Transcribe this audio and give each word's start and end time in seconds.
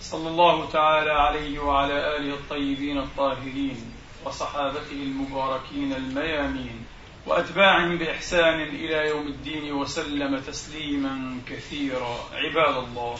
صلى 0.00 0.28
الله 0.28 0.70
تعالى 0.70 1.10
عليه 1.10 1.58
وعلى 1.58 2.16
آله 2.16 2.34
الطيبين 2.34 2.98
الطاهرين 2.98 3.92
وصحابته 4.24 4.92
المباركين 4.92 5.92
الميامين 5.92 6.84
وأتباعهم 7.26 7.98
بإحسان 7.98 8.60
إلى 8.60 9.08
يوم 9.08 9.26
الدين 9.26 9.72
وسلم 9.72 10.38
تسليما 10.40 11.40
كثيرا. 11.48 12.16
عباد 12.32 12.84
الله 12.84 13.18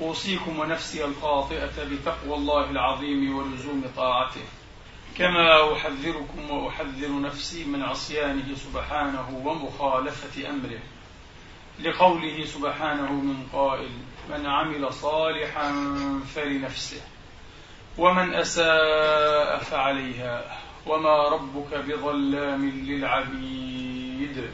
أوصيكم 0.00 0.58
ونفسي 0.58 1.04
الخاطئة 1.04 1.84
بتقوى 1.84 2.34
الله 2.36 2.70
العظيم 2.70 3.36
ولزوم 3.36 3.84
طاعته. 3.96 4.44
كما 5.18 5.72
أحذركم 5.72 6.50
وأحذر 6.50 7.20
نفسي 7.20 7.64
من 7.64 7.82
عصيانه 7.82 8.54
سبحانه 8.54 9.42
ومخالفة 9.44 10.50
أمره. 10.50 10.80
لقوله 11.80 12.44
سبحانه 12.44 13.12
من 13.12 13.46
قائل 13.52 13.90
من 14.30 14.46
عمل 14.46 14.92
صالحا 14.92 15.72
فلنفسه 16.34 17.00
ومن 17.98 18.34
أساء 18.34 19.58
فعليها 19.58 20.58
وما 20.86 21.28
ربك 21.28 21.74
بظلام 21.74 22.70
للعبيد. 22.70 24.50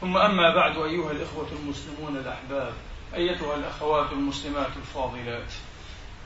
ثم 0.00 0.16
أما 0.16 0.54
بعد 0.54 0.76
أيها 0.78 1.10
الإخوة 1.10 1.48
المسلمون 1.52 2.16
الأحباب 2.16 2.72
أيتها 3.14 3.56
الأخوات 3.56 4.12
المسلمات 4.12 4.76
الفاضلات. 4.76 5.52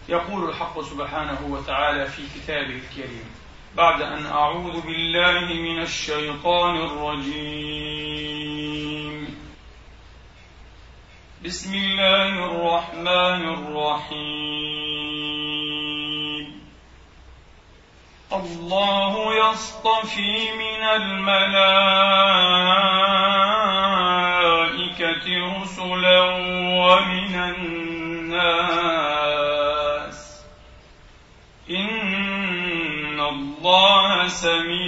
يقول 0.08 0.48
الحق 0.48 0.80
سبحانه 0.80 1.46
وتعالى 1.50 2.06
في 2.06 2.22
كتابه 2.34 2.74
الكريم 2.74 3.30
بعد 3.76 4.02
أن 4.02 4.26
أعوذ 4.26 4.80
بالله 4.80 5.54
من 5.54 5.82
الشيطان 5.82 6.76
الرجيم. 6.76 8.08
بسم 11.44 11.74
الله 11.74 12.28
الرحمن 12.50 13.42
الرحيم. 13.54 14.18
الله 18.32 19.34
يصطفي 19.34 20.52
من 20.52 20.82
الملائكة 20.82 21.62
رسلا 25.62 26.20
ومن 26.82 27.34
الناس. 27.34 28.58
إن 31.70 33.20
الله 33.20 34.28
سميع 34.28 34.87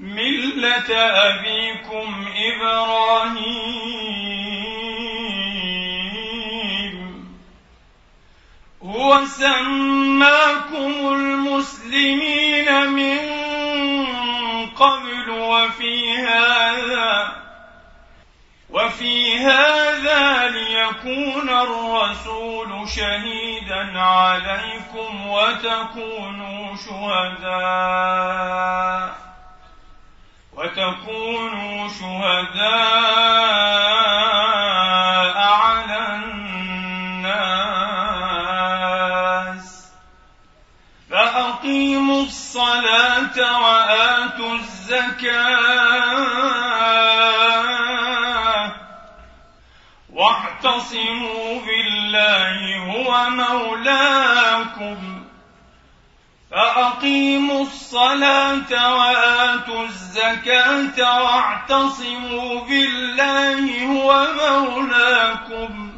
ملة 0.00 0.96
أبيكم 0.96 2.28
إبراهيم 2.36 3.90
هو 8.82 9.24
سماكم 9.24 10.92
المسلمين 11.14 12.88
من 12.88 13.18
قبل 14.66 15.30
وفي 15.30 16.16
هذا 16.16 17.32
وفي 18.70 19.38
هذا 19.38 20.48
ليكون 20.48 21.48
الرسول 21.48 22.88
شهيدا 22.88 24.00
عليكم 24.00 25.26
وتكونوا 25.26 26.76
شهداء 26.76 27.80
وتكونوا 30.52 31.88
شهداء 31.88 32.70
على 35.38 35.98
الناس. 36.14 37.50
فأقيموا 41.10 42.22
الصلاة 42.22 43.36
وآتوا 43.62 44.54
الزكاة. 44.54 45.90
واعتصموا 50.12 51.60
بالله 51.60 52.76
هو 52.76 53.30
مولاكم. 53.30 55.19
فأقيموا 56.50 57.62
الصلاة 57.62 58.96
وآتوا 58.96 59.84
الزكاة 59.84 61.22
واعتصموا 61.22 62.60
بالله 62.64 63.86
هو 63.86 64.26
مولاكم 64.40 65.92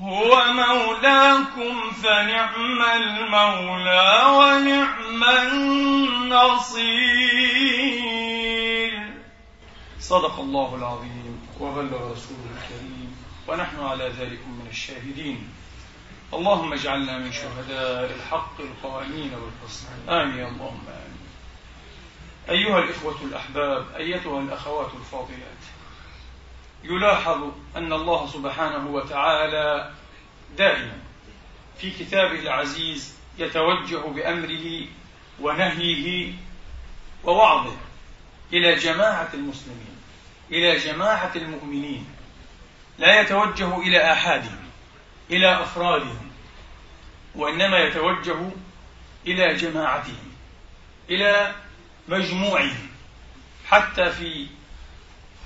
هو 0.00 0.44
مولاكم 0.52 1.90
فنعم 1.90 2.82
المولى 2.82 4.22
ونعم 4.28 5.24
النصير. 5.24 6.86
صدق 10.00 10.40
الله 10.40 10.74
العظيم 10.74 11.48
وبلغ 11.60 12.12
رسوله 12.12 12.50
الكريم 12.56 13.16
ونحن 13.48 13.80
على 13.80 14.04
ذلك 14.08 14.40
من 14.46 14.66
الشاهدين. 14.70 15.55
اللهم 16.36 16.72
اجعلنا 16.72 17.18
من 17.18 17.32
شهداء 17.32 18.14
الحق 18.16 18.60
القائمين 18.60 19.30
بالحسن 19.30 20.08
آمين 20.08 20.46
اللهم 20.46 20.84
آمين. 20.88 21.26
أيها 22.50 22.78
الإخوة 22.78 23.16
الأحباب 23.22 23.86
أيتها 23.96 24.40
الأخوات 24.40 24.90
الفاضلات. 24.94 25.62
يلاحظ 26.84 27.50
أن 27.76 27.92
الله 27.92 28.26
سبحانه 28.26 28.86
وتعالى 28.90 29.90
دائما 30.58 30.98
في 31.78 31.90
كتابه 31.90 32.38
العزيز 32.38 33.14
يتوجه 33.38 33.96
بأمره 33.96 34.86
ونهيه 35.40 36.32
ووعظه 37.24 37.76
إلى 38.52 38.74
جماعة 38.74 39.28
المسلمين 39.34 39.96
إلى 40.50 40.76
جماعة 40.76 41.32
المؤمنين 41.36 42.06
لا 42.98 43.20
يتوجه 43.20 43.78
إلى 43.78 44.12
آحادهم 44.12 44.66
إلى 45.30 45.62
أفرادهم 45.62 46.25
وإنما 47.36 47.78
يتوجه 47.78 48.50
إلى 49.26 49.54
جماعتهم 49.54 50.32
إلى 51.10 51.54
مجموعهم 52.08 52.88
حتى 53.68 54.10
في 54.10 54.46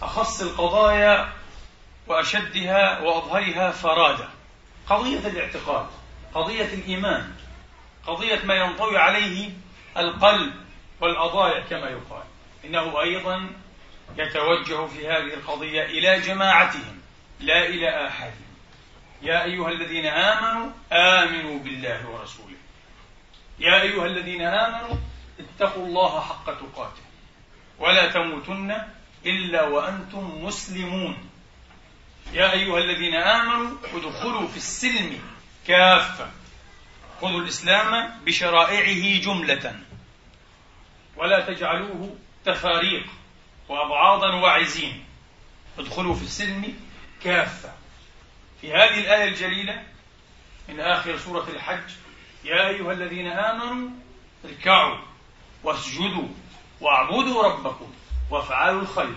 أخص 0.02 0.42
القضايا 0.42 1.32
وأشدها 2.06 3.00
وأظهرها 3.00 3.70
فرادة. 3.70 4.28
قضية 4.86 5.18
الاعتقاد 5.18 5.86
قضية 6.34 6.74
الإيمان 6.74 7.32
قضية 8.06 8.40
ما 8.44 8.54
ينطوي 8.54 8.98
عليه 8.98 9.50
القلب 9.96 10.54
والأضايع 11.00 11.66
كما 11.66 11.90
يقال. 11.90 12.22
إنه 12.64 13.00
أيضا 13.00 13.50
يتوجه 14.16 14.86
في 14.86 15.08
هذه 15.08 15.34
القضية 15.34 15.82
إلى 15.84 16.20
جماعتهم 16.20 17.00
لا 17.40 17.66
إلى 17.66 18.06
آحادهم. 18.06 18.49
يا 19.22 19.44
أيها 19.44 19.68
الذين 19.68 20.06
آمنوا 20.06 20.70
آمنوا 20.92 21.58
بالله 21.58 22.08
ورسوله. 22.08 22.56
يا 23.58 23.82
أيها 23.82 24.06
الذين 24.06 24.42
آمنوا 24.42 24.96
اتقوا 25.40 25.86
الله 25.86 26.20
حق 26.20 26.44
تقاته. 26.44 27.02
ولا 27.78 28.12
تموتن 28.12 28.76
إلا 29.26 29.62
وأنتم 29.62 30.44
مسلمون. 30.44 31.30
يا 32.32 32.52
أيها 32.52 32.78
الذين 32.78 33.14
آمنوا 33.14 33.76
ادخلوا 33.94 34.48
في 34.48 34.56
السلم 34.56 35.20
كافة. 35.66 36.30
خذوا 37.20 37.40
الإسلام 37.40 38.20
بشرائعه 38.24 39.20
جملة. 39.20 39.80
ولا 41.16 41.40
تجعلوه 41.40 42.16
تفاريق 42.44 43.06
وأبعاضا 43.68 44.34
واعزين 44.34 45.04
ادخلوا 45.78 46.14
في 46.14 46.22
السلم 46.22 46.74
كافة. 47.24 47.79
في 48.60 48.72
هذه 48.72 49.00
الآية 49.00 49.28
الجليلة 49.28 49.82
من 50.68 50.80
آخر 50.80 51.18
سورة 51.18 51.48
الحج 51.48 51.90
يا 52.44 52.68
أيها 52.68 52.92
الذين 52.92 53.26
آمنوا 53.26 53.90
اركعوا 54.44 54.98
واسجدوا 55.64 56.28
واعبدوا 56.80 57.42
ربكم 57.42 57.92
وافعلوا 58.30 58.82
الخير 58.82 59.14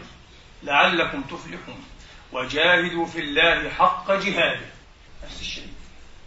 لعلكم 0.63 1.22
تفلحون 1.22 1.86
وجاهدوا 2.31 3.06
في 3.06 3.19
الله 3.19 3.69
حق 3.69 4.12
جهاده. 4.12 4.66
نفس 5.24 5.42
الشيء. 5.42 5.74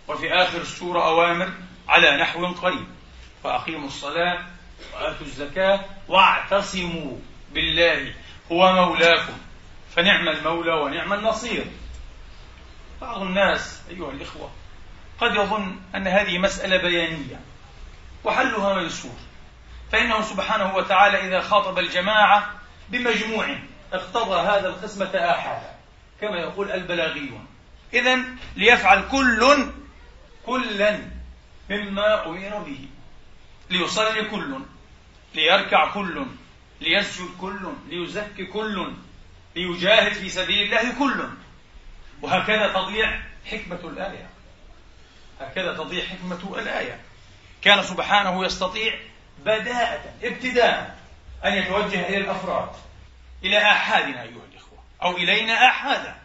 وفي 0.09 0.33
آخر 0.33 0.61
السورة 0.61 1.07
أوامر 1.09 1.53
على 1.89 2.17
نحو 2.17 2.47
قريب. 2.47 2.87
فأقيموا 3.45 3.87
الصلاة 3.87 4.47
وآتوا 4.95 5.27
الزكاة 5.27 5.85
واعتصموا 6.09 7.17
بالله 7.53 8.15
هو 8.53 8.73
مولاكم. 8.73 9.39
فنعم 9.97 10.29
المولى 10.29 10.73
ونعم 10.73 11.13
النصير. 11.13 11.67
بعض 13.01 13.23
الناس 13.23 13.83
أيها 13.91 14.11
الإخوة 14.11 14.51
قد 15.21 15.35
يظن 15.35 15.77
أن 15.95 16.07
هذه 16.07 16.39
مسألة 16.39 16.77
بيانية 16.77 17.41
وحلها 18.25 18.75
ميسور 18.75 19.17
فإنه 19.93 20.23
سبحانه 20.23 20.77
وتعالى 20.77 21.29
إذا 21.29 21.41
خاطب 21.41 21.79
الجماعة 21.79 22.51
بمجموع 22.89 23.59
اقتضى 23.93 24.41
هذا 24.41 24.69
القسمة 24.69 25.11
آحادا 25.15 25.77
كما 26.21 26.39
يقول 26.39 26.71
البلاغيون. 26.71 27.47
إذا 27.95 28.19
ليفعل 28.57 29.09
كل 29.09 29.67
كلا 30.47 31.01
مما 31.71 32.27
أمر 32.27 32.59
به. 32.59 32.89
ليصلي 33.71 34.23
كل 34.23 34.61
ليركع 35.35 35.93
كل 35.95 36.27
ليسجد 36.81 37.29
كل 37.41 37.73
ليزكي 37.89 38.45
كل 38.45 38.93
ليجاهد 39.57 40.13
في 40.13 40.29
سبيل 40.29 40.63
الله 40.63 40.99
كل. 40.99 41.29
وهكذا 42.23 42.73
تضيع 42.73 43.21
حكمة 43.51 43.81
الآية. 43.85 44.29
هكذا 45.41 45.77
تضيع 45.77 46.05
حكمة 46.05 46.59
الآية. 46.59 47.01
كان 47.63 47.83
سبحانه 47.83 48.45
يستطيع 48.45 48.95
بداءة 49.45 50.15
ابتداء 50.23 50.99
أن 51.45 51.53
يتوجه 51.53 52.09
إلى 52.09 52.17
الأفراد 52.17 52.71
إلى 53.45 53.59
آحادنا 53.59 54.23
أيها 54.23 54.45
الإخوة 54.53 54.79
أو 55.03 55.17
إلينا 55.17 55.69
آحادا. 55.69 56.17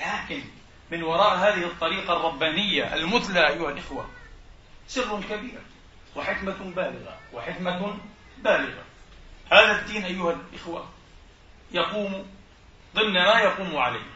لكن 0.00 0.42
من 0.90 1.02
وراء 1.02 1.36
هذه 1.36 1.64
الطريقة 1.64 2.16
الربانية 2.16 2.94
المثلى 2.94 3.48
أيها 3.48 3.70
الإخوة 3.70 4.08
سر 4.88 5.20
كبير 5.30 5.60
وحكمة 6.16 6.72
بالغة 6.76 7.18
وحكمة 7.32 7.98
بالغة. 8.38 8.84
هذا 9.52 9.80
الدين 9.80 10.04
أيها 10.04 10.32
الإخوة 10.32 10.88
يقوم 11.72 12.26
ضمن 12.94 13.12
ما 13.12 13.40
يقوم 13.40 13.76
عليه. 13.76 14.13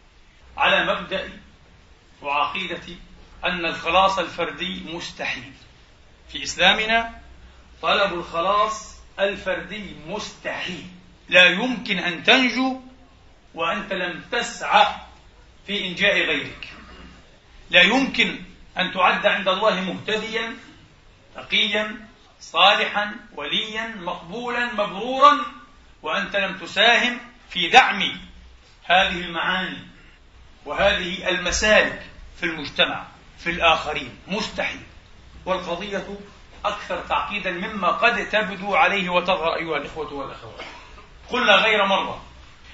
على 0.57 0.93
مبدأ 0.93 1.29
وعقيدة 2.21 2.95
أن 3.45 3.65
الخلاص 3.65 4.19
الفردي 4.19 4.83
مستحيل. 4.93 5.53
في 6.31 6.43
إسلامنا 6.43 7.19
طلب 7.81 8.13
الخلاص 8.13 8.99
الفردي 9.19 9.95
مستحيل. 10.07 10.87
لا 11.29 11.45
يمكن 11.45 11.99
أن 11.99 12.23
تنجو 12.23 12.81
وأنت 13.53 13.93
لم 13.93 14.23
تسعى 14.31 14.95
في 15.67 15.87
إنجاء 15.87 16.13
غيرك. 16.13 16.69
لا 17.69 17.81
يمكن 17.81 18.39
أن 18.77 18.93
تعد 18.93 19.25
عند 19.25 19.47
الله 19.47 19.81
مهتديا 19.81 20.55
تقيا 21.35 22.07
صالحا 22.39 23.15
وليا 23.35 23.87
مقبولا 23.87 24.73
مبرورا 24.73 25.45
وأنت 26.01 26.35
لم 26.35 26.57
تساهم 26.57 27.19
في 27.49 27.69
دعم 27.69 28.01
هذه 28.85 29.21
المعاني. 29.21 29.88
وهذه 30.69 31.29
المسالك 31.29 32.01
في 32.39 32.45
المجتمع 32.45 33.03
في 33.37 33.49
الآخرين 33.49 34.17
مستحيل. 34.27 34.81
والقضية 35.45 36.07
أكثر 36.65 37.01
تعقيدا 37.09 37.51
مما 37.51 37.87
قد 37.87 38.29
تبدو 38.29 38.75
عليه 38.75 39.09
وتظهر 39.09 39.55
أيها 39.55 39.77
الإخوة 39.77 40.13
والأخوات. 40.13 40.65
قلنا 41.29 41.55
غير 41.55 41.85
مرة 41.85 42.23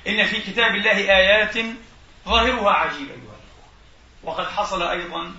إن 0.07 0.25
في 0.25 0.41
كتاب 0.41 0.75
الله 0.75 0.97
آيات 0.97 1.53
ظاهرها 2.25 2.71
عجيب 2.71 3.09
أيها 3.09 3.15
الإخوة. 3.15 3.63
وقد 4.23 4.47
حصل 4.47 4.83
أيضا 4.83 5.31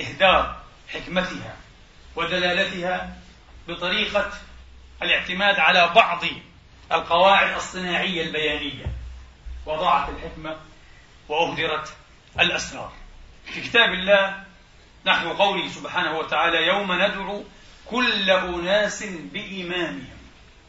إهدار 0.00 0.56
حكمتها 0.88 1.56
ودلالتها 2.16 3.16
بطريقة 3.68 4.30
الاعتماد 5.02 5.58
على 5.58 5.90
بعض 5.94 6.24
القواعد 6.92 7.56
الصناعية 7.56 8.22
البيانية. 8.22 8.86
وضاعت 9.66 10.08
الحكمة 10.08 10.56
وأهدرت 11.30 11.96
الأسرار. 12.40 12.92
في 13.44 13.60
كتاب 13.60 13.92
الله 13.94 14.44
نحو 15.06 15.32
قوله 15.32 15.68
سبحانه 15.68 16.18
وتعالى 16.18 16.66
يوم 16.66 16.92
ندعو 16.92 17.44
كل 17.86 18.30
أناس 18.30 19.02
بإيمانهم 19.02 20.18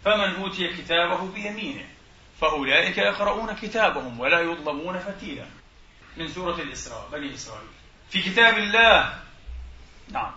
فمن 0.06 0.36
أوتي 0.36 0.68
كتابه 0.68 1.32
بيمينه 1.32 1.86
فأولئك 2.42 2.98
يقرؤون 2.98 3.56
كتابهم 3.56 4.20
ولا 4.20 4.40
يظلمون 4.40 5.00
فتيلا. 5.00 5.46
من 6.18 6.28
سورة 6.28 6.56
الإسراء 6.56 7.10
بني 7.12 7.34
إسرائيل. 7.34 7.68
في 8.10 8.22
كتاب 8.22 8.58
الله 8.58 9.20
نعم 10.12 10.34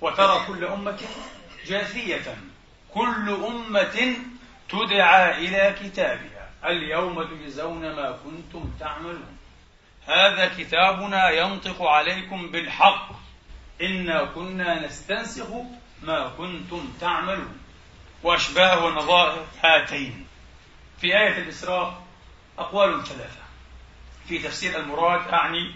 وترى 0.00 0.44
كل 0.46 0.64
أمة 0.64 0.98
جاثية 1.66 2.36
كل 2.94 3.30
أمة 3.30 4.16
تدعى 4.68 5.38
إلى 5.38 5.76
كتابها. 5.80 6.50
اليوم 6.64 7.22
تجزون 7.22 7.96
ما 7.96 8.18
كنتم 8.24 8.70
تعملون. 8.80 9.37
هذا 10.08 10.48
كتابنا 10.58 11.30
ينطق 11.30 11.82
عليكم 11.82 12.50
بالحق. 12.50 13.08
إنا 13.82 14.24
كنا 14.24 14.86
نستنسخ 14.86 15.46
ما 16.02 16.28
كنتم 16.28 16.92
تعملون. 17.00 17.58
وأشباه 18.22 18.84
ونظائر 18.84 19.44
هاتين. 19.64 20.26
في 21.00 21.06
آية 21.06 21.38
الإسراء 21.38 22.02
أقوال 22.58 23.04
ثلاثة. 23.04 23.42
في 24.28 24.38
تفسير 24.38 24.80
المراد 24.80 25.28
أعني 25.28 25.74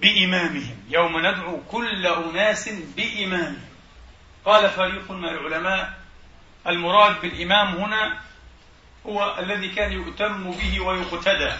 بإمامهم. 0.00 0.84
يوم 0.88 1.18
ندعو 1.18 1.60
كل 1.70 2.06
أناس 2.06 2.68
بإمامهم. 2.68 3.68
قال 4.44 4.70
فريق 4.70 5.10
من 5.10 5.24
العلماء 5.24 5.98
المراد 6.66 7.20
بالإمام 7.20 7.76
هنا 7.76 8.20
هو 9.06 9.36
الذي 9.38 9.68
كان 9.68 9.92
يؤتم 9.92 10.50
به 10.50 10.80
ويقتدى. 10.80 11.52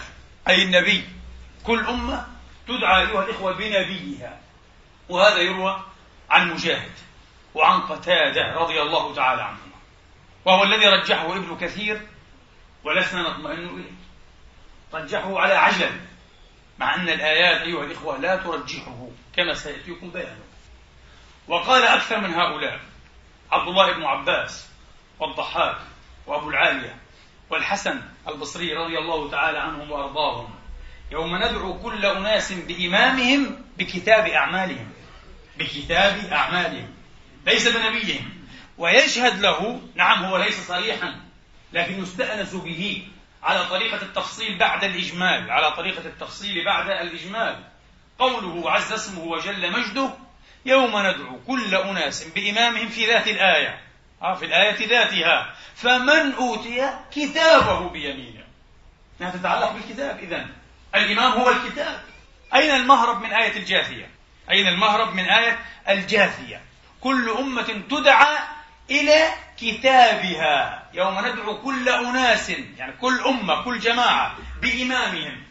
أي 0.47 0.63
النبي. 0.63 1.18
كل 1.63 1.79
أمة 1.79 2.27
تدعى 2.67 3.01
أيها 3.01 3.23
الإخوة 3.23 3.51
بنبيها 3.51 4.39
وهذا 5.09 5.37
يروى 5.37 5.83
عن 6.29 6.53
مجاهد 6.53 6.91
وعن 7.55 7.81
قتادة 7.81 8.53
رضي 8.53 8.81
الله 8.81 9.15
تعالى 9.15 9.41
عنهما 9.41 9.79
وهو 10.45 10.63
الذي 10.63 10.87
رجحه 10.87 11.37
ابن 11.37 11.57
كثير 11.57 12.07
ولسنا 12.83 13.21
نطمئن 13.21 13.67
إليه. 13.67 13.91
رجحه 14.93 15.39
على 15.39 15.53
عجل 15.53 15.91
مع 16.79 16.95
أن 16.95 17.09
الآيات 17.09 17.61
أيها 17.61 17.83
الإخوة 17.83 18.17
لا 18.17 18.35
ترجحه 18.35 19.07
كما 19.35 19.53
سيأتيكم 19.53 20.09
بيانه. 20.09 20.43
وقال 21.47 21.83
أكثر 21.83 22.19
من 22.19 22.33
هؤلاء 22.33 22.79
عبد 23.51 23.67
الله 23.67 23.93
بن 23.93 24.03
عباس 24.03 24.69
والضحاك 25.19 25.77
وأبو 26.27 26.49
العالية 26.49 26.97
والحسن 27.49 28.01
البصري 28.27 28.73
رضي 28.73 28.97
الله 28.97 29.31
تعالى 29.31 29.57
عنهم 29.57 29.91
وأرضاهم 29.91 30.58
يوم 31.11 31.35
ندعو 31.35 31.79
كل 31.79 32.05
أناس 32.05 32.51
بإمامهم 32.51 33.61
بكتاب 33.77 34.27
أعمالهم. 34.27 34.91
بكتاب 35.57 36.31
أعمالهم. 36.31 36.93
ليس 37.45 37.67
بنبيهم. 37.67 38.33
ويشهد 38.77 39.39
له 39.39 39.81
نعم 39.95 40.25
هو 40.25 40.37
ليس 40.37 40.67
صريحا 40.67 41.15
لكن 41.73 42.03
يستأنس 42.03 42.53
به 42.53 43.07
على 43.43 43.65
طريقة 43.65 44.01
التفصيل 44.01 44.57
بعد 44.57 44.83
الإجمال 44.83 45.51
على 45.51 45.71
طريقة 45.71 46.05
التفصيل 46.05 46.65
بعد 46.65 46.89
الإجمال. 46.89 47.63
قوله 48.19 48.71
عز 48.71 48.93
اسمه 48.93 49.23
وجل 49.23 49.71
مجده 49.71 50.09
يوم 50.65 50.97
ندعو 50.97 51.39
كل 51.47 51.75
أناس 51.75 52.23
بإمامهم 52.23 52.89
في 52.89 53.05
ذات 53.05 53.27
الآية. 53.27 53.81
آه 54.21 54.35
في 54.35 54.45
الآية 54.45 54.87
ذاتها. 54.87 55.55
فمن 55.75 56.33
أوتي 56.33 56.99
كتابه 57.11 57.89
بيمينه. 57.89 58.43
انها 59.21 59.31
تتعلق 59.31 59.71
بالكتاب 59.71 60.19
إذا 60.19 60.58
الإمام 60.95 61.31
هو 61.31 61.49
الكتاب. 61.49 62.01
أين 62.53 62.75
المهرب 62.75 63.21
من 63.21 63.33
آية 63.33 63.57
الجاثية؟ 63.57 64.09
أين 64.51 64.67
المهرب 64.67 65.13
من 65.15 65.29
آية 65.29 65.59
الجاثية؟ 65.89 66.61
كل 67.01 67.29
أمة 67.29 67.81
تدعى 67.89 68.37
إلى 68.91 69.29
كتابها. 69.57 70.83
يوم 70.93 71.19
ندعو 71.25 71.61
كل 71.61 71.89
أناس 71.89 72.49
يعني 72.49 72.93
كل 73.01 73.21
أمة 73.21 73.63
كل 73.63 73.79
جماعة 73.79 74.35
بإمامهم. 74.61 75.43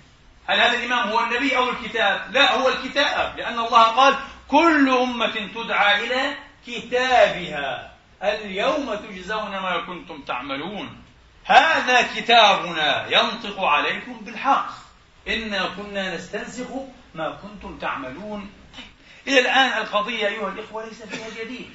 هل 0.48 0.60
هذا 0.60 0.78
الإمام 0.78 1.08
هو 1.08 1.20
النبي 1.20 1.56
أو 1.56 1.70
الكتاب؟ 1.70 2.32
لا 2.32 2.54
هو 2.54 2.68
الكتاب 2.68 3.36
لأن 3.36 3.58
الله 3.58 3.82
قال 3.82 4.16
كل 4.48 4.88
أمة 4.88 5.50
تدعى 5.54 6.04
إلى 6.06 6.36
كتابها. 6.66 7.92
اليوم 8.22 8.94
تجزون 8.94 9.50
ما 9.50 9.86
كنتم 9.86 10.22
تعملون. 10.22 11.02
هذا 11.44 12.02
كتابنا 12.02 13.06
ينطق 13.06 13.64
عليكم 13.64 14.20
بالحق. 14.20 14.87
إنا 15.28 15.68
كنا 15.76 16.16
نستنسخ 16.16 16.66
ما 17.14 17.30
كنتم 17.30 17.78
تعملون. 17.78 18.50
طيب. 18.76 18.86
إلى 19.26 19.40
الآن 19.40 19.82
القضية 19.82 20.26
أيها 20.26 20.48
الإخوة 20.48 20.84
ليس 20.84 21.02
فيها 21.02 21.44
جديد. 21.44 21.70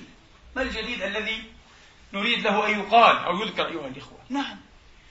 ما 0.56 0.62
الجديد 0.62 1.02
الذي 1.02 1.44
نريد 2.14 2.40
له 2.40 2.68
أن 2.68 2.80
يقال 2.80 3.18
أو 3.18 3.42
يذكر 3.42 3.68
أيها 3.68 3.88
الإخوة؟ 3.88 4.18
نعم 4.30 4.58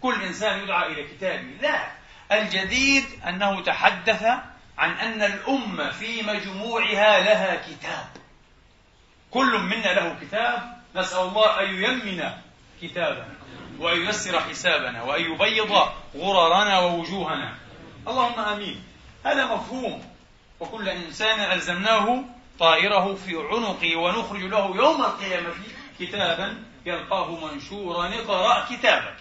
كل 0.00 0.22
إنسان 0.22 0.60
يدعى 0.60 0.92
إلى 0.92 1.02
كتابه. 1.02 1.56
لا 1.60 1.90
الجديد 2.32 3.04
أنه 3.28 3.62
تحدث 3.62 4.22
عن 4.78 4.90
أن 4.90 5.22
الأمة 5.22 5.90
في 5.90 6.22
مجموعها 6.22 7.20
لها 7.20 7.54
كتاب. 7.54 8.06
كل 9.30 9.58
منا 9.58 9.94
له 9.94 10.16
كتاب. 10.20 10.82
نسأل 10.96 11.20
الله 11.20 11.60
أن 11.60 11.74
ييمن 11.74 12.30
كتابنا 12.82 13.34
وأن 13.78 14.00
ييسر 14.00 14.40
حسابنا 14.40 15.02
وأن 15.02 15.32
يبيض 15.32 15.72
غررنا 16.16 16.78
ووجوهنا. 16.78 17.61
اللهم 18.08 18.40
آمين. 18.40 18.82
هذا 19.24 19.46
مفهوم. 19.46 20.04
وكل 20.60 20.88
إنسان 20.88 21.40
ألزمناه 21.40 22.24
طائره 22.58 23.14
في 23.14 23.36
عنقه 23.36 23.96
ونخرج 23.96 24.40
له 24.40 24.76
يوم 24.76 25.02
القيامة 25.02 25.50
كتابا 26.00 26.62
يلقاه 26.86 27.46
منشورا 27.46 28.08
اقرأ 28.08 28.66
كتابك. 28.70 29.16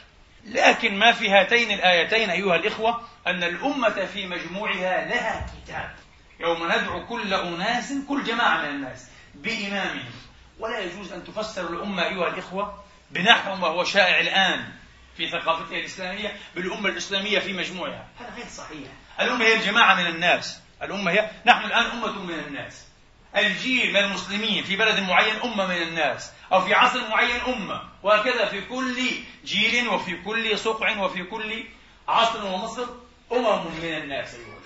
لكن 0.45 0.99
ما 0.99 1.11
في 1.11 1.29
هاتين 1.29 1.71
الآيتين 1.71 2.29
أيها 2.29 2.55
الإخوة؟ 2.55 3.01
أن 3.27 3.43
الأمة 3.43 4.05
في 4.05 4.27
مجموعها 4.27 5.05
لها 5.05 5.45
كتاب. 5.47 5.95
يوم 6.39 6.65
ندعو 6.65 7.05
كل 7.05 7.33
أناس 7.33 7.93
كل 8.09 8.23
جماعة 8.23 8.61
من 8.61 8.69
الناس 8.69 9.07
بإمامهم. 9.35 10.11
ولا 10.59 10.79
يجوز 10.79 11.13
أن 11.13 11.23
تفسر 11.23 11.73
الأمة 11.73 12.03
أيها 12.03 12.27
الإخوة 12.27 12.83
بنحو 13.11 13.55
ما 13.55 13.67
هو 13.67 13.83
شائع 13.83 14.19
الآن. 14.19 14.80
في 15.17 15.29
ثقافتها 15.29 15.77
الإسلامية 15.77 16.37
بالأمة 16.55 16.89
الإسلامية 16.89 17.39
في 17.39 17.53
مجموعها. 17.53 18.07
هذا 18.19 18.33
غير 18.35 18.45
صحيح. 18.45 18.87
الأمة 19.19 19.45
هي 19.45 19.55
الجماعة 19.55 19.95
من 19.95 20.07
الناس. 20.07 20.61
الأمة 20.83 21.11
هي 21.11 21.29
نحن 21.45 21.65
الآن 21.65 21.85
أمة 21.85 22.21
من 22.21 22.39
الناس. 22.47 22.87
الجيل 23.35 23.93
من 23.93 23.99
المسلمين 23.99 24.63
في 24.63 24.75
بلد 24.75 24.99
معين 24.99 25.35
أمة 25.43 25.67
من 25.67 25.81
الناس. 25.81 26.31
أو 26.53 26.61
في 26.61 26.73
عصر 26.73 27.09
معين 27.09 27.41
أمة. 27.41 27.81
وهكذا 28.03 28.45
في 28.45 28.61
كل 28.61 29.09
جيل 29.45 29.87
وفي 29.87 30.15
كل 30.15 30.59
سقع 30.59 30.97
وفي 30.97 31.23
كل 31.23 31.63
عصر 32.07 32.45
ومصر 32.45 32.85
أمم 33.31 33.65
من 33.81 33.93
الناس. 33.97 34.35
أيها 34.35 34.61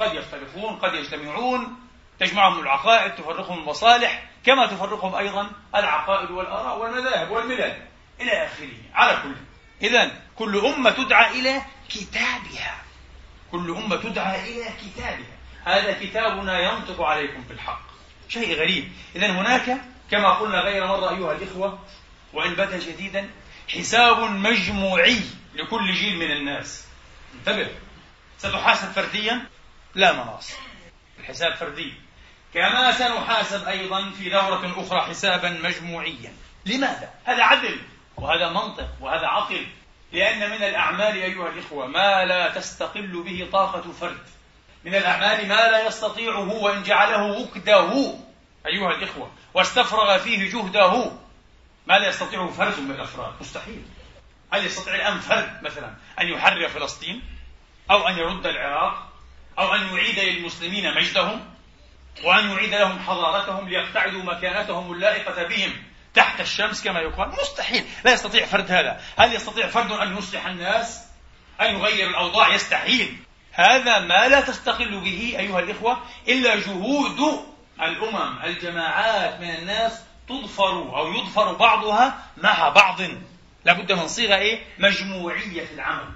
قد 0.00 0.14
يختلفون 0.14 0.76
قد 0.76 0.94
يجتمعون. 0.94 1.76
تجمعهم 2.20 2.60
العقائد 2.60 3.14
تفرقهم 3.14 3.58
المصالح. 3.58 4.30
كما 4.46 4.66
تفرقهم 4.66 5.14
أيضا 5.14 5.50
العقائد 5.74 6.30
والآراء 6.30 6.78
والمذاهب 6.78 7.30
والملل. 7.30 7.82
إلى 8.20 8.46
آخره. 8.46 8.72
على 8.94 9.22
كل. 9.22 9.34
إذا 9.84 10.22
كل 10.36 10.66
أمة 10.66 10.90
تدعى 10.90 11.40
إلى 11.40 11.62
كتابها. 11.88 12.82
كل 13.52 13.70
أمة 13.70 13.96
تدعى 13.96 14.52
إلى 14.52 14.70
كتابها. 14.82 15.36
هذا 15.64 15.92
كتابنا 16.00 16.60
ينطق 16.60 17.02
عليكم 17.02 17.42
بالحق. 17.42 17.82
شيء 18.28 18.54
غريب. 18.54 18.92
إذا 19.16 19.26
هناك 19.26 19.80
كما 20.10 20.30
قلنا 20.30 20.60
غير 20.60 20.86
مرة 20.86 21.10
أيها 21.10 21.32
الإخوة 21.32 21.78
وإن 22.32 22.54
بدا 22.54 22.78
جديدا 22.78 23.30
حساب 23.68 24.18
مجموعي 24.18 25.20
لكل 25.54 25.92
جيل 25.92 26.16
من 26.16 26.30
الناس. 26.30 26.86
انتبه. 27.34 27.70
ستحاسب 28.38 28.92
فرديا؟ 28.92 29.46
لا 29.94 30.12
مناص 30.12 30.52
الحساب 31.20 31.54
فردي. 31.54 31.94
كما 32.54 32.92
سنحاسب 32.92 33.64
أيضا 33.68 34.10
في 34.10 34.30
دورة 34.30 34.74
أخرى 34.76 35.00
حسابا 35.00 35.48
مجموعيا. 35.48 36.32
لماذا؟ 36.66 37.10
هذا 37.24 37.42
عدل. 37.42 37.80
وهذا 38.16 38.48
منطق 38.48 38.88
وهذا 39.00 39.26
عقل. 39.26 39.66
لأن 40.12 40.50
من 40.50 40.64
الأعمال 40.64 41.16
أيها 41.16 41.48
الإخوة 41.48 41.86
ما 41.86 42.24
لا 42.24 42.48
تستقل 42.48 43.22
به 43.22 43.48
طاقة 43.52 43.92
فرد. 43.92 44.18
من 44.84 44.94
الأعمال 44.94 45.48
ما 45.48 45.70
لا 45.70 45.86
يستطيعه 45.86 46.52
وإن 46.52 46.82
جعله 46.82 47.40
وكده. 47.40 48.14
أيها 48.66 48.90
الإخوة 48.90 49.30
واستفرغ 49.54 50.18
فيه 50.18 50.52
جهده. 50.52 51.12
ما 51.86 51.98
لا 51.98 52.08
يستطيعه 52.08 52.48
فرد 52.48 52.80
من 52.80 52.90
الأفراد. 52.90 53.32
مستحيل. 53.40 53.82
هل 54.52 54.66
يستطيع 54.66 54.94
الآن 54.94 55.20
فرد 55.20 55.62
مثلا؟ 55.62 55.94
أن 56.20 56.28
يحرر 56.28 56.68
فلسطين؟ 56.68 57.22
أو 57.90 58.08
أن 58.08 58.18
يرد 58.18 58.46
العراق؟ 58.46 59.08
أو 59.58 59.74
أن 59.74 59.96
يعيد 59.96 60.18
للمسلمين 60.18 60.94
مجدهم؟ 60.94 61.54
وأن 62.24 62.50
يعيد 62.50 62.74
لهم 62.74 62.98
حضارتهم 62.98 63.68
ليقتعدوا 63.68 64.22
مكانتهم 64.22 64.92
اللائقة 64.92 65.42
بهم؟ 65.42 65.83
تحت 66.14 66.40
الشمس 66.40 66.84
كما 66.84 67.00
يقال. 67.00 67.28
مستحيل. 67.28 67.84
لا 68.04 68.12
يستطيع 68.12 68.46
فرد 68.46 68.72
هذا. 68.72 69.00
هل 69.18 69.34
يستطيع 69.34 69.66
فرد 69.66 69.92
أن 69.92 70.18
يصلح 70.18 70.46
الناس؟ 70.46 71.00
أن 71.60 71.74
يغير 71.74 72.10
الأوضاع؟ 72.10 72.54
يستحيل. 72.54 73.16
هذا 73.52 73.98
ما 73.98 74.28
لا 74.28 74.40
تستقل 74.40 75.00
به 75.00 75.34
أيها 75.38 75.60
الإخوة 75.60 76.02
إلا 76.28 76.56
جهود 76.56 77.46
الأمم 77.80 78.38
الجماعات 78.44 79.40
من 79.40 79.50
الناس 79.50 80.02
تظفر 80.28 80.96
أو 80.96 81.12
يظفر 81.12 81.52
بعضها 81.52 82.22
مع 82.36 82.68
بعض. 82.68 83.00
لابد 83.64 83.92
من 83.92 84.08
صيغة 84.08 84.36
إيه؟ 84.36 84.64
مجموعية 84.78 85.64
في 85.64 85.74
العمل. 85.74 86.08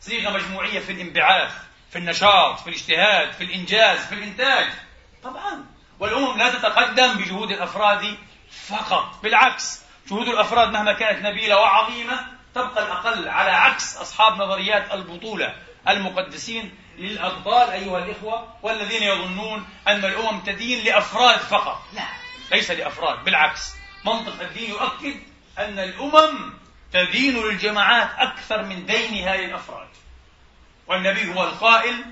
صيغة 0.00 0.30
مجموعية 0.30 0.80
في 0.80 0.92
الانبعاث 0.92 1.52
في 1.90 1.98
النشاط 1.98 2.60
في 2.60 2.70
الاجتهاد 2.70 3.32
في 3.32 3.44
الإنجاز 3.44 3.98
في 3.98 4.14
الإنتاج. 4.14 4.66
طبعا. 5.22 5.64
والأمم 6.00 6.38
لا 6.38 6.50
تتقدم 6.50 7.14
بجهود 7.14 7.50
الأفراد 7.50 8.16
فقط. 8.68 9.22
بالعكس 9.22 9.82
جهود 10.10 10.28
الأفراد 10.28 10.68
مهما 10.72 10.92
كانت 10.92 11.26
نبيلة 11.26 11.56
وعظيمة 11.56 12.26
تبقى 12.54 12.84
الأقل 12.84 13.28
على 13.28 13.50
عكس 13.50 13.96
أصحاب 13.96 14.32
نظريات 14.32 14.92
البطولة 14.92 15.54
المقدسين 15.88 16.74
للأفضال 16.98 17.70
أيها 17.70 17.98
الإخوة 17.98 18.54
والذين 18.62 19.02
يظنون 19.02 19.66
أن 19.88 20.04
الأمم 20.04 20.40
تدين 20.40 20.84
لأفراد 20.84 21.38
فقط. 21.38 21.82
لا. 21.94 22.04
ليس 22.52 22.70
لأفراد 22.70 23.24
بالعكس. 23.24 23.74
منطق 24.04 24.40
الدين 24.40 24.70
يؤكد 24.70 25.16
أن 25.58 25.78
الأمم 25.78 26.52
تدين 26.92 27.42
للجماعات 27.42 28.10
أكثر 28.18 28.62
من 28.62 28.86
دينها 28.86 29.36
للأفراد. 29.36 29.88
والنبي 30.86 31.34
هو 31.34 31.44
القائل 31.44 32.04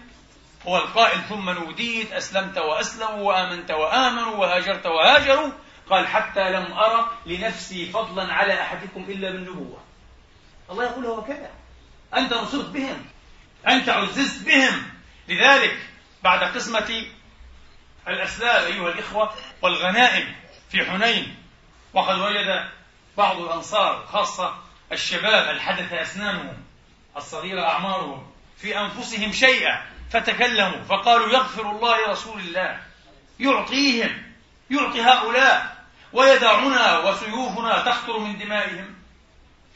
هو 0.66 0.76
القائل 0.76 1.20
ثم 1.28 1.50
نوديت 1.50 2.12
أسلمت 2.12 2.58
وأسلموا 2.58 3.32
وآمنت 3.32 3.70
وآمنوا 3.70 4.36
وهاجرت 4.36 4.86
وهاجروا 4.86 5.50
قال 5.90 6.06
حتى 6.08 6.50
لم 6.50 6.72
أرى 6.72 7.10
لنفسي 7.26 7.86
فضلا 7.86 8.32
على 8.32 8.62
أحدكم 8.62 9.02
إلا 9.08 9.30
بالنبوة 9.30 9.78
الله 10.70 10.84
يقول 10.84 11.06
هو 11.06 11.22
كذا. 11.22 11.50
أنت 12.16 12.32
نصرت 12.34 12.66
بهم. 12.66 13.06
أنت 13.68 13.88
عززت 13.88 14.46
بهم. 14.46 14.82
لذلك 15.28 15.78
بعد 16.22 16.54
قسمة 16.54 17.04
الأسلاب 18.08 18.66
أيها 18.66 18.88
الإخوة 18.88 19.34
والغنائم 19.62 20.34
في 20.70 20.84
حنين 20.84 21.36
وقد 21.92 22.18
وجد 22.18 22.68
بعض 23.16 23.40
الأنصار 23.40 24.06
خاصة 24.06 24.54
الشباب 24.92 25.54
الحدث 25.54 25.92
أسنانهم 25.92 26.64
الصغيرة 27.16 27.62
أعمارهم 27.62 28.30
في 28.58 28.78
أنفسهم 28.78 29.32
شيئا 29.32 29.82
فتكلموا 30.10 30.82
فقالوا 30.82 31.28
يغفر 31.28 31.70
الله 31.70 32.06
لرسول 32.06 32.40
الله 32.40 32.80
يعطيهم 33.40 34.22
يعطي 34.70 35.00
هؤلاء. 35.02 35.79
ويدعنا 36.12 36.98
وسيوفنا 36.98 37.82
تخطر 37.82 38.18
من 38.18 38.38
دمائهم. 38.38 38.94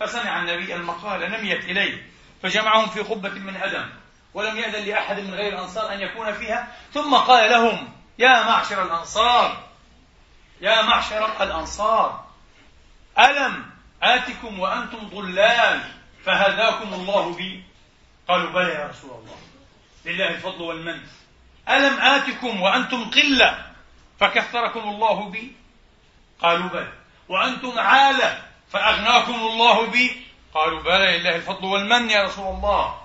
فسمع 0.00 0.40
النبي 0.40 0.74
المقال 0.74 1.20
نميت 1.30 1.64
إليه 1.64 2.10
فجمعهم 2.42 2.86
في 2.86 3.00
قبة 3.00 3.30
من 3.30 3.56
أدم 3.56 3.88
ولم 4.34 4.56
يأذن 4.56 4.84
لأحد 4.84 5.20
من 5.20 5.34
غير 5.34 5.52
الأنصار 5.52 5.92
أن 5.92 6.00
يكون 6.00 6.32
فيها. 6.32 6.68
ثم 6.94 7.14
قال 7.14 7.50
لهم 7.50 7.92
يا 8.18 8.42
معشر 8.42 8.82
الأنصار 8.82 9.64
يا 10.60 10.82
معشر 10.82 11.42
الأنصار 11.42 12.24
ألم 13.18 13.70
آتكم 14.02 14.60
وأنتم 14.60 15.08
ضلال 15.08 15.80
فهداكم 16.24 16.94
الله 16.94 17.34
بي؟ 17.34 17.64
قالوا 18.28 18.50
بلى 18.50 18.74
يا 18.74 18.86
رسول 18.86 19.10
الله 19.10 19.36
لله 20.04 20.28
الفضل 20.28 20.62
والمن. 20.62 21.00
ألم 21.68 22.00
آتكم 22.00 22.60
وأنتم 22.60 23.10
قلة 23.10 23.66
فكثركم 24.20 24.80
الله 24.80 25.28
بي؟ 25.30 25.56
قالوا 26.44 26.68
بلى. 26.68 26.92
وأنتم 27.28 27.78
عالة 27.78 28.42
فأغناكم 28.72 29.34
الله 29.34 29.86
بي. 29.86 30.26
قالوا 30.54 30.82
بلى 30.82 31.18
لله 31.18 31.36
الفضل 31.36 31.64
والمن 31.64 32.10
يا 32.10 32.22
رسول 32.22 32.54
الله. 32.54 33.00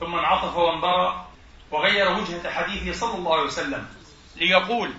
ثم 0.00 0.14
انعطف 0.14 0.56
وانبرى 0.56 1.26
وغير 1.70 2.12
وجهة 2.12 2.50
حديثه 2.50 3.00
صلى 3.00 3.14
الله 3.14 3.32
عليه 3.32 3.42
وسلم 3.42 3.88
ليقول 4.36 4.94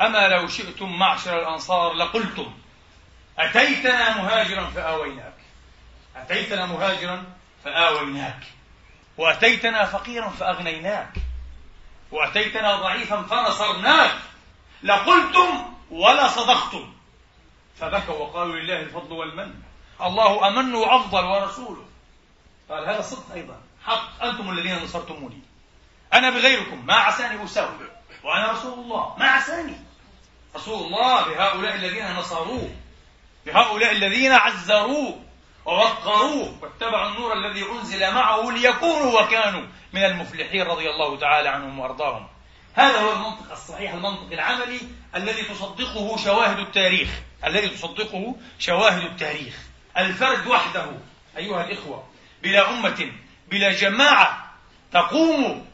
أما 0.00 0.28
لو 0.28 0.48
شئتم 0.48 0.98
معشر 0.98 1.38
الأنصار 1.38 1.92
لقلتم 1.92 2.54
أتيتنا 3.38 4.16
مهاجرا 4.16 4.64
فآويناك. 4.64 5.34
أتيتنا 6.16 6.66
مهاجرا 6.66 7.24
فآويناك. 7.64 8.40
وأتيتنا 9.16 9.84
فقيرا 9.84 10.28
فأغنيناك. 10.28 11.12
وأتيتنا 12.10 12.76
ضعيفا 12.76 13.22
فنصرناك. 13.22 14.14
لقلتم 14.82 15.74
ولا 15.90 16.28
صدقتم. 16.28 16.92
فبكوا 17.80 18.14
وقالوا 18.14 18.56
لله 18.56 18.80
الفضل 18.80 19.12
والمن. 19.12 19.54
الله 20.00 20.48
أمن 20.48 20.74
وأفضل 20.74 21.24
ورسوله. 21.24 21.84
قال 22.70 22.88
هذا 22.88 23.00
صدق 23.00 23.32
أيضا. 23.32 23.60
حق. 23.84 24.24
أنتم 24.24 24.50
الذين 24.50 24.82
نصرتموني. 24.82 25.40
أنا 26.14 26.30
بغيركم. 26.30 26.86
ما 26.86 26.94
عساني 26.94 27.44
أساوي. 27.44 27.90
وأنا 28.24 28.52
رسول 28.52 28.78
الله. 28.78 29.16
ما 29.18 29.26
عساني. 29.26 29.76
رسول 30.56 30.86
الله 30.86 31.24
بهؤلاء 31.24 31.74
الذين 31.74 32.16
نصروه. 32.16 32.74
بهؤلاء 33.46 33.92
الذين 33.92 34.32
عزروه. 34.32 35.20
ووقروه. 35.64 36.58
واتبعوا 36.62 37.08
النور 37.08 37.32
الذي 37.32 37.64
أنزل 37.70 38.14
معه 38.14 38.50
ليكونوا 38.50 39.20
وكانوا 39.20 39.66
من 39.92 40.04
المفلحين 40.04 40.62
رضي 40.62 40.90
الله 40.90 41.18
تعالى 41.18 41.48
عنهم 41.48 41.78
وأرضاهم. 41.78 42.28
هذا 42.74 43.00
هو 43.00 43.12
المنطق 43.12 43.52
الصحيح 43.52 43.92
المنطق 43.92 44.32
العملي 44.32 44.80
الذي 45.14 45.42
تصدقه 45.42 46.16
شواهد 46.16 46.58
التاريخ. 46.58 47.08
الذي 47.44 47.68
تصدقه 47.68 48.36
شواهد 48.58 49.02
التاريخ. 49.02 49.54
الفرد 49.98 50.46
وحده 50.46 50.90
أيها 51.36 51.64
الإخوة 51.64 52.08
بلا 52.42 52.70
أمة 52.70 53.12
بلا 53.50 53.72
جماعة 53.72 54.54
تقوم 54.92 55.66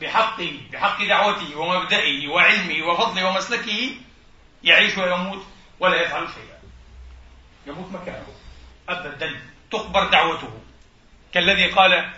بحقه 0.00 0.52
بحق 0.72 1.04
دعوته 1.04 1.56
ومبدئه 1.56 2.28
وعلمه 2.28 2.86
وفضله 2.86 3.28
ومسلكه 3.28 3.90
يعيش 4.64 4.98
ويموت 4.98 5.46
ولا 5.80 6.02
يفعل 6.02 6.28
شيئا. 6.28 6.58
يموت 7.66 7.92
مكانه. 7.92 8.26
أبدا. 8.88 9.40
تقبر 9.70 10.10
دعوته. 10.10 10.60
كالذي 11.32 11.66
قال 11.66 12.12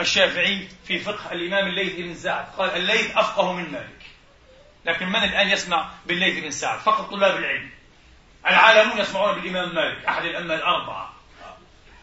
الشافعي 0.00 0.68
في 0.84 0.98
فقه 0.98 1.32
الإمام 1.32 1.66
الليث 1.66 1.94
بن 1.94 2.14
سعد 2.14 2.46
قال 2.58 2.70
الليث 2.70 3.16
أفقه 3.16 3.52
من 3.52 3.72
مالك 3.72 3.97
لكن 4.88 5.08
من 5.08 5.24
الآن 5.24 5.48
يسمع 5.48 5.88
بالليث 6.06 6.44
بن 6.44 6.50
سعد 6.50 6.78
فقط 6.78 7.10
طلاب 7.10 7.36
العلم. 7.36 7.70
العالمون 8.46 8.98
يسمعون 8.98 9.34
بالإمام 9.34 9.74
مالك 9.74 10.04
أحد 10.04 10.24
الأئمة 10.24 10.54
الأربعة. 10.54 11.12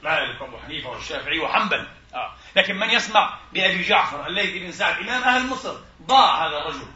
مالك 0.03 0.41
وأبو 0.41 0.57
حنيفة 0.57 0.89
والشافعي 0.89 1.39
وحنبل. 1.39 1.87
آه. 2.13 2.33
لكن 2.55 2.75
من 2.75 2.89
يسمع 2.89 3.37
بأبي 3.53 3.81
جعفر 3.81 4.27
الليث 4.27 4.63
بن 4.63 4.71
سعد 4.71 4.97
إمام 4.97 5.23
أهل 5.23 5.49
مصر 5.49 5.75
ضاع 6.01 6.47
هذا 6.47 6.57
الرجل. 6.57 6.87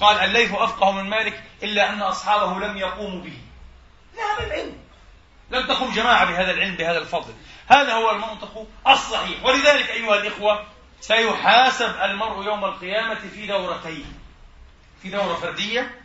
قال 0.00 0.16
الليث 0.16 0.52
أفقه 0.52 0.92
من 0.92 1.10
مالك 1.10 1.42
إلا 1.62 1.92
أن 1.92 2.02
أصحابه 2.02 2.66
لم 2.66 2.76
يقوموا 2.76 3.20
به. 3.20 3.38
ذهب 4.16 4.46
العلم. 4.46 4.78
لم 5.50 5.66
تقم 5.66 5.90
جماعة 5.90 6.24
بهذا 6.24 6.50
العلم 6.50 6.74
بهذا 6.74 6.98
الفضل. 6.98 7.34
هذا 7.68 7.92
هو 7.92 8.10
المنطق 8.10 8.66
الصحيح. 8.88 9.44
ولذلك 9.44 9.90
أيها 9.90 10.14
الإخوة 10.14 10.66
سيحاسب 11.00 11.94
المرء 12.02 12.44
يوم 12.44 12.64
القيامة 12.64 13.14
في 13.14 13.46
دورتين. 13.46 14.25
في 15.02 15.08
دورة 15.08 15.34
فردية 15.34 16.00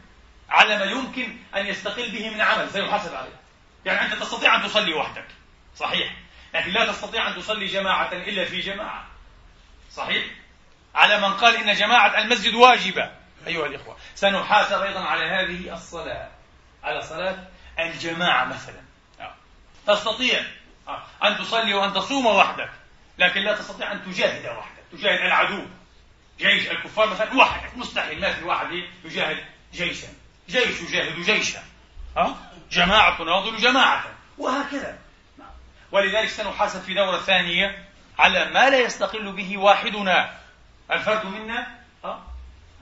على 0.49 0.77
ما 0.77 0.85
يمكن 0.85 1.37
أن 1.55 1.67
يستقل 1.67 2.11
به 2.11 2.29
من 2.29 2.41
عمل 2.41 2.71
سيحاسب 2.71 3.15
عليه. 3.15 3.39
يعني 3.85 4.01
أنت 4.01 4.21
تستطيع 4.21 4.55
أن 4.55 4.63
تصلي 4.63 4.93
وحدك. 4.93 5.27
صحيح. 5.75 6.15
لكن 6.53 6.71
لا 6.71 6.91
تستطيع 6.91 7.27
أن 7.27 7.35
تصلي 7.35 7.65
جماعة 7.65 8.11
إلا 8.13 8.45
في 8.45 8.59
جماعة. 8.59 9.07
صحيح. 9.91 10.25
على 10.95 11.17
من 11.17 11.33
قال 11.33 11.55
إن 11.55 11.73
جماعة 11.73 12.21
المسجد 12.21 12.53
واجبة. 12.53 13.11
أيها 13.47 13.65
الإخوة 13.65 13.97
سنحاسب 14.15 14.81
أيضا 14.81 14.99
على 14.99 15.25
هذه 15.25 15.73
الصلاة. 15.73 16.29
على 16.83 17.01
صلاة 17.01 17.47
الجماعة 17.79 18.45
مثلا. 18.45 18.81
تستطيع 19.87 20.43
أن 21.23 21.37
تصلي 21.37 21.73
وأن 21.73 21.93
تصوم 21.93 22.25
وحدك. 22.25 22.69
لكن 23.17 23.41
لا 23.41 23.55
تستطيع 23.55 23.91
أن 23.91 24.05
تجاهد 24.05 24.45
وحدك 24.45 24.83
تجاهد 24.91 25.19
العدو. 25.19 25.65
جيش 26.41 26.71
الكفار 26.71 27.09
مثلا 27.09 27.33
وحدك 27.33 27.77
مستحيل 27.77 28.21
ما 28.21 28.33
في 28.33 28.43
واحد 28.43 28.67
يجاهد 29.05 29.37
جيشا. 29.73 30.07
جيش 30.49 30.81
يجاهد 30.81 31.21
جيشا. 31.21 31.63
ها؟ 32.17 32.35
جماعة 32.71 33.17
تناضل 33.17 33.57
جماعة. 33.57 34.05
وهكذا. 34.37 34.99
ولذلك 35.91 36.29
سنحاسب 36.29 36.81
في 36.81 36.93
دورة 36.93 37.17
ثانية 37.17 37.85
على 38.19 38.45
ما 38.45 38.69
لا 38.69 38.79
يستقل 38.79 39.31
به 39.31 39.57
واحدنا. 39.57 40.37
الفرد 40.91 41.25
منا؟ 41.25 41.67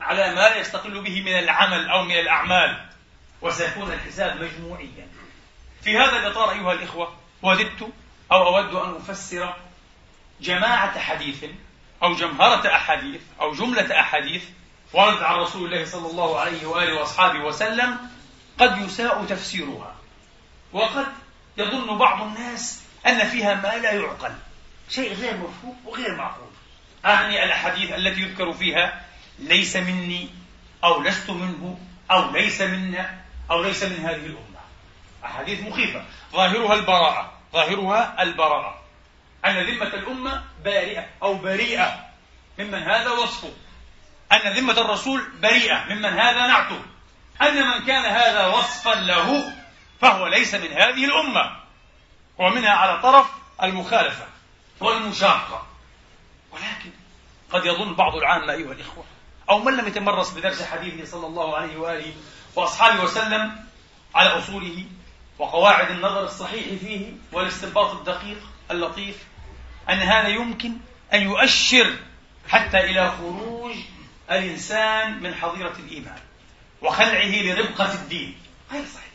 على 0.02 0.36
ما 0.36 0.50
لا 0.50 0.58
يستقل 0.58 1.02
به 1.02 1.22
من 1.22 1.40
العمل 1.40 1.90
أو 1.90 2.04
من 2.04 2.20
الأعمال. 2.20 2.86
وسيكون 3.42 3.92
الحساب 3.92 4.42
مجموعيا. 4.42 5.08
في 5.84 5.98
هذا 5.98 6.18
الإطار 6.18 6.52
أيها 6.52 6.74
الإخوة 6.74 7.18
وددت 7.42 7.90
أو 8.32 8.58
أود 8.58 8.76
أن 8.76 8.96
أفسر 8.96 9.56
جماعة 10.42 11.00
حديث 11.00 11.46
أو 12.04 12.14
جمهرة 12.14 12.76
أحاديث 12.76 13.22
أو 13.42 13.54
جملة 13.54 14.00
أحاديث 14.00 14.44
وردت 14.94 15.22
عن 15.22 15.36
رسول 15.36 15.66
الله 15.66 15.86
صلى 15.86 16.12
الله 16.12 16.40
عليه 16.40 16.66
وآله 16.66 17.00
وأصحابه 17.00 17.40
وسلم 17.40 17.98
قد 18.60 18.78
يساء 18.78 19.26
تفسيرها. 19.26 19.96
وقد 20.74 21.06
يظن 21.58 21.98
بعض 21.98 22.22
الناس 22.22 22.84
أن 23.08 23.28
فيها 23.28 23.54
ما 23.56 23.78
لا 23.78 23.92
يعقل. 23.92 24.34
شيء 24.90 25.14
غير 25.14 25.38
مفهوم 25.38 25.78
وغير 25.86 26.16
معقول. 26.16 26.50
أعني 27.06 27.44
الأحاديث 27.44 27.92
التي 27.92 28.22
يذكر 28.22 28.54
فيها 28.54 29.06
ليس 29.40 29.76
مني 29.76 30.30
أو 30.84 31.02
لست 31.02 31.30
منه 31.30 31.80
أو 32.12 32.32
ليس 32.32 32.62
منا 32.62 33.22
أو 33.52 33.64
ليس 33.64 33.84
من 33.84 34.06
هذه 34.06 34.26
الأمة. 34.26 34.60
أحاديث 35.26 35.62
مخيفة. 35.62 36.06
ظاهرها 36.34 36.74
البراءة. 36.74 37.32
ظاهرها 37.54 38.24
البراءة. 38.24 38.79
أن 39.46 39.66
ذمة 39.66 39.94
الأمة 39.94 40.44
بارئة 40.64 41.06
أو 41.24 41.34
بريئة. 41.34 42.06
ممن 42.60 42.84
هذا 42.84 43.12
وصفه 43.12 43.52
أن 44.32 44.54
ذمة 44.54 44.82
الرسول 44.82 45.24
بريئة. 45.42 45.86
ممن 45.90 46.20
هذا 46.20 46.48
نعته. 46.48 46.82
أن 47.42 47.68
من 47.68 47.86
كان 47.86 48.06
هذا 48.06 48.48
وصفا 48.48 48.96
له 48.96 49.54
فهو 50.02 50.28
ليس 50.28 50.56
من 50.56 50.72
هذه 50.72 51.06
الأمة. 51.06 51.60
ومنها 52.38 52.72
على 52.72 53.02
طرف 53.02 53.28
المخالفة 53.64 54.26
والمشاقة. 54.80 55.68
ولكن 56.52 56.92
قد 57.52 57.66
يظن 57.66 57.96
بعض 57.96 58.16
العامة 58.16 58.54
أيها 58.54 58.72
الإخوة 58.72 59.04
أو 59.50 59.60
من 59.60 59.78
لم 59.78 59.88
يتمرس 59.88 60.32
بدرس 60.32 60.64
حديثه 60.64 61.12
صلى 61.12 61.28
الله 61.28 61.58
عليه 61.58 61.78
وآله 61.78 62.14
وأصحابه 62.56 63.04
وسلم 63.04 63.66
على 64.16 64.30
أصوله 64.30 64.86
وقواعد 65.40 65.92
النظر 65.92 66.24
الصحيح 66.24 66.80
فيه 66.80 67.14
والاستنباط 67.32 67.92
الدقيق 67.92 68.38
اللطيف 68.72 69.28
أن 69.90 69.98
هذا 69.98 70.28
يمكن 70.28 70.78
أن 71.14 71.22
يؤشر 71.22 71.96
حتى 72.50 72.78
إلى 72.80 73.12
خروج 73.12 73.76
الإنسان 74.32 75.24
من 75.24 75.36
حظيرة 75.36 75.74
الإيمان 75.80 76.20
وخلعه 76.82 77.42
لربقة 77.42 77.94
الدين. 77.94 78.38
غير 78.72 78.86
صحيح. 78.86 79.10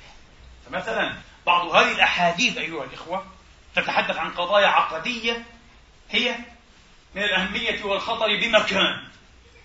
فمثلا 0.67 1.15
بعض 1.47 1.75
هذه 1.75 1.93
الأحاديث 1.93 2.59
أيها 2.59 2.85
الإخوة 2.85 3.27
تتحدث 3.77 4.17
عن 4.17 4.31
قضايا 4.31 4.67
عقدية 4.67 5.45
هي 6.11 6.37
من 7.15 7.23
الأهمية 7.23 7.85
والخطر 7.85 8.27
بمكان. 8.27 9.05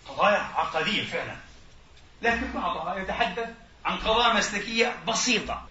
قضايا 0.08 0.38
عقدية 0.38 1.04
فعلا. 1.04 1.36
لكن 2.22 2.52
بعضها 2.52 2.98
يتحدث 3.00 3.50
عن 3.86 3.98
قضايا 3.98 4.34
مسلكية 4.34 4.96
بسيطة. 5.08 5.68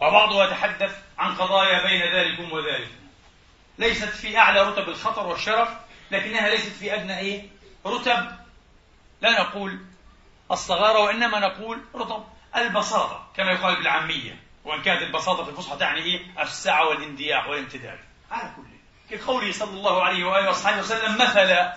وبعضها 0.00 0.46
يتحدث 0.46 0.98
عن 1.18 1.34
قضايا 1.34 1.86
بين 1.86 2.02
ذلك 2.02 2.52
وذلك 2.52 3.05
ليست 3.78 4.08
في 4.08 4.38
أعلى 4.38 4.62
رتب 4.62 4.88
الخطر 4.88 5.26
والشرف 5.26 5.68
لكنها 6.10 6.48
ليست 6.48 6.72
في 6.72 6.94
أدنى 6.94 7.18
إيه؟ 7.18 7.48
رتب. 7.86 8.26
لا 9.20 9.40
نقول 9.40 9.78
الصغارة 10.50 10.98
وإنما 10.98 11.40
نقول 11.40 11.80
رتب 11.94 12.24
البساطة 12.56 13.28
كما 13.36 13.52
يقال 13.52 13.76
بالعامية. 13.76 14.42
وإن 14.64 14.82
كانت 14.82 15.02
البساطة 15.02 15.44
في 15.44 15.50
الفصحى 15.50 15.76
تعني 15.76 16.02
إيه؟ 16.02 16.42
السعة 16.42 16.88
والاندياح 16.88 17.48
والامتداد 17.48 17.98
على 18.30 18.52
كل 18.56 18.76
كقوله 19.10 19.52
صلى 19.52 19.70
الله 19.70 20.04
عليه 20.04 20.24
وآله 20.24 20.50
وصحبه 20.50 20.80
وسلم 20.80 21.14
مثلا 21.14 21.76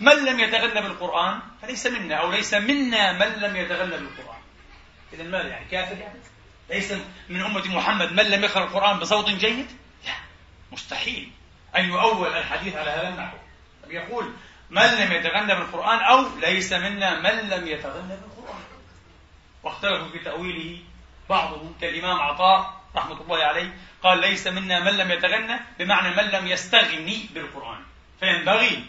من 0.00 0.24
لم 0.24 0.40
يتغنى 0.40 0.82
بالقرآن 0.82 1.40
فليس 1.62 1.86
منا 1.86 2.14
أو 2.14 2.30
ليس 2.30 2.54
منا 2.54 3.12
من 3.12 3.26
لم 3.26 3.56
يتغنى 3.56 3.90
بالقرآن 3.90 4.38
إذا 5.12 5.24
ماذا 5.24 5.48
يعني؟ 5.48 5.64
كافر 5.70 5.98
يعني؟ 5.98 6.18
ليس 6.70 6.92
من 7.28 7.42
أمة 7.42 7.76
محمد 7.76 8.12
من 8.12 8.24
لم 8.24 8.44
يقرأ 8.44 8.64
القرآن 8.64 8.98
بصوت 8.98 9.30
جيد؟ 9.30 9.66
مستحيل 10.72 11.30
أن 11.76 11.84
يؤول 11.84 12.28
الحديث 12.28 12.76
على 12.76 12.90
هذا 12.90 13.08
النحو. 13.08 13.36
يقول 13.88 14.32
من 14.70 14.82
لم 14.82 15.12
يتغنى 15.12 15.54
بالقرآن 15.54 15.98
أو 15.98 16.38
ليس 16.38 16.72
منا 16.72 17.20
من 17.20 17.48
لم 17.48 17.68
يتغنى 17.68 18.16
بالقرآن؟ 18.16 18.60
واختلفوا 19.62 20.08
في 20.08 20.18
تأويله 20.18 20.78
بعضهم 21.30 21.74
كالإمام 21.80 22.20
عطاء 22.20 22.80
رحمة 22.96 23.20
الله 23.20 23.44
عليه 23.44 23.76
قال 24.02 24.20
ليس 24.20 24.46
منا 24.46 24.80
من 24.80 24.96
لم 24.96 25.10
يتغنى 25.10 25.60
بمعنى 25.78 26.16
من 26.16 26.24
لم 26.24 26.46
يستغني 26.46 27.28
بالقرآن. 27.34 27.80
فينبغي 28.20 28.84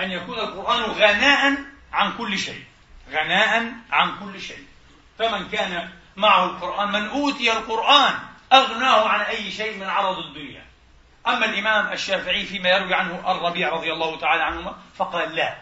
أن 0.00 0.10
يكون 0.10 0.38
القرآن 0.38 0.80
غناء 0.82 1.58
عن 1.92 2.16
كل 2.16 2.38
شيء. 2.38 2.64
غناء 3.10 3.72
عن 3.90 4.18
كل 4.18 4.40
شيء. 4.40 4.64
فمن 5.18 5.48
كان 5.48 5.90
معه 6.16 6.44
القرآن 6.44 6.92
من 6.92 7.08
أوتي 7.08 7.52
القرآن 7.52 8.18
أغناه 8.52 9.08
عن 9.08 9.20
أي 9.20 9.50
شيء 9.50 9.76
من 9.76 9.86
عرض 9.86 10.18
الدنيا. 10.18 10.69
أما 11.26 11.46
الإمام 11.46 11.92
الشافعي 11.92 12.44
فيما 12.44 12.68
يروي 12.68 12.94
عنه 12.94 13.32
الربيع 13.32 13.68
رضي 13.68 13.92
الله 13.92 14.20
تعالى 14.20 14.42
عنهما 14.42 14.76
فقال 14.96 15.34
لا. 15.34 15.56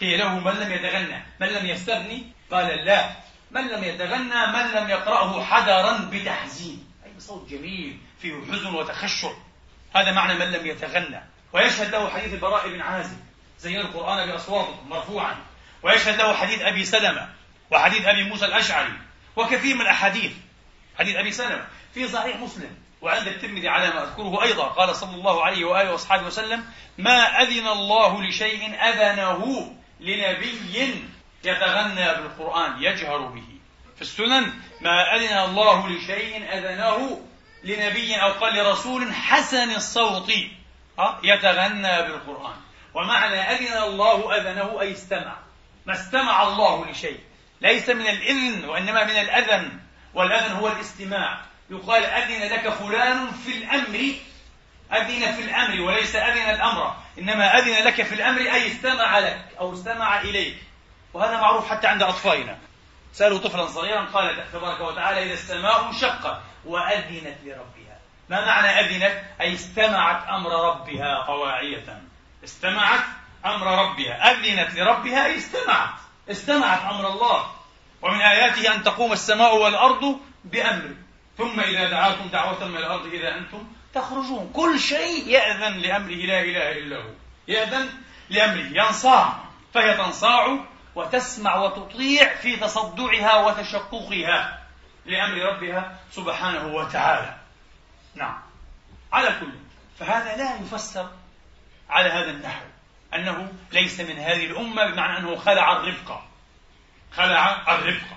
قيل 0.00 0.18
له 0.18 0.38
من 0.38 0.52
لم 0.52 0.72
يتغنى؟ 0.72 1.22
من 1.40 1.46
لم 1.46 1.66
يستغني؟ 1.66 2.32
قال 2.50 2.66
لا. 2.84 3.10
من 3.50 3.68
لم 3.68 3.84
يتغنى؟ 3.84 4.46
من 4.46 4.70
لم 4.74 4.88
يقرأه 4.90 5.44
حذرا 5.44 6.08
بتحزين. 6.12 6.92
أي 7.04 7.20
صوت 7.20 7.48
جميل 7.48 7.98
فيه 8.22 8.34
حزن 8.52 8.74
وتخشع. 8.74 9.32
هذا 9.96 10.12
معنى 10.12 10.34
من 10.34 10.52
لم 10.52 10.66
يتغنى. 10.66 11.20
ويشهد 11.52 11.90
له 11.90 12.10
حديث 12.10 12.34
البراء 12.34 12.68
بن 12.68 12.80
عازب. 12.80 13.18
زين 13.58 13.80
القرآن 13.80 14.30
بأصواتكم 14.30 14.88
مرفوعا. 14.88 15.36
ويشهد 15.82 16.18
له 16.18 16.34
حديث 16.34 16.60
أبي 16.62 16.84
سلمة 16.84 17.28
وحديث 17.70 18.06
أبي 18.06 18.24
موسى 18.24 18.44
الأشعري. 18.44 18.92
وكثير 19.36 19.74
من 19.74 19.80
الأحاديث. 19.80 20.32
حديث 20.98 21.16
أبي 21.16 21.32
سلمة 21.32 21.66
في 21.94 22.08
صحيح 22.08 22.36
مسلم. 22.36 22.76
وعند 23.02 23.26
الترمذي 23.26 23.68
على 23.68 23.88
ما 23.88 24.02
أذكره 24.02 24.42
أيضا 24.42 24.64
قال 24.64 24.96
صلى 24.96 25.14
الله 25.14 25.44
عليه 25.44 25.64
وآله 25.64 25.92
وأصحابه 25.92 26.26
وسلم 26.26 26.64
ما 26.98 27.42
أذن 27.42 27.66
الله 27.66 28.22
لشيء 28.22 28.74
أذنه 28.74 29.72
لنبي 30.00 31.04
يتغنى 31.44 32.14
بالقرآن 32.14 32.82
يجهر 32.82 33.18
به. 33.18 33.44
في 33.96 34.02
السنن 34.02 34.52
ما 34.80 35.16
أذن 35.16 35.38
الله 35.38 35.88
لشيء 35.88 36.52
أذنه 36.52 37.20
لنبي 37.64 38.16
أو 38.16 38.32
قال 38.32 38.54
لرسول 38.54 39.14
حسن 39.14 39.70
الصوت 39.70 40.32
يتغنى 41.22 42.02
بالقرآن. 42.02 42.56
ومعنى 42.94 43.40
أذن 43.40 43.82
الله 43.82 44.36
أذنه 44.36 44.80
أي 44.80 44.92
استمع. 44.92 45.36
ما 45.86 45.92
استمع 45.92 46.42
الله 46.42 46.90
لشيء 46.90 47.20
ليس 47.60 47.88
من 47.88 48.06
الإذن 48.06 48.64
وإنما 48.64 49.04
من 49.04 49.16
الأذن 49.16 49.80
والأذن 50.14 50.52
هو 50.52 50.68
الاستماع. 50.68 51.49
يقال 51.70 52.04
أذن 52.04 52.52
لك 52.52 52.68
فلان 52.68 53.30
في 53.30 53.58
الأمر 53.58 54.14
أذن 54.92 55.32
في 55.32 55.42
الأمر 55.42 55.80
وليس 55.80 56.16
أذن 56.16 56.50
الأمر 56.50 56.96
إنما 57.18 57.58
أذن 57.58 57.84
لك 57.84 58.02
في 58.02 58.14
الأمر 58.14 58.40
أي 58.40 58.66
استمع 58.66 59.18
لك 59.18 59.44
أو 59.60 59.72
استمع 59.72 60.20
إليك 60.20 60.56
وهذا 61.14 61.40
معروف 61.40 61.70
حتى 61.70 61.86
عند 61.86 62.02
أطفالنا. 62.02 62.58
سألوا 63.12 63.38
طفلا 63.38 63.66
صغيرا 63.66 64.04
قال 64.04 64.52
تبارك 64.52 64.80
وتعالى 64.80 65.22
إذا 65.22 65.32
السماء 65.32 65.86
انشقت 65.86 66.40
وأذنت 66.64 67.36
لربها. 67.44 67.98
ما 68.28 68.46
معنى 68.46 68.68
أذنت؟ 68.68 69.22
أي 69.40 69.54
استمعت 69.54 70.28
أمر 70.28 70.50
ربها 70.50 71.26
طواعية 71.26 72.02
استمعت 72.44 73.04
أمر 73.44 73.66
ربها. 73.66 74.30
أذنت 74.30 74.74
لربها 74.74 75.26
أي 75.26 75.36
استمعت. 75.36 75.94
استمعت 76.30 76.80
أمر 76.80 77.08
الله. 77.08 77.50
ومن 78.02 78.20
آياته 78.20 78.74
أن 78.74 78.82
تقوم 78.82 79.12
السماء 79.12 79.56
والأرض 79.56 80.20
بأمره 80.44 80.96
ثم 81.40 81.60
إذا 81.60 81.90
دعاكم 81.90 82.28
دعوة 82.28 82.68
من 82.68 82.76
الأرض 82.76 83.06
إذا 83.06 83.38
أنتم 83.38 83.66
تخرجون. 83.94 84.50
كل 84.54 84.80
شيء 84.80 85.28
يأذن 85.28 85.78
لأمره 85.78 86.14
لا 86.14 86.40
إله 86.40 86.72
إلا 86.72 86.96
هو. 86.96 87.10
يأذن 87.48 87.88
لأمره 88.30 88.84
ينصاع. 88.84 89.44
فهي 89.74 89.96
تنصاع 89.96 90.58
وتسمع 90.94 91.56
وتطيع 91.56 92.34
في 92.34 92.56
تصدعها 92.56 93.36
وتشققها 93.46 94.66
لأمر 95.06 95.38
ربها 95.38 95.98
سبحانه 96.12 96.66
وتعالى. 96.66 97.36
نعم. 98.14 98.38
على 99.12 99.28
كل. 99.40 99.52
فهذا 99.98 100.36
لا 100.36 100.56
يفسر 100.56 101.10
على 101.90 102.08
هذا 102.08 102.30
النحو 102.30 102.64
أنه 103.14 103.52
ليس 103.72 104.00
من 104.00 104.18
هذه 104.18 104.46
الأمة 104.46 104.90
بمعنى 104.90 105.18
أنه 105.18 105.36
خلع 105.36 105.72
الرفقة 105.72 106.26
خلع 107.12 107.74
الرفقة 107.74 108.16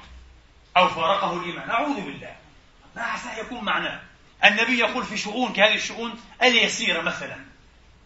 أو 0.78 0.88
فارقه 0.88 1.34
الإيمان. 1.34 1.70
أعوذ 1.70 2.02
بالله. 2.02 2.43
ما 2.96 3.02
عسى 3.02 3.40
يكون 3.40 3.64
معناه 3.64 4.02
النبي 4.46 4.80
يقول 4.80 5.04
في 5.04 5.18
شؤون 5.18 5.54
كهذه 5.54 5.76
الشؤون 5.76 6.22
اليسيرة 6.42 7.02
مثلا. 7.02 7.46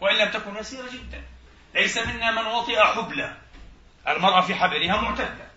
وإن 0.01 0.15
لم 0.15 0.31
تكن 0.31 0.55
يسيرة 0.55 0.89
جدا. 0.89 1.23
ليس 1.75 1.97
منا 1.97 2.31
من 2.31 2.47
وطئ 2.47 2.79
حبلى 2.79 3.37
المرأة 4.07 4.41
في 4.41 4.55
حبلها 4.55 5.01
معتدة. 5.01 5.47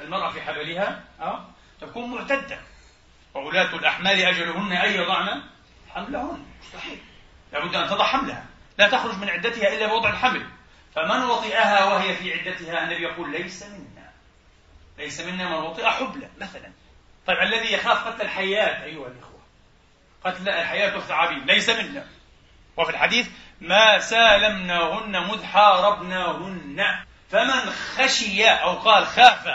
المرأة 0.00 0.30
في 0.30 0.42
حبلها 0.42 1.04
أه؟ 1.20 1.44
تكون 1.80 2.10
معتدة. 2.10 2.58
وولاة 3.34 3.74
الأحمال 3.74 4.22
أجلهن 4.22 4.72
أن 4.72 4.92
يضعن 4.92 5.42
حملهن. 5.94 6.46
مستحيل. 6.62 6.98
لابد 7.52 7.74
أن 7.74 7.88
تضع 7.88 8.04
حملها. 8.04 8.46
لا 8.78 8.88
تخرج 8.88 9.18
من 9.18 9.28
عدتها 9.30 9.68
إلا 9.74 9.86
بوضع 9.86 10.10
الحمل. 10.10 10.46
فمن 10.94 11.22
وطئها 11.22 11.84
وهي 11.84 12.16
في 12.16 12.32
عدتها 12.32 12.84
النبي 12.84 13.02
يقول 13.02 13.32
ليس 13.32 13.62
منا. 13.62 14.10
ليس 14.98 15.20
منا 15.20 15.48
من 15.48 15.64
وطئ 15.64 15.86
حبلى 15.86 16.28
مثلا. 16.40 16.72
طيب 17.26 17.38
الذي 17.38 17.72
يخاف 17.72 18.06
قتل 18.06 18.22
الحيات. 18.22 18.82
أيها 18.82 19.06
الإخوة 19.06 19.40
قتل 20.24 20.48
الحيات 20.48 20.94
والثعابين 20.94 21.46
ليس 21.46 21.70
منا. 21.70 22.06
وفي 22.76 22.90
الحديث 22.90 23.28
ما 23.60 23.98
سالمناهن 23.98 25.28
مذ 25.28 25.44
حاربناهن 25.44 27.04
فمن 27.30 27.70
خشي 27.96 28.46
أو 28.46 28.78
قال 28.78 29.06
خاف 29.06 29.48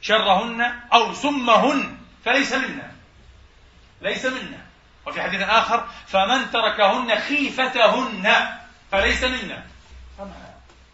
شرهن 0.00 0.80
أو 0.92 1.14
سمهن 1.14 1.98
فليس 2.24 2.52
منا. 2.52 2.92
ليس 4.00 4.26
منا. 4.26 4.64
وفي 5.06 5.22
حديث 5.22 5.42
آخر 5.42 5.86
فمن 6.06 6.50
تركهن 6.50 7.18
خيفتهن 7.18 8.34
فليس 8.92 9.24
منا. 9.24 9.66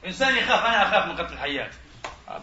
إنسان 0.06 0.36
يخاف 0.36 0.66
أنا 0.66 0.88
أخاف 0.88 1.06
من 1.06 1.16
قتل 1.16 1.32
الحيات. 1.32 1.70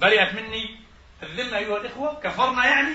برئت 0.01 0.33
مني 0.33 0.79
الذمة 1.23 1.57
أيها 1.57 1.77
الإخوة 1.77 2.19
كفرنا 2.23 2.65
يعني 2.65 2.93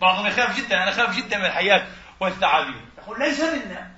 بعضهم 0.00 0.26
يخاف 0.26 0.56
جدا 0.56 0.82
أنا 0.82 0.88
أخاف 0.90 1.16
جدا 1.16 1.38
من 1.38 1.44
الحيات 1.44 1.86
والثعابين 2.20 2.90
يقول 2.98 3.18
ليس 3.18 3.40
منا. 3.40 3.90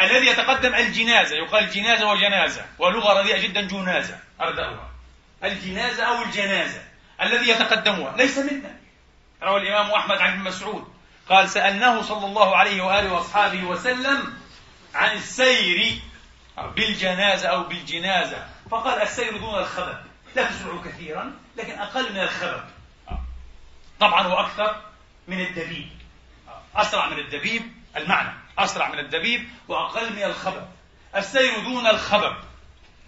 الذي 0.00 0.26
يتقدم 0.26 0.74
الجنازة 0.74 1.36
يقال 1.36 1.70
جنازة 1.70 2.10
وجنازة 2.10 2.64
ولغة 2.78 3.20
رديئة 3.20 3.42
جدا 3.42 3.60
جنازة. 3.60 4.18
أردأها 4.40 4.90
الجنازة 5.44 6.04
أو 6.04 6.22
الجنازة 6.22 6.82
الذي 7.22 7.48
يتقدمها 7.48 8.16
ليس 8.16 8.38
منا. 8.38 8.74
روى 9.42 9.60
الإمام 9.60 9.90
أحمد 9.90 10.18
عن 10.18 10.32
ابن 10.32 10.42
مسعود. 10.42 10.92
قال 11.28 11.48
سألناه 11.48 12.02
صلى 12.02 12.26
الله 12.26 12.56
عليه 12.56 12.82
وآله 12.82 13.12
وأصحابه 13.12 13.64
وسلم 13.64 14.34
عن 14.94 15.16
السير 15.16 16.00
بالجنازة 16.76 17.48
أو 17.48 17.62
بالجنازة. 17.62 18.46
فقال 18.70 19.02
السير 19.02 19.36
دون 19.36 19.54
الخبب 19.54 19.96
لا 20.36 20.50
تسرع 20.50 20.82
كثيرا 20.84 21.32
لكن 21.56 21.78
أقل 21.78 22.12
من 22.12 22.20
الخبب 22.20 22.64
طبعا 24.00 24.26
وأكثر 24.26 24.91
من 25.28 25.40
الدبيب. 25.40 25.88
أسرع 26.76 27.08
من 27.08 27.18
الدبيب 27.18 27.62
المعنى. 27.96 28.32
أسرع 28.58 28.88
من 28.88 28.98
الدبيب 28.98 29.48
وأقل 29.68 30.12
من 30.12 30.22
الخبب. 30.22 30.68
السير 31.16 31.58
دون 31.58 31.86
الخبب. 31.86 32.36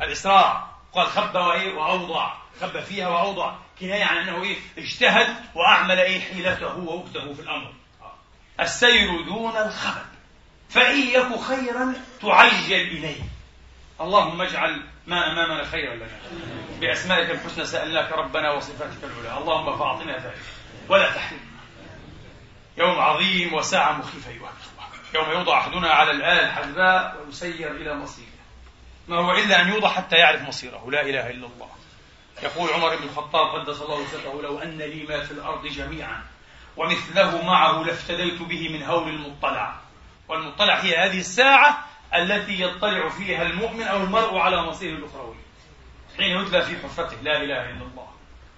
الإسراع. 0.03 0.66
قال 0.92 1.07
خب 1.07 1.35
وأوضع. 1.77 2.35
خب 2.61 2.81
فيها 2.81 3.09
وأوضع. 3.09 3.55
كناية 3.81 4.05
عن 4.05 4.16
أنه 4.16 4.42
إيه؟ 4.42 4.57
اجتهد 4.79 5.37
وأعمل 5.55 5.98
إيه 5.98 6.20
حيلته 6.20 6.77
ووقته 6.77 7.35
في 7.35 7.42
الأمر. 7.42 7.72
السير 8.61 9.22
دون 9.22 9.57
الخبب. 9.57 10.07
فإن 10.70 11.00
يك 11.00 11.40
خيرا 11.40 11.94
تعجل 12.22 12.81
إليه. 12.81 13.22
اللهم 14.00 14.42
اجعل 14.42 14.83
ما 15.07 15.33
أمامنا 15.33 15.64
خيرا 15.64 15.94
لنا. 15.94 16.18
بأسمائك 16.81 17.31
الحسنى 17.31 17.64
سألناك 17.66 18.12
ربنا 18.12 18.50
وصفاتك 18.50 19.05
العلى 19.05 19.38
اللهم 19.38 19.79
فأعطنا 19.79 20.18
ذلك 20.18 20.42
ولا 20.88 21.11
تحرمنا 21.11 21.53
يوم 22.78 22.98
عظيم 23.00 23.54
وساعة 23.54 23.92
مخيفة 23.92 24.30
أيها 24.30 24.38
الأخوة. 24.40 24.84
يوم 25.14 25.30
يوضع 25.30 25.58
أحدنا 25.58 25.90
على 25.90 26.10
الآل 26.10 26.38
الحذاء 26.38 27.24
ويسير 27.26 27.70
إلى 27.70 27.94
مصيره. 27.94 28.28
ما 29.08 29.16
هو 29.16 29.32
إلا 29.32 29.62
أن 29.62 29.68
يوضع 29.68 29.88
حتى 29.88 30.16
يعرف 30.16 30.42
مصيره. 30.42 30.90
لا 30.90 31.02
إله 31.02 31.30
إلا 31.30 31.46
الله. 31.46 31.68
يقول 32.42 32.70
عمر 32.70 32.96
بن 32.96 33.02
الخطاب 33.02 33.46
قدس 33.46 33.82
الله 33.82 34.06
سره 34.06 34.42
لو 34.42 34.58
أن 34.58 34.78
لي 34.78 35.06
ما 35.08 35.24
في 35.24 35.30
الأرض 35.30 35.66
جميعا 35.66 36.22
ومثله 36.76 37.44
معه 37.44 37.82
لافتديت 37.82 38.42
به 38.42 38.68
من 38.68 38.82
هول 38.82 39.08
المطلع. 39.08 39.80
والمطلع 40.28 40.74
هي 40.74 40.96
هذه 40.96 41.18
الساعة 41.18 41.87
التي 42.14 42.62
يطلع 42.62 43.08
فيها 43.08 43.42
المؤمن 43.42 43.82
أو 43.82 43.96
المرء 43.96 44.38
على 44.38 44.62
مصيره 44.62 44.96
الأخروي. 44.96 45.37
حين 46.16 46.40
يتلى 46.40 46.62
في 46.62 46.76
حفرته 46.76 47.16
لا 47.22 47.37
إله 47.37 47.70
إلا 47.70 47.82
الله. 47.82 48.08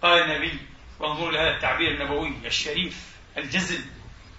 قال 0.03 0.23
النبي 0.23 0.59
وانظروا 1.01 1.33
لهذا 1.33 1.51
التعبير 1.51 1.91
النبوي 1.91 2.33
الشريف 2.45 3.17
الجزل 3.37 3.85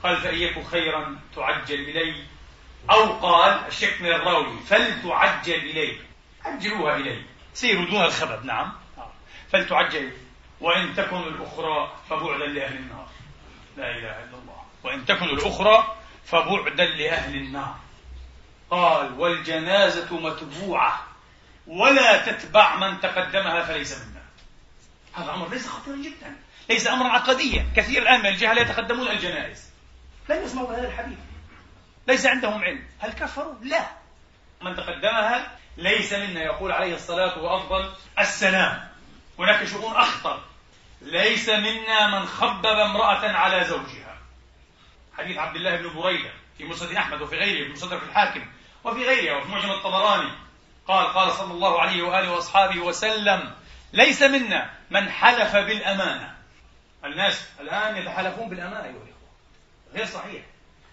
قال 0.03 0.17
فإن 0.17 0.63
خيرا 0.63 1.19
تعجل 1.35 1.89
إلي؟ 1.89 2.23
أو 2.89 3.13
قال 3.13 3.67
الشك 3.67 4.01
من 4.01 4.07
الراوي 4.07 4.59
فلتعجل 4.67 5.53
إليه 5.53 5.97
عجلوها 6.45 6.95
إليه 6.95 7.25
سيروا 7.53 7.85
دون 7.85 8.03
الخبب 8.03 8.45
نعم. 8.45 8.73
فلتعجل. 9.51 10.11
وإن 10.61 10.95
تكن 10.95 11.17
الأخرى 11.17 11.95
فبعدا 12.09 12.45
لأهل 12.45 12.77
النار. 12.77 13.07
لا 13.77 13.91
إله 13.91 14.23
إلا 14.23 14.37
الله. 14.37 14.63
وإن 14.83 15.05
تكن 15.05 15.25
الأخرى 15.25 15.95
فبعدا 16.25 16.85
لأهل 16.85 17.35
النار. 17.35 17.75
قال 18.69 19.19
والجنازة 19.19 20.19
متبوعة 20.19 21.07
ولا 21.67 22.31
تتبع 22.31 22.75
من 22.75 22.99
تقدمها 22.99 23.63
فليس 23.63 23.97
منا. 23.97 24.23
هذا 25.13 25.33
أمر 25.33 25.49
ليس 25.49 25.67
خطيرا 25.67 25.95
جدا. 25.95 26.35
ليس 26.69 26.87
أمرا 26.87 27.07
عقديا. 27.07 27.67
كثير 27.75 28.01
الآن 28.01 28.19
من 28.19 28.25
الجهل 28.25 28.57
يتقدمون 28.57 29.07
الجنائز. 29.07 29.66
لم 30.29 30.43
يسمعوا 30.43 30.67
بهذا 30.67 30.87
الحديث. 30.87 31.17
ليس 32.07 32.25
عندهم 32.25 32.63
علم. 32.63 32.87
هل 32.99 33.13
كفروا؟ 33.13 33.55
لا. 33.61 33.87
من 34.61 34.75
تقدمها 34.75 35.57
ليس 35.77 36.13
منا 36.13 36.43
يقول 36.43 36.71
عليه 36.71 36.95
الصلاة 36.95 37.39
وأفضل 37.39 37.93
السلام. 38.19 38.87
هناك 39.39 39.65
شؤون 39.65 39.95
أخطر. 39.95 40.41
ليس 41.01 41.49
منا 41.49 42.19
من 42.19 42.25
خبب 42.25 42.65
امرأة 42.65 43.31
على 43.31 43.65
زوجها. 43.65 44.17
حديث 45.17 45.37
عبد 45.37 45.55
الله 45.55 45.75
بن 45.75 46.01
بريدة 46.01 46.31
في 46.57 46.63
مسند 46.63 46.95
أحمد 46.95 47.21
وفي 47.21 47.35
غيره 47.35 47.67
في 47.67 47.71
مصدر 47.71 48.03
الحاكم 48.03 48.45
وفي 48.83 49.05
غيرها 49.05 49.37
وفي 49.37 49.51
معجم 49.51 49.71
الطبراني. 49.71 50.31
قال 50.87 51.07
قال 51.07 51.31
صلى 51.31 51.51
الله 51.51 51.81
عليه 51.81 52.03
وآله 52.03 52.31
وأصحابه 52.31 52.79
وسلم 52.79 53.53
ليس 53.93 54.21
منا 54.21 54.69
من 54.89 55.09
حلف 55.09 55.55
بالأمانة. 55.55 56.35
الناس 57.05 57.49
الآن 57.59 57.97
يتحالفون 57.97 58.49
بالأمانة 58.49 58.85
أيها 58.85 59.06
غير 59.97 60.05
صحيح. 60.05 60.41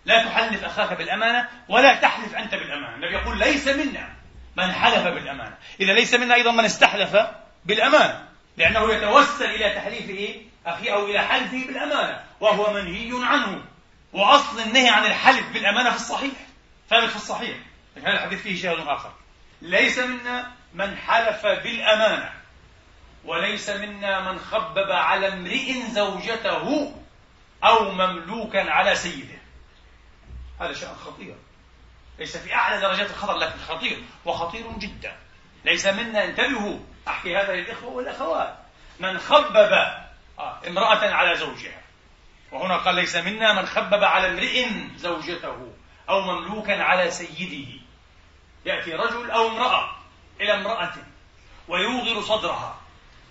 لا 0.04 0.24
تحلف 0.24 0.64
أخاك 0.64 0.98
بالأمانة 0.98 1.48
ولا 1.68 1.94
تحلف 1.94 2.34
أنت 2.34 2.54
بالأمانة. 2.54 2.94
النبي 2.94 3.14
يقول 3.14 3.38
ليس 3.38 3.68
منا 3.68 4.08
من 4.56 4.72
حلف 4.72 5.06
بالأمانة. 5.06 5.56
إذا 5.80 5.92
ليس 5.92 6.14
منا 6.14 6.34
أيضا 6.34 6.52
من 6.52 6.64
استحلف 6.64 7.16
بالأمانة. 7.64 8.28
لأنه 8.56 8.92
يتوسل 8.92 9.44
إلى 9.44 9.74
تحليفه 9.74 10.42
أخيه 10.66 10.94
أو 10.94 11.06
إلى 11.06 11.20
حلفه 11.20 11.66
بالأمانة. 11.66 12.20
وهو 12.40 12.72
منهي 12.72 13.10
عنه. 13.26 13.64
وأصل 14.12 14.60
النهي 14.60 14.88
عن 14.88 15.04
الحلف 15.04 15.52
بالأمانة 15.52 15.90
في 15.90 15.96
الصحيح. 15.96 16.32
ثابت 16.90 17.10
في 17.10 17.16
الصحيح. 17.16 17.56
لكن 17.96 18.06
هذا 18.06 18.16
الحديث 18.16 18.42
فيه 18.42 18.62
شاهد 18.62 18.88
آخر. 18.88 19.12
ليس 19.62 19.98
منا 19.98 20.50
من 20.74 20.96
حلف 20.96 21.46
بالأمانة. 21.46 22.32
وليس 23.24 23.70
منا 23.70 24.32
من 24.32 24.38
خبب 24.38 24.90
على 24.90 25.28
امرئ 25.28 25.72
زوجته. 25.92 26.94
أو 27.64 27.90
مملوكا 27.90 28.70
على 28.70 28.94
سيده. 28.94 29.38
هذا 30.60 30.72
شأن 30.72 30.94
خطير. 30.94 31.34
ليس 32.18 32.36
في 32.36 32.54
أعلى 32.54 32.80
درجات 32.80 33.10
الخطر 33.10 33.36
لكن 33.36 33.58
خطير 33.58 34.02
وخطير 34.24 34.72
جدا. 34.78 35.16
ليس 35.64 35.86
منا 35.86 36.24
انتبهوا 36.24 36.78
أحكي 37.08 37.36
هذا 37.36 37.52
للإخوة 37.52 37.92
والأخوات. 37.92 38.58
من 39.00 39.18
خبب 39.18 39.72
آه، 40.38 40.60
امرأة 40.66 41.14
على 41.14 41.36
زوجها. 41.36 41.80
وهنا 42.52 42.76
قال 42.76 42.94
ليس 42.94 43.16
منا 43.16 43.52
من 43.52 43.66
خبب 43.66 44.04
على 44.04 44.28
امرئ 44.28 44.68
زوجته 44.96 45.72
أو 46.08 46.20
مملوكا 46.20 46.82
على 46.82 47.10
سيده. 47.10 47.80
يأتي 48.64 48.94
رجل 48.94 49.30
أو 49.30 49.48
امرأة 49.48 49.96
إلى 50.40 50.54
امرأة 50.54 50.94
ويوغر 51.68 52.22
صدرها 52.22 52.78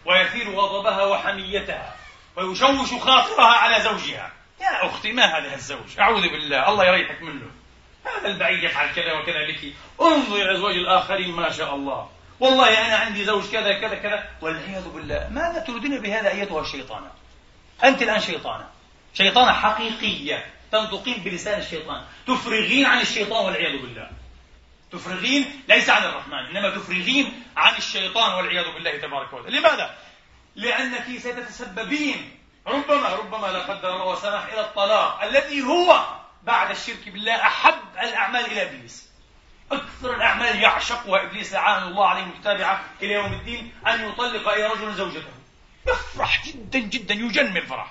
ويثير 0.06 0.50
غضبها 0.56 1.04
وحميتها. 1.04 2.03
ويشوش 2.36 2.94
خاطرها 2.94 3.46
على 3.46 3.84
زوجها. 3.84 4.32
يا 4.62 4.86
أختي 4.86 5.12
ما 5.12 5.26
هذا 5.26 5.56
الزوج 5.56 6.00
أعوذ 6.00 6.22
بالله 6.22 6.70
الله 6.70 6.86
يريحك 6.86 7.22
منه. 7.22 7.52
هذا 8.06 8.28
البعيد 8.28 8.64
يفعل 8.64 8.94
كذا 8.96 9.14
وكذا 9.14 9.48
بك 9.48 9.74
انظر 10.02 10.36
إلى 10.36 10.56
أزواج 10.56 10.76
الآخرين 10.76 11.32
ما 11.32 11.52
شاء 11.52 11.76
الله. 11.76 12.10
والله 12.40 12.88
أنا 12.88 12.96
عندي 12.96 13.26
زوج 13.26 13.44
كذا 13.52 13.80
كذا 13.82 13.96
كذا. 13.96 14.30
والعياذ 14.42 14.90
بالله 14.90 15.28
ماذا 15.32 15.60
تريدين 15.60 16.02
بهذا 16.02 16.32
أيتها 16.32 16.62
الشيطانة؟ 16.62 17.12
أنت 17.84 18.02
الآن 18.02 18.20
شيطانة. 18.20 18.70
شيطانة 19.14 19.54
حقيقية 19.54 20.46
تنطقين 20.72 21.24
بلسان 21.24 21.60
الشيطان. 21.60 22.06
تفرغين 22.28 22.86
عن 22.86 23.02
الشيطان 23.02 23.46
والعياذ 23.46 23.82
بالله. 23.82 24.10
تفرغين 24.92 25.64
ليس 25.70 25.90
عن 25.90 26.04
الرحمن 26.04 26.34
إنما 26.34 26.70
تفرغين 26.70 27.44
عن 27.58 27.78
الشيطان 27.78 28.34
والعياذ 28.34 28.74
بالله 28.74 28.98
تبارك 28.98 29.34
وتعالى. 29.34 29.60
لماذا؟ 29.60 29.96
لأنك 30.56 31.20
ستتسببين. 31.20 32.40
ربما 32.68 33.10
ربما 33.10 33.48
لا 33.48 33.60
قدر 33.60 33.96
الله 33.96 34.08
وسمح 34.08 34.44
إلى 34.44 34.62
الطلاق 34.62 35.24
الذي 35.24 35.62
هو 35.62 36.06
بعد 36.44 36.70
الشرك 36.70 37.10
بالله 37.10 37.36
أحب 37.36 37.80
الأعمال 38.02 38.46
إلى 38.46 38.62
إبليس. 38.62 39.10
أكثر 39.72 40.16
الأعمال 40.16 40.62
يعشقها 40.62 41.24
إبليس 41.24 41.54
لعان 41.54 41.84
الله 41.84 42.08
عليه 42.08 42.24
متابعة 42.24 42.84
إلى 43.02 43.14
يوم 43.14 43.34
الدين 43.34 43.74
أن 43.88 44.10
يطلق 44.10 44.50
أي 44.50 44.64
رجل 44.64 44.94
زوجته. 44.94 45.34
يفرح 45.88 46.46
جدا 46.48 46.80
جدا 46.80 47.14
يجن 47.14 47.52
من 47.52 47.58
الفرح 47.58 47.88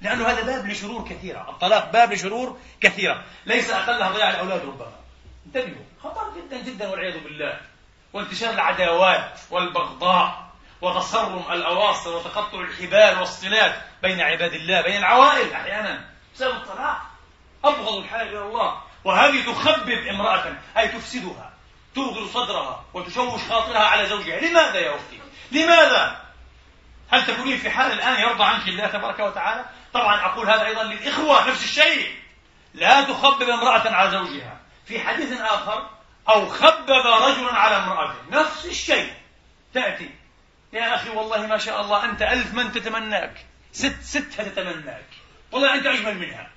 لأنه 0.00 0.26
هذا 0.26 0.42
باب 0.42 0.66
لشرور 0.66 1.08
كثيرة. 1.08 1.50
الطلاق 1.50 1.92
باب 1.92 2.12
لشرور 2.12 2.58
كثيرة. 2.80 3.24
ليس 3.46 3.70
أقلها 3.70 4.10
ضياع 4.10 4.30
الأولاد 4.30 4.60
ربما. 4.64 4.92
انتبهوا. 5.46 5.84
خطر 6.02 6.32
جدا 6.36 6.62
جدا 6.62 6.88
والعياذ 6.88 7.24
بالله. 7.24 7.60
وانتشار 8.12 8.54
العداوات 8.54 9.40
والبغضاء. 9.50 10.44
وتصرم 10.80 11.52
الأواصر 11.52 12.16
وتقطع 12.16 12.60
الحبال 12.60 13.18
والصلات 13.18 13.82
بين 14.02 14.20
عباد 14.20 14.52
الله 14.52 14.80
بين 14.80 14.96
العوائل 14.96 15.52
أحيانا 15.52 16.04
بسبب 16.34 16.56
الطلاق. 16.56 17.02
أبغض 17.64 17.96
الحال 17.96 18.28
إلى 18.28 18.42
الله. 18.42 18.82
وهذه 19.04 19.52
تخبب 19.52 20.06
امرأة 20.10 20.56
أي 20.78 20.88
تفسدها 20.88 21.52
توغر 21.94 22.26
صدرها 22.26 22.84
وتشوش 22.94 23.42
خاطرها 23.48 23.84
على 23.84 24.06
زوجها. 24.06 24.40
لماذا 24.40 24.78
يا 24.78 24.96
أختي؟ 24.96 25.20
لماذا؟ 25.52 26.24
هل 27.10 27.26
تكونين 27.26 27.58
في 27.58 27.70
حال 27.70 27.92
الآن 27.92 28.20
يرضى 28.20 28.44
عنك 28.44 28.68
الله 28.68 28.86
تبارك 28.86 29.18
وتعالى؟ 29.18 29.64
طبعا 29.92 30.26
أقول 30.26 30.50
هذا 30.50 30.66
أيضا 30.66 30.82
للإخوة 30.82 31.48
نفس 31.48 31.64
الشيء. 31.64 32.14
لا 32.74 33.02
تخبب 33.02 33.48
امرأة 33.48 33.90
على 33.90 34.10
زوجها. 34.10 34.60
في 34.86 35.00
حديث 35.00 35.40
آخر 35.40 35.88
أو 36.28 36.48
خبب 36.48 36.90
رجلا 36.90 37.52
على 37.52 37.76
امرأته 37.76 38.18
نفس 38.30 38.66
الشيء. 38.66 39.12
تأتي. 39.74 40.10
يا 40.74 40.94
أخي 40.94 41.10
والله 41.10 41.46
ما 41.46 41.58
شاء 41.58 41.80
الله 41.80 42.04
أنت 42.04 42.22
ألف 42.22 42.54
من 42.54 42.72
تتمناك. 42.72 43.46
ست 43.72 44.02
ستها 44.02 44.44
تتمناك. 44.44 45.06
والله 45.52 45.74
أنت 45.74 45.86
أجمل 45.86 46.18
منها. 46.18 46.50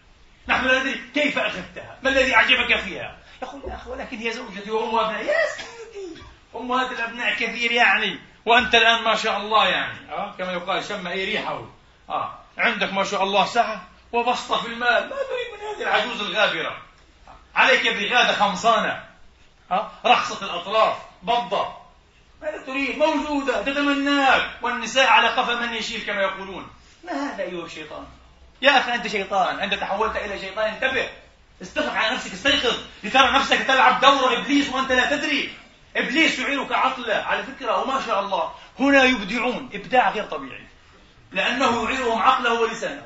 نحن 0.47 0.65
لا 0.65 0.80
ندري 0.80 1.01
كيف 1.13 1.39
أخذتها. 1.39 1.97
ما 2.03 2.10
الذي 2.10 2.36
أعجبك 2.36 2.80
فيها؟ 2.80 3.17
يقول 3.41 3.62
يا 3.67 3.75
أخي 3.75 3.89
ولكن 3.89 4.17
هي 4.17 4.32
زوجتي 4.32 4.71
وأم 4.71 4.99
أبناء 4.99 5.23
يا 5.23 5.45
سيدي. 5.58 6.23
أمهات 6.56 6.91
الأبناء 6.91 7.34
كثير 7.34 7.71
يعني. 7.71 8.19
وأنت 8.45 8.75
الآن 8.75 9.03
ما 9.03 9.15
شاء 9.15 9.38
الله 9.38 9.67
يعني. 9.67 10.12
أه؟ 10.12 10.36
كما 10.38 10.51
يقال 10.51 10.84
شم 10.84 11.08
أي 11.08 11.25
ريحه 11.25 11.65
أه؟ 12.10 12.39
عندك 12.58 12.93
ما 12.93 13.03
شاء 13.03 13.23
الله 13.23 13.45
سعة 13.45 13.88
وبسطة 14.12 14.62
في 14.62 14.67
المال. 14.67 15.10
ما 15.10 15.15
تريد 15.15 15.53
من 15.53 15.67
هذه 15.67 15.82
العجوز 15.82 16.21
الغابرة. 16.21 16.82
عليك 17.56 17.88
بغادة 17.88 18.34
خمصانة 18.34 19.03
أه؟ 19.71 19.91
رخصة 20.06 20.45
الأطراف 20.45 20.97
بضة 21.23 21.87
ماذا 22.41 22.58
تريد؟ 22.58 22.97
موجودة 22.97 23.62
تتمناك. 23.62 24.50
والنساء 24.62 25.08
على 25.08 25.28
قفا 25.28 25.56
من 25.56 25.73
يشيل 25.73 26.02
كما 26.02 26.21
يقولون. 26.21 26.67
ما 27.04 27.12
هذا 27.12 27.43
أيها 27.43 27.65
الشيطان؟ 27.65 28.06
يا 28.62 28.80
أخي 28.80 28.93
أنت 28.93 29.08
شيطان. 29.08 29.60
أنت 29.60 29.73
تحولت 29.73 30.15
إلى 30.15 30.39
شيطان. 30.39 30.73
انتبه. 30.73 31.10
استفق 31.62 31.93
على 31.93 32.15
نفسك 32.15 32.34
استيقظ. 32.34 32.78
لترى 33.04 33.32
نفسك 33.32 33.58
تلعب 33.58 34.02
دور 34.02 34.38
إبليس 34.38 34.69
وأنت 34.69 34.91
لا 34.91 35.15
تدري. 35.15 35.54
إبليس 35.95 36.39
يعيرك 36.39 36.71
عقله. 36.71 37.15
على 37.15 37.43
فكرة 37.43 37.82
وما 37.82 38.02
شاء 38.06 38.19
الله. 38.19 38.54
هنا 38.80 39.04
يبدعون. 39.04 39.69
إبداع 39.73 40.10
غير 40.10 40.23
طبيعي. 40.23 40.67
لأنه 41.32 41.84
يعيرهم 41.84 42.21
عقله 42.21 42.62
ولسانه. 42.62 43.06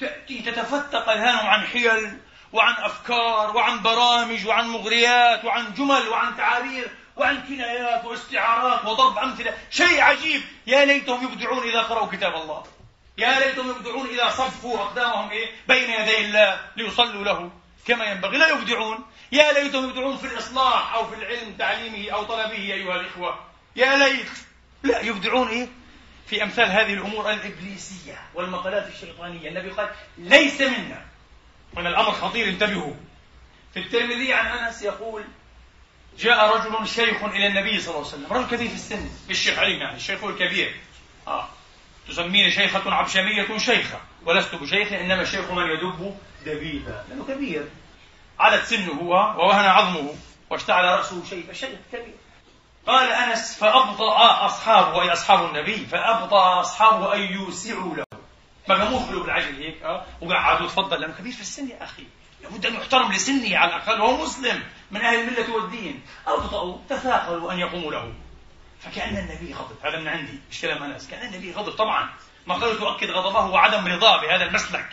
تأتي 0.00 0.42
تتفتق 0.42 1.08
أذهانهم 1.08 1.46
عن 1.46 1.66
حيل 1.66 2.18
وعن 2.52 2.74
أفكار 2.74 3.56
وعن 3.56 3.82
برامج 3.82 4.46
وعن 4.46 4.68
مغريات 4.68 5.44
وعن 5.44 5.74
جمل 5.74 6.08
وعن 6.08 6.36
تعابير. 6.36 6.90
وعن 7.18 7.42
كنايات 7.48 8.04
واستعارات 8.04 8.84
وضرب 8.84 9.18
أمثلة. 9.18 9.54
شيء 9.70 10.00
عجيب. 10.00 10.42
يا 10.66 10.84
ليتهم 10.84 11.24
يبدعون 11.24 11.68
إذا 11.68 11.82
قرأوا 11.82 12.06
كتاب 12.06 12.34
الله. 12.34 12.64
يا 13.18 13.38
ليتهم 13.38 13.70
يبدعون 13.70 14.06
إذا 14.06 14.30
صفوا 14.30 14.78
أقدامهم 14.78 15.30
إيه؟ 15.30 15.50
بين 15.68 15.90
يدي 15.90 16.18
الله 16.18 16.60
ليصلوا 16.76 17.24
له 17.24 17.50
كما 17.86 18.04
ينبغي. 18.04 18.38
لا 18.38 18.48
يبدعون. 18.48 19.04
يا 19.32 19.52
ليتهم 19.52 19.88
يبدعون 19.88 20.16
في 20.16 20.26
الإصلاح 20.26 20.94
أو 20.94 21.06
في 21.06 21.14
العلم 21.14 21.54
تعليمه 21.58 22.10
أو 22.10 22.24
طلبه 22.24 22.56
أيها 22.56 23.00
الإخوة. 23.00 23.38
يا 23.76 23.96
ليت. 23.96 24.30
لا 24.82 25.00
يبدعون 25.00 25.48
إيه؟ 25.48 25.68
في 26.26 26.42
أمثال 26.42 26.70
هذه 26.70 26.94
الأمور 26.94 27.30
الإبليسية 27.30 28.20
والمقالات 28.34 28.86
الشيطانية. 28.86 29.48
النبي 29.48 29.70
قال 29.70 29.90
ليس 30.18 30.60
منا. 30.60 31.06
هنا 31.76 31.88
الأمر 31.88 32.12
خطير 32.12 32.48
انتبهوا. 32.48 32.94
في 33.74 33.80
الترمذي 33.80 34.34
عن 34.34 34.46
أنس 34.46 34.82
يقول 34.82 35.24
جاء 36.18 36.56
رجل 36.56 36.88
شيخ 36.88 37.24
إلى 37.24 37.46
النبي 37.46 37.80
صلى 37.80 37.94
الله 37.94 38.06
عليه 38.06 38.16
وسلم 38.16 38.32
رجل 38.32 38.56
كبير 38.56 38.68
في 38.68 38.74
السن 38.74 39.10
بالشيخ 39.28 39.58
علي 39.58 39.78
يعني 39.78 39.96
الشيخ 39.96 40.24
الكبير. 40.24 40.76
آه. 41.28 41.48
تسميني 42.08 42.50
شيخة 42.50 42.94
عبشمية 42.94 43.58
شيخة 43.58 44.00
ولست 44.24 44.54
بشيخ 44.54 44.92
إنما 44.92 45.22
الشيخ 45.22 45.50
من 45.50 45.70
يدب 45.70 46.16
دبيبا 46.46 47.04
لأنه 47.08 47.24
كبير. 47.24 47.68
علت 48.38 48.64
سنه 48.64 49.00
ووهن 49.02 49.64
عظمه 49.64 50.14
واشتعل 50.50 50.84
رأسه 50.84 51.24
شيبة 51.30 51.52
شيء 51.52 51.78
كبير. 51.92 52.14
قال 52.86 53.12
أنس 53.12 53.58
فأبطأ 53.58 54.46
أصحابه 54.46 55.02
أي 55.02 55.12
أصحاب 55.12 55.44
النبي 55.44 55.86
فأبطأ 55.86 56.60
أصحابه 56.60 57.14
أن 57.14 57.20
يوسعوا 57.20 57.96
له. 57.96 58.04
ما 58.68 58.74
قاموش 58.74 59.02
بالعجل 59.02 59.62
هيك 59.62 59.82
أه. 59.82 60.06
وقعدوا 60.20 60.66
تفضل 60.66 61.00
لأنه 61.00 61.14
كبير 61.14 61.32
في 61.32 61.40
السن 61.40 61.68
يا 61.68 61.84
أخي. 61.84 62.06
لابد 62.42 62.66
أن 62.66 62.74
يحترم 62.74 63.12
لسنه 63.12 63.56
على 63.56 63.76
الأقل 63.76 64.00
وهو 64.00 64.22
مسلم. 64.22 64.62
من 64.90 65.00
أهل 65.00 65.20
الملة 65.20 65.54
والدين. 65.54 66.02
أبطأوا 66.26 66.78
تثاقلوا 66.88 67.52
أن 67.52 67.58
يقوموا 67.58 67.92
له. 67.92 68.12
فكأن 68.80 69.16
النبي 69.16 69.54
غضب. 69.54 69.86
هذا 69.86 70.00
من 70.00 70.08
عندي 70.08 70.38
مش 70.50 70.60
كلام 70.60 70.82
أنس. 70.82 71.08
كأن 71.08 71.34
النبي 71.34 71.52
غضب. 71.52 71.72
طبعا 71.72 72.10
ما 72.46 72.54
قال 72.54 72.78
تؤكد 72.78 73.10
غضبه 73.10 73.46
وعدم 73.46 73.86
رضاه 73.86 74.20
بهذا 74.20 74.44
المسلك. 74.44 74.88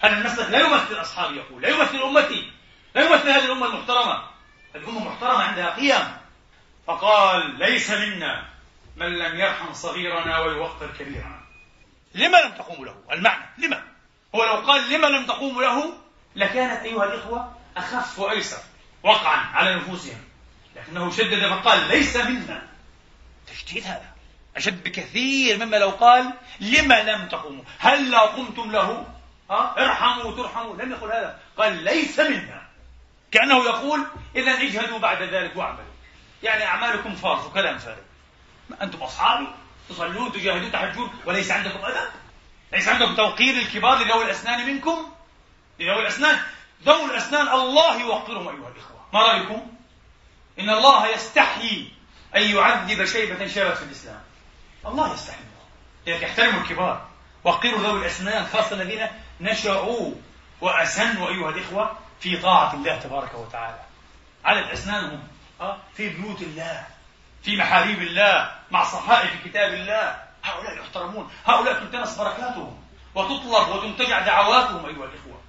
هذا 0.00 0.18
المسلك 0.18 0.50
لا 0.50 0.60
يمثل 0.60 1.00
أصحابي 1.00 1.36
يقول 1.36 1.62
لا 1.62 1.68
يمثل 1.68 2.02
أمتي 2.02 2.52
لا 2.94 3.02
يمثل 3.04 3.28
هذه 3.28 3.44
الأمة 3.44 3.66
المحترمة. 3.66 4.22
الأمة 4.74 5.04
محترمة 5.04 5.42
عندها 5.42 5.76
قيم. 5.76 6.16
فقال 6.86 7.58
ليس 7.58 7.90
منا 7.90 8.44
من 8.96 9.18
لم 9.18 9.40
يرحم 9.40 9.72
صغيرنا 9.72 10.38
ويوقر 10.38 10.86
كبيرنا. 10.98 11.40
لما 12.14 12.38
لم 12.38 12.52
تقوموا 12.52 12.86
له؟ 12.86 12.96
المعنى 13.12 13.44
لما؟ 13.58 13.82
هو 14.34 14.44
لو 14.44 14.54
قال 14.54 14.90
لما 14.90 15.06
لم 15.06 15.26
تقوموا 15.26 15.62
له؟ 15.62 15.94
لكانت 16.36 16.82
أيها 16.82 17.04
الإخوة 17.04 17.56
أخف 17.76 18.18
وأيسر. 18.18 18.62
وقعا 19.04 19.36
على 19.36 19.74
نفوسهم. 19.76 20.24
لكنه 20.76 21.10
شدد 21.10 21.48
فقال 21.48 21.88
ليس 21.88 22.16
منا. 22.16 22.62
تشديد 23.46 23.84
هذا. 23.84 24.14
أشد 24.56 24.84
بكثير 24.84 25.64
مما 25.64 25.76
لو 25.76 25.90
قال 25.90 26.32
لما 26.60 27.02
لم 27.02 27.28
تقوموا؟ 27.28 27.64
هل 27.78 28.10
لا 28.10 28.20
قمتم 28.20 28.70
له؟ 28.72 29.06
ها؟ 29.50 29.74
ارحموا 29.78 30.36
ترحموا. 30.36 30.76
لم 30.76 30.92
يقل 30.92 31.12
هذا. 31.12 31.38
قال 31.58 31.84
ليس 31.84 32.20
منا. 32.20 32.62
كأنه 33.32 33.64
يقول 33.64 34.06
إذا 34.36 34.52
اجهدوا 34.52 34.98
بعد 34.98 35.22
ذلك 35.22 35.56
واعملوا. 35.56 35.94
يعني 36.42 36.64
أعمالكم 36.64 37.14
فارغ 37.14 37.46
وكلام 37.46 37.78
فارغ. 37.78 38.02
أنتم 38.82 39.02
أصحابي 39.02 39.46
تصلون 39.88 40.32
تجاهدون 40.32 40.72
تحجون 40.72 41.10
وليس 41.26 41.50
عندكم 41.50 41.84
أدب 41.84 42.10
ليس 42.72 42.88
عندكم 42.88 43.14
توقير 43.14 43.54
الكبار 43.54 43.98
لذوي 43.98 44.24
الأسنان 44.24 44.66
منكم؟ 44.66 45.12
لذوي 45.80 46.02
الأسنان 46.02 46.38
ذوي 46.84 47.04
الأسنان 47.04 47.48
الله 47.48 48.00
يوقرهم 48.00 48.48
أيها 48.48 48.68
الإخوة. 48.68 48.93
ما 49.14 49.22
رأيكم؟ 49.22 49.66
إن 50.58 50.70
الله 50.70 51.08
يستحيي 51.08 51.92
أن 52.36 52.42
يعذب 52.42 53.04
شيبة 53.04 53.46
شابت 53.46 53.76
في 53.76 53.84
الإسلام. 53.84 54.20
الله 54.86 55.14
يستحي. 55.14 55.38
لذلك 56.06 56.24
احترموا 56.24 56.60
الكبار. 56.60 57.06
وقروا 57.44 57.78
ذوي 57.78 58.00
الأسنان 58.00 58.46
خاصة 58.46 58.82
الذين 58.82 59.08
نشأوا 59.40 60.14
وأسنوا 60.60 61.28
أيها 61.28 61.50
الإخوة 61.50 61.98
في 62.20 62.36
طاعة 62.36 62.74
الله 62.74 62.98
تبارك 62.98 63.34
وتعالى. 63.34 63.80
على 64.44 64.72
أسنانهم 64.72 65.28
في 65.96 66.08
بيوت 66.08 66.42
الله 66.42 66.86
في 67.42 67.56
محاريب 67.56 68.02
الله 68.02 68.52
مع 68.70 68.84
صحائف 68.84 69.44
كتاب 69.44 69.74
الله. 69.74 70.22
هؤلاء 70.44 70.78
يحترمون. 70.78 71.30
هؤلاء 71.46 71.80
تلتمس 71.80 72.18
بركاتهم 72.18 72.82
وتطلب 73.14 73.68
وتنتجع 73.68 74.20
دعواتهم 74.20 74.86
أيها 74.86 75.04
الإخوة 75.04 75.40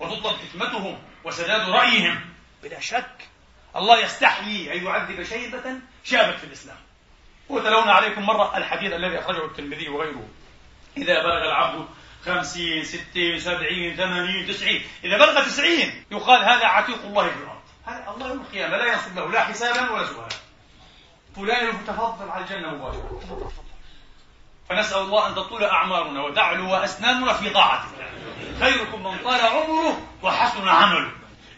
وتطلب 0.00 0.36
حكمتهم 0.36 0.98
وسداد 1.24 1.68
رأيهم. 1.68 2.33
بلا 2.64 2.80
شك 2.80 3.28
الله 3.76 3.98
يستحيي 3.98 4.72
أن 4.72 4.84
يعذب 4.84 5.22
شيبة 5.22 5.78
شابت 6.04 6.38
في 6.38 6.44
الإسلام. 6.44 6.76
وتلونا 7.48 7.92
عليكم 7.92 8.22
مرة 8.22 8.56
الحديث 8.56 8.92
الذي 8.92 9.18
أخرجه 9.18 9.44
الترمذي 9.44 9.88
وغيره. 9.88 10.28
إذا 10.96 11.22
بلغ 11.22 11.44
العبد 11.44 11.86
خمسين 12.26 12.84
ستين 12.84 13.38
سبعين 13.38 13.96
ثمانين 13.96 14.46
تسعين 14.46 14.82
إذا 15.04 15.16
بلغ 15.16 15.44
تسعين 15.44 16.04
يقال 16.10 16.44
هذا 16.44 16.66
عتيق 16.66 17.02
الله 17.04 17.28
في 17.28 17.36
الأرض 17.36 17.60
هذا 17.86 18.14
الله 18.14 18.28
يوم 18.28 18.40
القيامة 18.40 18.76
لا 18.76 18.92
ينصب 18.92 19.16
له 19.16 19.30
لا 19.30 19.44
حسابا 19.44 19.90
ولا 19.90 20.06
سؤالا. 20.06 20.28
فلان 21.36 21.68
المتفضل 21.68 22.30
على 22.30 22.44
الجنة 22.44 22.74
مباشرة. 22.74 23.52
فنسأل 24.68 24.98
الله 24.98 25.28
أن 25.28 25.34
تطول 25.34 25.64
أعمارنا 25.64 26.22
وتعلو 26.22 26.74
أسناننا 26.74 27.32
في 27.32 27.50
طاعته 27.50 27.88
خيركم 28.60 29.02
من 29.02 29.18
طال 29.18 29.40
عمره 29.40 30.00
وحسن 30.22 30.68
عمله. 30.68 31.10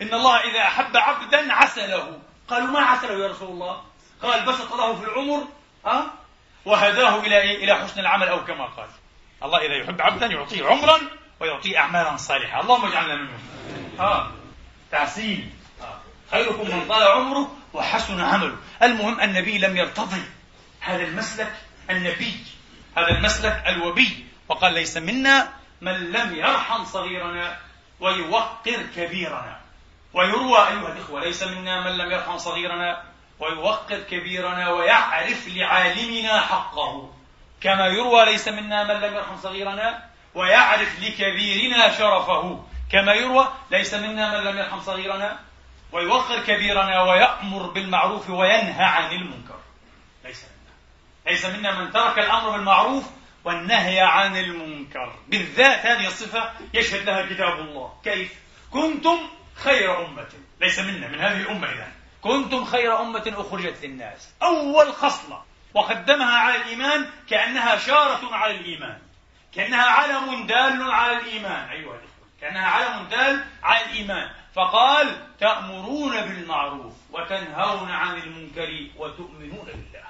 إن 0.03 0.15
الله 0.15 0.37
إذا 0.41 0.63
أحب 0.63 0.97
عبدا 0.97 1.53
عسله. 1.53 2.19
قالوا 2.49 2.69
ما 2.69 2.81
عسله 2.81 3.25
يا 3.25 3.29
رسول 3.29 3.49
الله؟ 3.49 3.83
قال 4.23 4.47
بسط 4.47 4.75
له 4.75 4.97
في 4.97 5.05
العمر 5.05 5.49
ها؟ 5.87 6.11
وهداه 6.65 7.21
إلى 7.21 7.41
إيه؟ 7.41 7.65
إلى 7.65 7.75
حسن 7.75 8.01
العمل 8.01 8.29
أو 8.29 8.45
كما 8.45 8.67
قال. 8.67 8.89
الله 9.43 9.59
إذا 9.59 9.75
يحب 9.75 10.03
عبدا 10.03 10.27
يعطيه 10.27 10.67
عمرا 10.67 11.01
ويعطيه 11.41 11.79
أعمالا 11.79 12.17
صالحة. 12.17 12.61
اللهم 12.61 12.87
اجعلنا 12.87 13.15
منهم. 13.15 13.39
ها؟ 13.99 14.33
تعسيل. 14.91 15.51
خيركم 16.31 16.77
من 16.77 16.89
طال 16.89 17.03
عمره 17.03 17.57
وحسن 17.73 18.21
عمله. 18.21 18.57
المهم 18.83 19.21
النبي 19.21 19.59
لم 19.59 19.77
يرتضي 19.77 20.23
هذا 20.81 21.05
المسلك 21.05 21.53
النبي 21.91 22.37
هذا 22.97 23.09
المسلك 23.09 23.63
الوبي. 23.67 24.27
وقال 24.49 24.75
ليس 24.75 24.97
منا 24.97 25.53
من 25.81 26.13
لم 26.13 26.37
يرحم 26.37 26.85
صغيرنا 26.85 27.59
ويوقر 28.01 28.83
كبيرنا. 28.97 29.66
ويروى 30.17 30.59
أيها 30.59 30.93
الإخوة 30.93 31.21
ليس 31.21 31.43
منا 31.43 31.81
من 31.81 31.99
لم 31.99 32.11
يرحم 32.13 32.39
صغيرنا 32.39 33.03
ويوقر 33.39 34.01
كبيرنا 34.01 34.71
ويعرف 34.71 35.49
لعالمنا 35.49 36.41
حقه. 36.41 37.13
كما 37.61 37.87
يروى 37.87 38.25
ليس 38.25 38.49
منا 38.49 38.85
من 38.85 39.01
لم 39.01 39.15
يرحم 39.15 39.37
صغيرنا 39.37 40.05
ويعرف 40.35 41.01
لكبيرنا 41.01 41.99
شرفه. 41.99 42.65
كما 42.93 43.13
يروى 43.15 43.49
ليس 43.71 43.95
منا 43.95 44.39
من 44.39 44.45
لم 44.45 44.59
يرحم 44.59 44.81
صغيرنا 44.81 45.39
ويوقر 45.93 46.41
كبيرنا 46.41 47.03
ويأمر 47.03 47.67
بالمعروف 47.67 48.31
وينهى 48.31 48.85
عن 48.85 49.13
المنكر. 49.13 49.59
ليس 50.25 50.45
منا. 50.45 50.75
ليس 51.33 51.47
منا 51.47 51.81
من 51.81 51.93
ترك 51.93 52.19
الأمر 52.19 52.51
بالمعروف 52.51 53.05
والنهي 53.45 54.01
عن 54.01 54.37
المنكر. 54.37 55.13
بالذات 55.29 55.87
هذه 55.87 56.07
الصفة 56.07 56.53
يشهد 56.75 57.07
لها 57.07 57.27
كتاب 57.27 57.61
الله. 57.61 57.93
كيف؟ 58.05 58.35
كنتم 58.71 59.19
خير 59.57 60.07
أمة. 60.07 60.29
ليس 60.61 60.79
منا 60.79 61.09
من 61.09 61.21
هذه 61.21 61.41
الأمة 61.41 61.73
إذا 61.73 61.93
كنتم 62.21 62.65
خير 62.65 63.01
أمة 63.01 63.35
أخرجت 63.37 63.85
للناس. 63.85 64.35
أول 64.43 64.93
خصلة. 64.93 65.43
وقدمها 65.75 66.39
على 66.39 66.57
الإيمان 66.57 67.11
كأنها 67.31 67.77
شارة 67.77 68.35
على 68.35 68.55
الإيمان. 68.55 68.99
كأنها 69.55 69.85
علم 69.85 70.47
دال 70.47 70.91
على 70.91 71.19
الإيمان. 71.19 71.69
أيها 71.69 71.95
الإخوة 71.95 72.27
كأنها 72.41 72.67
علم 72.67 73.09
دال 73.09 73.45
على 73.63 73.85
الإيمان. 73.85 74.31
فقال 74.55 75.27
تأمرون 75.41 76.21
بالمعروف 76.21 76.95
وتنهون 77.11 77.91
عن 77.91 78.17
المنكر 78.17 78.87
وتؤمنون 78.97 79.67
بالله. 79.67 80.07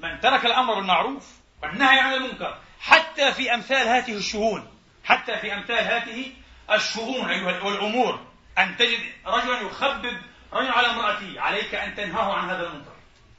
من 0.00 0.20
ترك 0.20 0.46
الأمر 0.46 0.74
بالمعروف 0.74 1.36
والنهي 1.62 2.00
عن 2.00 2.12
المنكر 2.12 2.58
حتى 2.80 3.32
في 3.32 3.54
أمثال 3.54 3.88
هذه 3.88 4.16
الشؤون 4.16 4.68
حتى 5.04 5.36
في 5.36 5.54
أمثال 5.54 5.84
هذه 5.84 6.32
الشؤون 6.70 7.30
أيها 7.30 7.62
والأمور 7.62 8.20
أن 8.58 8.76
تجد 8.76 9.00
رجلا 9.26 9.60
يخبب 9.60 10.16
رجل 10.52 10.70
على 10.70 10.86
امرأته 10.86 11.40
عليك 11.40 11.74
أن 11.74 11.94
تنهاه 11.94 12.34
عن 12.34 12.50
هذا 12.50 12.66
المنكر 12.66 12.96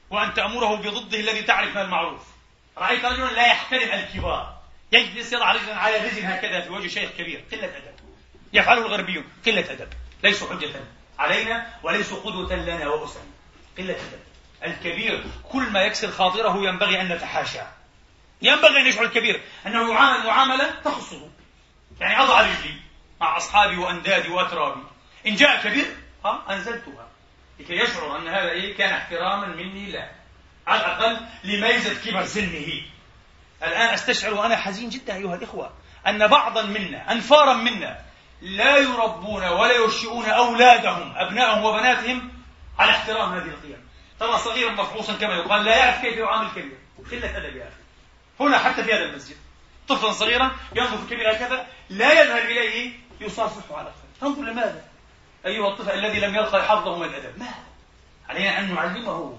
وأن 0.09 0.33
تأمره 0.33 0.75
بضده 0.75 1.19
الذي 1.19 1.41
تعرف 1.41 1.75
من 1.75 1.81
المعروف. 1.81 2.21
رأيت 2.77 3.05
رجلا 3.05 3.31
لا 3.31 3.47
يحترم 3.47 3.91
الكبار 3.91 4.57
يجلس 4.91 5.33
يضع 5.33 5.51
رجلا 5.51 5.75
على 5.75 5.97
رجل 5.97 6.25
هكذا 6.25 6.61
في 6.61 6.69
وجه 6.69 6.87
شيخ 6.87 7.11
كبير 7.17 7.43
قلة 7.51 7.65
أدب. 7.65 7.95
يفعله 8.53 8.85
الغربيون 8.85 9.23
قلة 9.45 9.71
أدب. 9.71 9.89
ليسوا 10.23 10.49
حجة 10.49 10.69
علينا 11.19 11.73
وليسوا 11.83 12.19
قدوة 12.19 12.55
لنا 12.55 12.87
وأسرا 12.87 13.23
قلة 13.77 13.93
أدب. 13.93 14.19
الكبير 14.63 15.23
كل 15.51 15.69
ما 15.69 15.81
يكسر 15.81 16.11
خاطره 16.11 16.57
ينبغي 16.57 17.01
أن 17.01 17.07
نتحاشاه 17.07 17.67
ينبغي 18.41 18.81
أن 18.81 18.87
يشعر 18.87 19.05
الكبير 19.05 19.41
أنه 19.65 19.93
يعامل 19.93 20.27
معاملة 20.27 20.69
تخصه 20.85 21.29
يعني 21.99 22.21
أضع 22.21 22.41
رجلي 22.41 22.75
مع 23.21 23.37
أصحابي 23.37 23.77
وأندادي 23.77 24.29
وأترابي. 24.29 24.81
إن 25.27 25.35
جاء 25.35 25.63
كبير 25.63 25.85
ها 26.25 26.43
أنزلتها. 26.49 27.07
لكي 27.59 27.73
يشعر 27.73 28.17
أن 28.17 28.27
هذا 28.27 28.49
إيه؟ 28.49 28.77
كان 28.77 28.93
احتراما 28.93 29.47
مني 29.47 29.91
له 29.91 30.11
على 30.67 30.79
الأقل 30.81 31.25
لميزة 31.43 32.01
كبر 32.05 32.25
سنه. 32.25 32.81
الآن 33.63 33.93
أستشعر 33.93 34.33
وأنا 34.33 34.55
حزين 34.55 34.89
جدا 34.89 35.15
أيها 35.15 35.35
الإخوة 35.35 35.73
أن 36.07 36.27
بعضا 36.27 36.61
منا 36.63 37.11
أنفارا 37.11 37.53
منا 37.53 37.99
لا 38.41 38.77
يربون 38.77 39.43
ولا 39.43 39.73
ينشئون 39.73 40.25
أولادهم 40.25 41.13
أبنائهم 41.17 41.63
وبناتهم 41.63 42.31
على 42.79 42.91
احترام 42.91 43.33
هذه 43.33 43.47
القيم. 43.47 43.87
ترى 44.19 44.37
صغيرا 44.37 44.71
مفحوصا 44.71 45.13
كما 45.13 45.35
يقال 45.35 45.65
لا 45.65 45.77
يعرف 45.77 46.01
كيف 46.01 46.17
يعامل 46.17 46.49
كبير 46.51 46.77
قلة 47.11 47.37
أدب 47.37 47.55
يا 47.55 47.63
أخي. 47.67 47.81
هنا 48.39 48.57
حتى 48.57 48.83
في 48.83 48.93
هذا 48.93 49.03
المسجد 49.03 49.37
طفلا 49.87 50.11
صغيرا 50.11 50.51
ينظر 50.75 50.97
في 50.97 51.03
الكبير 51.03 51.31
هكذا 51.31 51.67
لا 51.89 52.21
يذهب 52.21 52.45
إليه 52.45 52.91
يصافحه 53.21 53.77
على 53.77 53.91
خير 53.91 54.29
انظر 54.29 54.41
لماذا؟ 54.41 54.86
أيها 55.45 55.67
الطفل 55.67 55.91
الذي 55.91 56.19
لم 56.19 56.35
يلقى 56.35 56.63
حظه 56.63 56.97
من 56.97 57.05
الأدب. 57.05 57.39
ما 57.39 57.47
علينا 58.29 58.59
أن 58.59 58.75
نعلمه. 58.75 59.37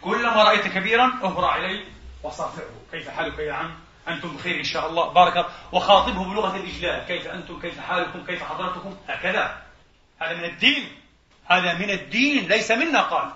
كلما 0.00 0.42
رأيت 0.42 0.66
كبيرا 0.66 1.12
اهرع 1.22 1.56
إليه 1.56 1.84
وصافحه 2.22 2.64
كيف 2.92 3.08
حالك 3.08 3.38
يا 3.38 3.52
عم؟ 3.52 3.74
أنتم 4.08 4.36
بخير 4.36 4.58
إن 4.58 4.64
شاء 4.64 4.88
الله. 4.88 5.08
بارك 5.08 5.46
وخاطبه 5.72 6.24
بلغة 6.24 6.56
الإجلال. 6.56 7.06
كيف 7.06 7.26
أنتم؟ 7.26 7.60
كيف 7.60 7.80
حالكم؟ 7.80 8.26
كيف 8.26 8.42
حضرتكم؟ 8.42 8.96
هكذا. 9.08 9.62
هذا 10.18 10.36
من 10.36 10.44
الدين. 10.44 11.00
هذا 11.46 11.74
من 11.74 11.90
الدين. 11.90 12.48
ليس 12.48 12.70
منا 12.70 13.02
قال. 13.02 13.32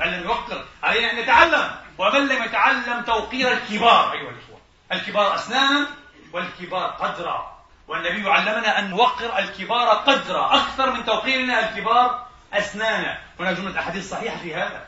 من 0.00 0.06
لم 0.06 0.22
يوقر 0.22 0.64
علينا 0.82 1.10
أن 1.10 1.20
نتعلم. 1.20 1.70
ومن 1.98 2.28
لم 2.28 2.42
يتعلم 2.42 3.02
توقير 3.02 3.52
الكبار 3.52 4.12
أيها 4.12 4.30
الإخوة. 4.30 4.60
الكبار 4.92 5.34
أسنانا 5.34 5.86
والكبار 6.32 6.90
قدرا. 6.90 7.53
والنبي 7.88 8.30
علمنا 8.30 8.78
أن 8.78 8.90
نوقر 8.90 9.38
الكبار 9.38 9.88
قدرا 9.88 10.56
أكثر 10.56 10.90
من 10.90 11.04
توقيرنا 11.04 11.68
الكبار 11.68 12.26
أسنانا. 12.52 13.18
هناك 13.40 13.56
جملة 13.56 13.80
أحاديث 13.80 14.10
صحيحة 14.10 14.36
في 14.36 14.54
هذا. 14.54 14.86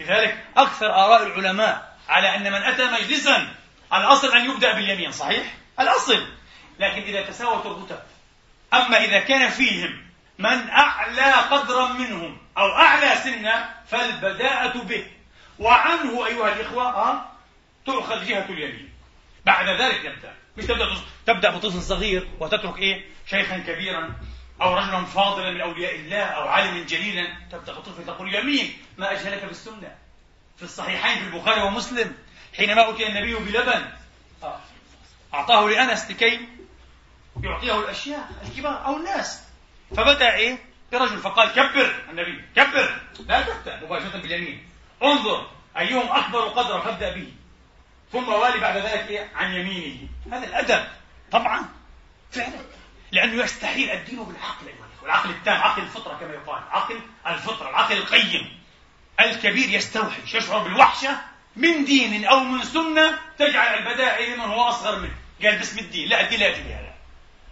لذلك 0.00 0.44
أكثر 0.56 0.86
آراء 0.86 1.26
العلماء 1.26 1.96
على 2.08 2.36
أن 2.36 2.52
من 2.52 2.62
أتى 2.62 2.84
مجلسا 2.84 3.54
الأصل 3.94 4.36
أن 4.36 4.50
يبدأ 4.50 4.72
باليمين 4.72 5.12
صحيح؟ 5.12 5.54
الأصل. 5.80 6.26
لكن 6.78 7.02
إذا 7.02 7.22
تساوت 7.22 7.66
الرتب 7.66 8.02
أما 8.74 9.04
إذا 9.04 9.20
كان 9.20 9.50
فيهم 9.50 10.06
من 10.38 10.70
أعلى 10.70 11.32
قدرا 11.32 11.88
منهم 11.88 12.38
أو 12.58 12.72
أعلى 12.72 13.16
سنا 13.16 13.74
فالبداءة 13.88 14.78
به. 14.78 15.06
وعنه 15.58 16.26
أيها 16.26 16.52
الإخوة 16.52 16.88
أه؟ 16.88 17.24
تؤخذ 17.86 18.24
جهة 18.24 18.44
اليمين. 18.48 18.92
بعد 19.46 19.68
ذلك 19.68 20.04
يبدأ. 20.04 20.34
مش 20.56 20.64
تبدأ 20.64 20.84
تبدأ 21.26 21.50
بطفل 21.50 21.82
صغير 21.82 22.28
وتترك 22.40 22.78
إيه؟ 22.78 23.04
شيخا 23.26 23.58
كبيرا 23.58 24.14
أو 24.62 24.74
رجلا 24.74 25.04
فاضلا 25.04 25.50
من 25.50 25.60
أولياء 25.60 25.94
الله 25.94 26.22
أو 26.22 26.48
عالما 26.48 26.84
جليلا. 26.84 27.26
تبدأ 27.52 27.72
بطفل 27.72 28.06
تقول 28.06 28.34
يمين 28.34 28.78
ما 28.98 29.12
أجهلك 29.12 29.44
بالسنة 29.44 29.94
في 30.56 30.62
الصحيحين 30.62 31.18
في 31.18 31.36
البخاري 31.36 31.62
ومسلم. 31.62 32.14
حينما 32.56 32.90
أتي 32.90 33.06
النبي 33.06 33.34
بلبن. 33.34 33.84
أعطاه 35.34 35.68
لأنس 35.68 36.10
لكي 36.10 36.48
يعطيه 37.42 37.80
الأشياء 37.80 38.30
الكبار 38.42 38.86
أو 38.86 38.96
الناس. 38.96 39.42
فبدأ 39.96 40.34
إيه؟ 40.34 40.58
برجل 40.92 41.18
فقال 41.18 41.52
كبر 41.52 41.94
النبي 42.10 42.44
كبر. 42.56 43.00
لا 43.28 43.42
تبدأ 43.42 43.80
مباشرة 43.82 44.18
باليمين. 44.18 44.68
انظر 45.02 45.50
أيهم 45.78 46.12
أكبر 46.12 46.40
قدرا 46.40 46.80
فابدأ 46.80 47.14
به. 47.14 47.32
ثم 48.12 48.28
والي 48.28 48.60
بعد 48.60 48.76
ذلك 48.76 49.10
إيه؟ 49.10 49.30
عن 49.34 49.54
يمينه. 49.54 50.08
هذا 50.32 50.46
الأدب. 50.46 50.86
طبعا 51.32 51.68
فعلا. 52.32 52.60
لأنه 53.12 53.44
يستحيل 53.44 53.90
الدين 53.90 54.24
بالعقل 54.24 54.66
والعقل 55.02 55.30
التام 55.30 55.62
عقل 55.62 55.82
الفطرة 55.82 56.14
كما 56.14 56.34
يقال. 56.34 56.62
عقل 56.70 57.00
الفطرة 57.26 57.70
العقل 57.70 57.96
القيم. 57.96 58.58
الكبير 59.20 59.68
يستوحش 59.68 60.34
يشعر 60.34 60.58
بالوحشة 60.58 61.20
من 61.56 61.84
دين 61.84 62.24
أو 62.24 62.40
من 62.40 62.62
سنة 62.62 63.18
تجعل 63.38 63.78
البدائع 63.78 64.34
لمن 64.34 64.40
هو 64.40 64.62
أصغر 64.62 64.98
منه. 64.98 65.14
قال 65.42 65.58
باسم 65.58 65.78
الدين. 65.78 66.08
لا 66.08 66.20
الدين 66.20 66.40
لا 66.40 66.46
يأتي 66.46 66.62
بهذا 66.62 66.94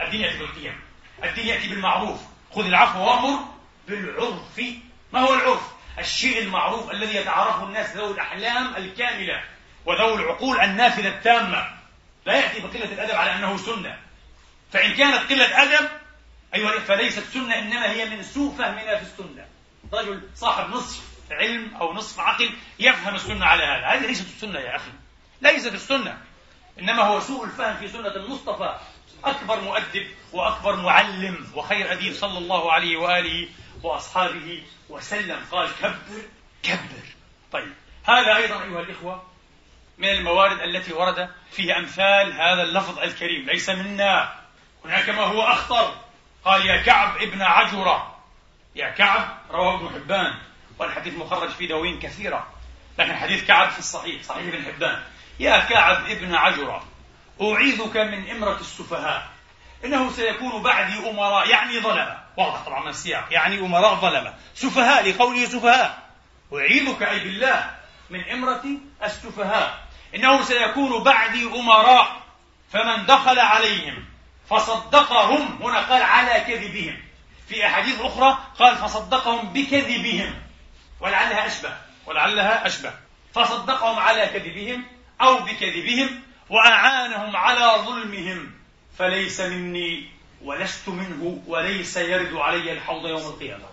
الدين 0.01 0.21
يأتي 0.21 0.39
بالقيم. 0.39 0.81
الدين 1.25 1.47
يأتي 1.47 1.69
بالمعروف. 1.69 2.21
خذ 2.55 2.67
العفو 2.67 2.99
وأمر 2.99 3.45
بالعرف. 3.89 4.61
ما 5.13 5.21
هو 5.21 5.35
العرف؟ 5.35 5.75
الشيء 5.99 6.43
المعروف 6.43 6.91
الذي 6.91 7.17
يتعارفه 7.17 7.65
الناس 7.65 7.97
ذوي 7.97 8.15
الأحلام 8.15 8.77
الكاملة 8.77 9.45
وذوي 9.87 10.15
العقول 10.15 10.61
النافذة 10.61 11.09
التامة. 11.09 11.84
لا 12.27 12.37
يأتي 12.37 12.61
بقلة 12.61 12.93
الأدب 12.93 13.15
على 13.15 13.35
أنه 13.35 13.57
سنة. 13.57 13.99
فإن 14.73 14.95
كانت 14.95 15.33
قلة 15.33 15.63
أدب 15.63 15.89
أيها 16.55 16.79
فليست 16.79 17.25
سنة 17.35 17.59
إنما 17.59 17.91
هي 17.91 18.05
من 18.05 18.23
سوء 18.23 18.57
فهمنا 18.57 18.97
في 18.97 19.03
السنة. 19.03 19.47
رجل 19.93 20.29
صاحب 20.35 20.71
نصف 20.71 21.03
علم 21.31 21.75
أو 21.75 21.95
نصف 21.95 22.21
عقل 22.21 22.51
يفهم 22.79 23.15
السنة 23.15 23.47
على 23.47 23.63
هذا. 23.63 23.87
هذه 23.87 24.07
ليست 24.07 24.27
السنة 24.27 24.59
يا 24.59 24.77
أخي. 24.77 24.91
ليست 25.43 25.75
السنة. 25.75 26.19
إنما 26.79 27.03
هو 27.03 27.21
سوء 27.21 27.45
الفهم 27.45 27.77
في 27.77 27.89
سنة 27.89 28.17
المصطفى. 28.17 28.79
أكبر 29.25 29.61
مؤدب 29.61 30.07
وأكبر 30.33 30.77
معلم 30.77 31.47
وخير 31.55 31.93
أديب 31.93 32.15
صلى 32.15 32.39
الله 32.39 32.73
عليه 32.73 32.97
وآله 32.97 33.49
وأصحابه 33.83 34.63
وسلم. 34.89 35.41
قال 35.51 35.69
كبر 35.83 36.23
كبر. 36.63 37.05
طيب 37.53 37.73
هذا 38.05 38.37
أيضا 38.37 38.63
أيها 38.63 38.81
الإخوة 38.81 39.34
من 39.99 40.09
الموارد 40.09 40.61
التي 40.61 40.93
ورد 40.93 41.29
فيها 41.51 41.79
أمثال 41.79 42.33
هذا 42.33 42.63
اللفظ 42.63 42.99
الكريم. 42.99 43.47
ليس 43.47 43.71
منا. 43.71 44.33
هناك 44.85 45.09
ما 45.09 45.23
هو 45.23 45.43
أخطر. 45.43 45.95
قال 46.45 46.67
يا 46.67 46.83
كعب 46.83 47.17
ابن 47.17 47.43
عجرة. 47.43 48.17
يا 48.75 48.91
كعب 48.91 49.39
رواه 49.51 49.75
ابن 49.75 49.89
حبان. 49.89 50.35
والحديث 50.79 51.15
مخرج 51.15 51.49
في 51.49 51.67
دواوين 51.67 51.99
كثيرة. 51.99 52.47
لكن 52.99 53.15
حديث 53.17 53.45
كعب 53.45 53.71
في 53.71 53.79
الصحيح 53.79 54.23
صحيح 54.23 54.55
ابن 54.55 54.65
حبان. 54.65 55.03
يا 55.41 55.59
كعب 55.59 56.05
ابن 56.11 56.35
عجرة 56.35 56.85
أعيذك 57.43 57.97
من 57.97 58.31
إمرة 58.31 58.61
السفهاء. 58.61 59.29
إنه 59.85 60.11
سيكون 60.11 60.63
بعدي 60.63 61.11
أمراء 61.11 61.49
يعني 61.49 61.81
ظلمة. 61.81 62.19
واضح 62.37 62.65
طبعا 62.65 62.83
من 62.83 62.89
السياق. 62.89 63.27
يعني 63.31 63.59
أمراء 63.59 63.95
ظلمة. 63.95 64.35
سفهاء 64.55 65.11
لقوله 65.11 65.45
سفهاء. 65.45 66.03
أعيذك 66.55 67.03
أي 67.03 67.19
بالله 67.19 67.71
من 68.11 68.31
إمرة 68.31 68.63
السفهاء. 69.03 69.84
إنه 70.15 70.43
سيكون 70.43 71.03
بعدي 71.03 71.47
أمراء 71.47 72.21
فمن 72.73 73.07
دخل 73.07 73.39
عليهم 73.39 74.05
فصدقهم 74.51 75.63
هنا 75.63 75.81
قال 75.81 76.03
على 76.03 76.41
كذبهم. 76.41 77.03
في 77.49 77.67
أحاديث 77.67 78.01
أخرى 78.01 78.39
قال 78.59 78.77
فصدقهم 78.77 79.53
بكذبهم 79.53 80.35
ولعلها 81.01 81.47
أشبه 81.47 81.77
ولعلها 82.07 82.67
أشبه. 82.67 82.93
فصدقهم 83.35 83.99
على 83.99 84.27
كذبهم 84.27 84.85
أو 85.21 85.39
بكذبهم 85.39 86.23
وأعانهم 86.51 87.37
على 87.37 87.85
ظلمهم. 87.85 88.53
فليس 88.99 89.41
مني 89.41 90.09
ولست 90.43 90.89
منه 90.89 91.43
وليس 91.47 91.97
يرد 91.97 92.35
علي 92.35 92.73
الحوض 92.73 93.07
يوم 93.07 93.27
القيامة. 93.27 93.65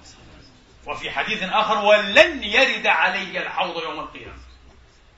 وفي 0.87 1.11
حديث 1.11 1.43
آخر 1.43 1.85
ولن 1.85 2.43
يرد 2.43 2.87
علي 2.87 3.37
الحوض 3.37 3.83
يوم 3.83 3.99
القيامة. 3.99 4.40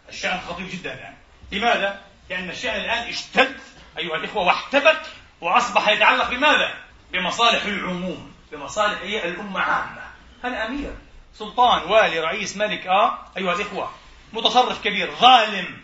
الشأن 0.10 0.40
خطير 0.50 0.68
جدا 0.68 0.94
الآن 0.94 1.14
لماذا؟ 1.52 2.02
لأن 2.30 2.50
الشأن 2.50 2.82
الآن 2.82 3.10
اشتد 3.10 3.60
أيها 3.98 4.16
الإخوة 4.16 4.44
واحتبك 4.44 5.02
وأصبح 5.42 5.88
يتعلق 5.88 6.30
بماذا؟ 6.30 6.74
بمصالح 7.12 7.66
العموم 7.66 8.34
بمصالح 8.52 9.02
الأمة 9.02 9.60
عامة 9.60 10.02
هذا 10.44 10.66
أمير 10.66 10.94
سلطان 11.34 11.92
والي 11.92 12.20
رئيس 12.20 12.58
ملك 12.58 12.88
آه 12.88 13.18
أيها 13.38 13.54
الإخوة 13.54 13.92
متصرف 14.34 14.84
كبير 14.84 15.16
ظالم 15.16 15.82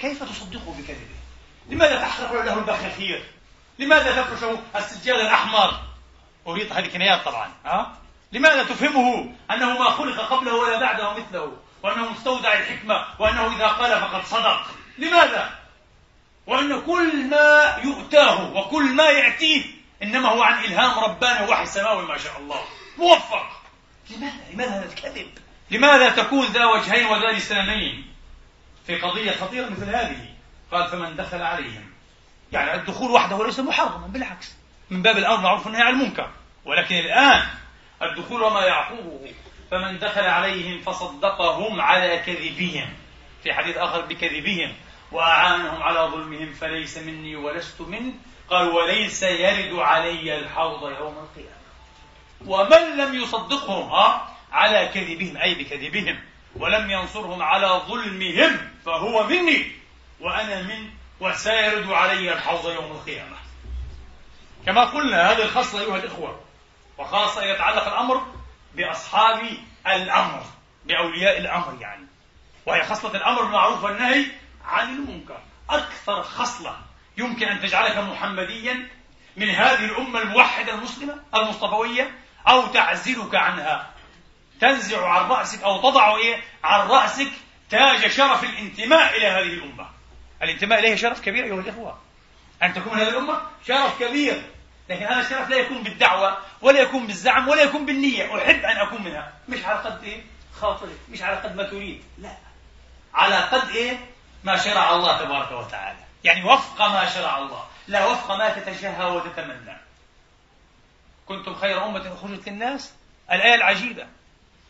كيف 0.00 0.22
تصدقه 0.22 0.74
بكذبه؟ 0.78 1.14
لماذا 1.68 1.98
تحرق 1.98 2.32
له 2.44 2.58
البخاخير؟ 2.58 3.24
لماذا 3.78 4.22
تفرشه 4.22 4.58
السجاد 4.76 5.18
الأحمر؟ 5.18 5.80
أريد 6.46 6.72
هذه 6.72 6.86
كنايات 6.86 7.24
طبعا 7.24 7.52
ها؟ 7.64 7.92
لماذا 8.32 8.62
تفهمه 8.62 9.32
أنه 9.50 9.78
ما 9.78 9.90
خلق 9.90 10.20
قبله 10.20 10.54
ولا 10.54 10.80
بعده 10.80 11.12
مثله 11.12 11.52
وأنه 11.84 12.12
مستودع 12.12 12.52
الحكمة 12.52 13.04
وأنه 13.18 13.56
إذا 13.56 13.66
قال 13.66 14.00
فقد 14.00 14.24
صدق 14.24 14.66
لماذا؟ 14.98 15.58
وأن 16.46 16.80
كل 16.80 17.24
ما 17.30 17.76
يؤتاه 17.84 18.52
وكل 18.52 18.84
ما 18.84 19.04
يأتيه 19.04 19.64
إنما 20.02 20.28
هو 20.28 20.42
عن 20.42 20.64
إلهام 20.64 21.04
رباني 21.04 21.50
وحي 21.50 21.66
سماوي 21.66 22.06
ما 22.06 22.18
شاء 22.18 22.38
الله 22.38 22.60
موفق 22.98 23.46
لماذا؟ 24.10 24.32
لماذا 24.52 24.70
هذا 24.70 24.84
الكذب؟ 24.84 25.28
لماذا 25.70 26.10
تكون 26.10 26.46
ذا 26.46 26.64
وجهين 26.64 27.06
وذا 27.06 27.32
لسانين؟ 27.32 28.14
في 28.86 28.96
قضية 28.96 29.32
خطيرة 29.32 29.68
مثل 29.68 29.94
هذه 29.94 30.26
قال 30.72 30.88
فمن 30.88 31.16
دخل 31.16 31.42
عليهم 31.42 31.90
يعني 32.52 32.74
الدخول 32.74 33.10
وحده 33.10 33.46
ليس 33.46 33.60
محرما 33.60 34.06
بالعكس 34.06 34.54
من 34.90 35.02
باب 35.02 35.18
الأمر 35.18 35.40
معروف 35.40 35.66
والنهي 35.66 35.82
عن 35.82 35.92
المنكر 35.92 36.30
ولكن 36.64 36.94
الآن 36.94 37.46
الدخول 38.02 38.42
وما 38.42 38.60
يعقوبه 38.60 39.34
فمن 39.74 39.98
دخل 39.98 40.20
عليهم 40.20 40.80
فصدقهم 40.80 41.80
على 41.80 42.18
كذبهم. 42.18 42.94
في 43.42 43.54
حديث 43.54 43.76
آخر 43.76 44.00
بكذبهم 44.00 44.74
وأعانهم 45.12 45.82
على 45.82 46.00
ظلمهم 46.00 46.52
فليس 46.52 46.98
مني 46.98 47.36
ولست 47.36 47.80
منه 47.80 48.12
قال 48.50 48.68
وليس 48.68 49.22
يرد 49.22 49.78
علي 49.78 50.38
الحوض 50.38 50.82
يوم 50.82 51.14
القيامة. 51.18 51.64
ومن 52.46 52.96
لم 52.96 53.14
يصدقهم 53.22 53.90
ها 53.90 54.36
على 54.52 54.88
كذبهم 54.94 55.36
أي 55.36 55.54
بكذبهم 55.54 56.20
ولم 56.56 56.90
ينصرهم 56.90 57.42
على 57.42 57.66
ظلمهم 57.88 58.70
فهو 58.86 59.26
مني 59.26 59.72
وأنا 60.20 60.62
من 60.62 60.90
وسيرد 61.20 61.90
علي 61.90 62.32
الحوض 62.32 62.70
يوم 62.70 62.92
القيامة. 62.92 63.36
كما 64.66 64.84
قلنا 64.84 65.32
هذه 65.32 65.42
الخصلة 65.42 65.80
أيها 65.80 65.96
الإخوة 65.96 66.40
وخاصة 66.98 67.44
يتعلق 67.44 67.86
الأمر 67.86 68.33
بأصحاب 68.74 69.48
الأمر 69.86 70.42
بأولياء 70.84 71.38
الأمر 71.38 71.76
يعني. 71.80 72.06
وهي 72.66 72.82
خصلة 72.82 73.16
الأمر 73.16 73.42
بالمعروف 73.42 73.84
والنهي 73.84 74.26
عن 74.64 74.88
المنكر. 74.88 75.38
أكثر 75.70 76.22
خصلة 76.22 76.76
يمكن 77.18 77.46
أن 77.46 77.60
تجعلك 77.60 77.96
محمديا 77.96 78.88
من 79.36 79.50
هذه 79.50 79.84
الأمة 79.84 80.22
الموحدة 80.22 80.74
المسلمة 80.74 81.22
المصطفوية 81.34 82.10
أو 82.48 82.66
تعزلك 82.66 83.34
عنها. 83.34 83.90
تنزع 84.60 85.08
عن 85.08 85.30
رأسك 85.30 85.62
أو 85.62 85.90
تضع 85.90 86.16
إيه؟ 86.16 86.42
عن 86.64 86.88
رأسك 86.88 87.30
تاج 87.70 88.06
شرف 88.10 88.44
الانتماء 88.44 89.16
إلى 89.16 89.26
هذه 89.26 89.54
الأمة. 89.54 89.86
الانتماء 90.42 90.78
إليه 90.78 90.94
شرف 90.94 91.20
كبير 91.20 91.44
أيها 91.44 91.60
الإخوة. 91.60 91.98
أن 92.62 92.74
تكون 92.74 92.98
هذه 92.98 93.08
الأمة 93.08 93.42
شرف 93.66 94.02
كبير. 94.02 94.42
لكن 94.88 95.04
هذا 95.04 95.20
الشرف 95.20 95.48
لا 95.48 95.56
يكون 95.56 95.82
بالدعوة 95.82 96.38
ولا 96.62 96.80
يكون 96.80 97.06
بالزعم 97.06 97.48
ولا 97.48 97.62
يكون 97.62 97.86
بالنية. 97.86 98.38
أحب 98.38 98.64
أن 98.64 98.76
أكون 98.76 99.02
منها. 99.02 99.32
مش 99.48 99.64
على 99.64 99.78
قد 99.78 100.04
إيه؟ 100.04 100.22
خاطرك 100.60 100.98
مش 101.10 101.22
على 101.22 101.36
قد 101.36 101.56
ما 101.56 101.62
تريد. 101.62 102.02
لا. 102.18 102.36
على 103.14 103.36
قد 103.36 103.68
إيه؟ 103.68 103.98
ما 104.44 104.56
شرع 104.56 104.94
الله 104.94 105.18
تبارك 105.18 105.52
وتعالى. 105.52 105.98
يعني 106.24 106.44
وفق 106.44 106.82
ما 106.82 107.08
شرع 107.08 107.38
الله. 107.38 107.64
لا 107.88 108.06
وفق 108.06 108.34
ما 108.34 108.48
تتشهى 108.48 109.04
وتتمنى. 109.04 109.76
كنتم 111.26 111.54
خير 111.54 111.84
أمة 111.84 112.12
أخرجت 112.14 112.48
للناس؟ 112.48 112.94
الآية 113.32 113.54
العجيبة. 113.54 114.06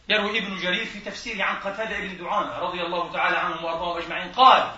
يروي 0.09 0.39
ابن 0.39 0.57
جرير 0.57 0.85
في 0.85 1.01
تفسيره 1.01 1.45
عن 1.45 1.57
قتادة 1.57 1.99
بن 1.99 2.17
دعامة 2.19 2.59
رضي 2.59 2.83
الله 2.83 3.13
تعالى 3.13 3.37
عنهم 3.39 3.65
وأرضاهم 3.65 4.03
أجمعين. 4.03 4.33
قال 4.33 4.73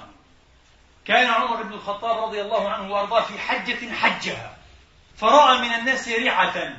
كان 1.04 1.30
عمر 1.30 1.62
بن 1.62 1.72
الخطاب 1.72 2.24
رضي 2.24 2.40
الله 2.40 2.70
عنه 2.70 2.92
وأرضاه 2.92 3.20
في 3.20 3.38
حجة 3.38 3.92
حجها. 3.92 4.55
فرأى 5.18 5.58
من 5.58 5.74
الناس 5.74 6.08
رعة 6.08 6.74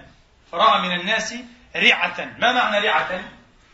فرأى 0.51 0.81
من 0.81 0.99
الناس 0.99 1.33
رعة 1.75 2.29
ما 2.39 2.51
معنى 2.51 2.87
رعة؟ 2.87 3.23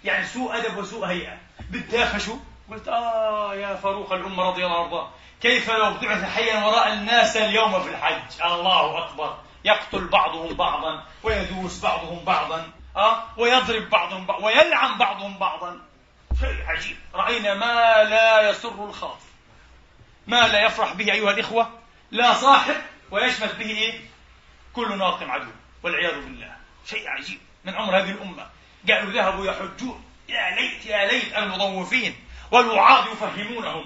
يعني 0.04 0.26
سوء 0.26 0.58
أدب 0.58 0.78
وسوء 0.78 1.06
هيئة. 1.06 1.38
بالدافشوا 1.70 2.36
قلت 2.72 2.88
آه 2.88 3.56
يا 3.56 3.76
فاروق 3.76 4.14
الأمة 4.14 4.44
رضي 4.44 4.66
الله 4.66 4.86
عنه 4.86 5.10
كيف 5.42 5.72
لو 5.72 5.94
بعث 5.94 6.24
حيا 6.24 6.66
ورأى 6.66 6.94
الناس 6.94 7.38
اليوم 7.38 7.84
في 7.84 7.90
الحج؟ 7.90 8.42
الله 8.46 9.06
أكبر. 9.06 9.38
يقتل 9.66 10.08
بعضهم 10.08 10.54
بعضا 10.54 11.04
ويدوس 11.24 11.82
بعضهم 11.82 12.26
بعضا 12.26 12.72
أه؟ 12.98 13.24
ويضرب 13.38 13.90
بعضهم 13.90 14.26
بعضا 14.26 14.46
ويلعن 14.46 14.98
بعضهم 14.98 15.38
بعضا. 15.38 15.80
شيء 16.40 16.66
عجيب. 16.68 16.98
رأينا 17.16 17.54
ما 17.54 18.04
لا 18.04 18.50
يسر 18.50 18.86
الخاطر. 18.86 19.26
ما 20.28 20.48
لا 20.48 20.66
يفرح 20.66 20.94
به 20.94 21.12
أيها 21.12 21.32
الإخوة. 21.32 21.70
لا 22.12 22.34
صاحب 22.34 22.76
ويشمت 23.12 23.56
به 23.56 23.70
إيه؟ 23.70 24.13
كل 24.74 24.98
ناق 24.98 25.24
عدو 25.24 25.52
والعياذ 25.84 26.16
بالله. 26.16 26.56
شيء 26.86 27.10
عجيب. 27.10 27.40
من 27.66 27.76
عمر 27.76 27.98
هذه 27.98 28.12
الأمة. 28.12 28.50
قالوا 28.90 29.12
ذهبوا 29.12 29.46
يحجون. 29.46 30.04
يا 30.30 30.56
ليت 30.56 30.86
يا 30.86 31.08
ليت 31.08 31.38
المضوفين 31.38 32.16
والوعاظ 32.52 33.08
يفهمونهم 33.12 33.86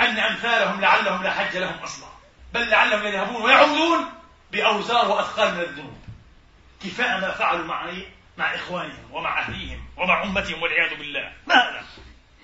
أن 0.00 0.18
أمثالهم 0.18 0.80
لعلهم 0.80 1.22
لا 1.22 1.30
حج 1.30 1.56
لهم 1.56 1.78
أصلا. 1.78 2.08
بل 2.54 2.70
لعلهم 2.70 3.06
يذهبون 3.06 3.42
ويعودون 3.42 4.12
بأوزار 4.52 5.10
وأثقال 5.10 5.54
من 5.54 5.60
الذنوب. 5.60 5.98
كفاء 6.84 7.20
ما 7.20 7.30
فعلوا 7.30 7.66
مع 7.66 7.88
إيه؟ 7.88 8.08
مع 8.38 8.54
إخوانهم 8.54 9.12
ومع 9.12 9.38
أهليهم 9.40 9.84
ومع 9.96 10.22
أمتهم 10.22 10.62
والعياذ 10.62 10.98
بالله. 10.98 11.32
ما 11.46 11.54
هذا؟ 11.54 11.84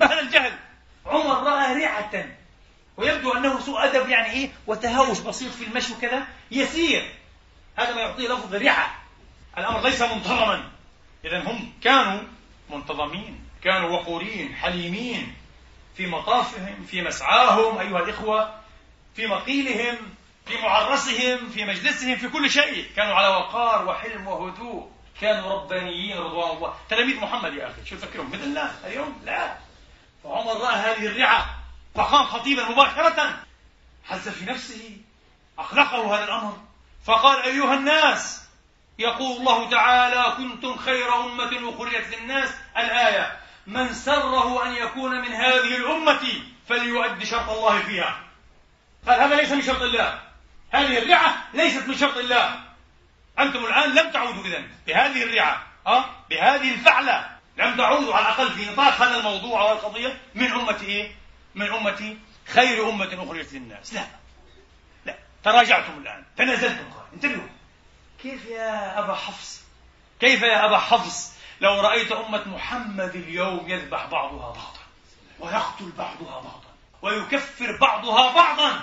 ما 0.01 0.07
هذا 0.07 0.21
الجهل؟ 0.21 0.53
عمر 1.07 1.43
رأى 1.43 1.85
رعة 1.85 2.25
ويبدو 2.97 3.33
أنه 3.33 3.61
سوء 3.61 3.85
أدب 3.85 4.09
يعني 4.09 4.33
إيه؟ 4.33 4.51
وتهاوش 4.67 5.19
بسيط 5.19 5.53
في 5.53 5.65
المشي 5.65 5.93
وكذا. 5.93 6.27
يسير. 6.51 7.15
هذا 7.77 7.95
ما 7.95 8.01
يعطيه 8.01 8.29
لفظ 8.29 8.55
رعة 8.55 8.95
الأمر 9.59 9.81
ليس 9.81 10.03
منتظما. 10.03 10.71
إذا 11.25 11.43
هم 11.51 11.73
كانوا 11.83 12.23
منتظمين 12.71 13.45
كانوا 13.65 13.91
وقورين 13.91 14.55
حليمين 14.55 15.35
في 15.97 16.07
مطافهم 16.07 16.85
في 16.91 17.03
مسعاهم 17.03 17.79
أيها 17.79 17.99
الإخوة 17.99 18.61
في 19.15 19.27
مقيلهم 19.27 19.97
في 20.47 20.59
معرسهم 20.63 21.49
في 21.49 21.65
مجلسهم 21.65 22.17
في 22.17 22.29
كل 22.29 22.51
شيء. 22.51 22.87
كانوا 22.97 23.15
على 23.15 23.29
وقار 23.29 23.89
وحلم 23.89 24.27
وهدوء. 24.27 24.91
كانوا 25.21 25.53
ربانيين 25.53 26.19
رضوان 26.19 26.57
الله. 26.57 26.75
تلاميذ 26.89 27.21
محمد 27.21 27.55
يا 27.55 27.67
أخي 27.67 27.85
شو 27.85 27.97
تفكرهم 27.97 28.31
مثلنا 28.31 28.75
اليوم 28.87 29.23
لا. 29.25 29.57
فعمر 30.25 30.53
رأى 30.53 30.75
هذه 30.75 31.07
الرعة 31.07 31.57
فقام 31.95 32.27
خطيبا 32.27 32.69
مباشرة 32.69 33.43
حس 34.05 34.29
في 34.29 34.45
نفسه 34.45 34.97
أخلقه 35.59 36.17
هذا 36.17 36.25
الأمر. 36.25 36.66
فقال 37.07 37.43
أيها 37.43 37.75
الناس 37.75 38.43
يقول 38.99 39.37
الله 39.37 39.71
تعالى 39.71 40.37
كنتم 40.37 40.77
خير 40.77 41.15
أمة 41.15 41.75
أخرجت 41.75 42.17
للناس. 42.19 42.55
الآية 42.77 43.41
من 43.67 43.95
سره 43.95 44.67
أن 44.67 44.73
يكون 44.73 45.21
من 45.21 45.33
هذه 45.33 45.77
الأمة 45.77 46.21
فليؤدي 46.69 47.27
شرط 47.27 47.51
الله 47.51 47.83
فيها. 47.83 48.21
قال 49.09 49.21
هذا 49.21 49.37
ليس 49.37 49.53
من 49.53 49.63
شرط 49.63 49.83
الله. 49.83 50.21
هذه 50.71 50.99
الرعة 50.99 51.45
ليست 51.55 51.89
من 51.89 51.97
شرط 51.99 52.17
الله. 52.17 52.61
أنتم 53.39 53.65
الآن 53.65 53.95
لم 53.95 54.11
تعودوا 54.11 54.45
إذن 54.45 54.69
بهذه 54.87 55.23
الرعة 55.23 55.67
أه؟ 55.87 56.05
بهذه 56.31 56.75
الفعلة. 56.75 57.37
لم 57.59 57.77
تعودوا 57.77 58.15
على 58.15 58.27
الأقل 58.27 58.51
في 58.51 58.71
نطاق 58.71 59.03
هذا 59.03 59.17
الموضوع 59.17 59.63
والقضية 59.63 60.21
من 60.35 60.53
أمة 60.53 60.81
إيه؟ 60.83 61.15
من 61.55 61.73
أمة 61.73 62.17
خير 62.47 62.89
أمة 62.89 63.25
أخرجت 63.25 63.53
للناس. 63.53 63.95
لا. 63.95 64.07
تراجعتم 65.47 65.99
الآن. 65.99 66.25
تنازلتم 66.37 66.91
قال 66.91 67.07
انتبهوا. 67.15 67.49
كيف 68.23 68.47
يا 68.47 68.99
أبا 68.99 69.15
حفص؟ 69.15 69.63
كيف 70.21 70.43
يا 70.43 70.65
أبا 70.65 70.79
حفص 70.79 71.33
لو 71.61 71.81
رأيت 71.81 72.13
أمة 72.13 72.49
محمد 72.49 73.17
اليوم 73.17 73.69
يذبح 73.69 74.07
بعضها 74.07 74.53
بعضا؟ 74.53 74.81
ويقتل 75.39 75.93
بعضها 75.99 76.41
بعضا؟ 76.41 76.71
ويكفر 77.03 77.77
بعضها 77.81 78.33
بعضا؟ 78.35 78.83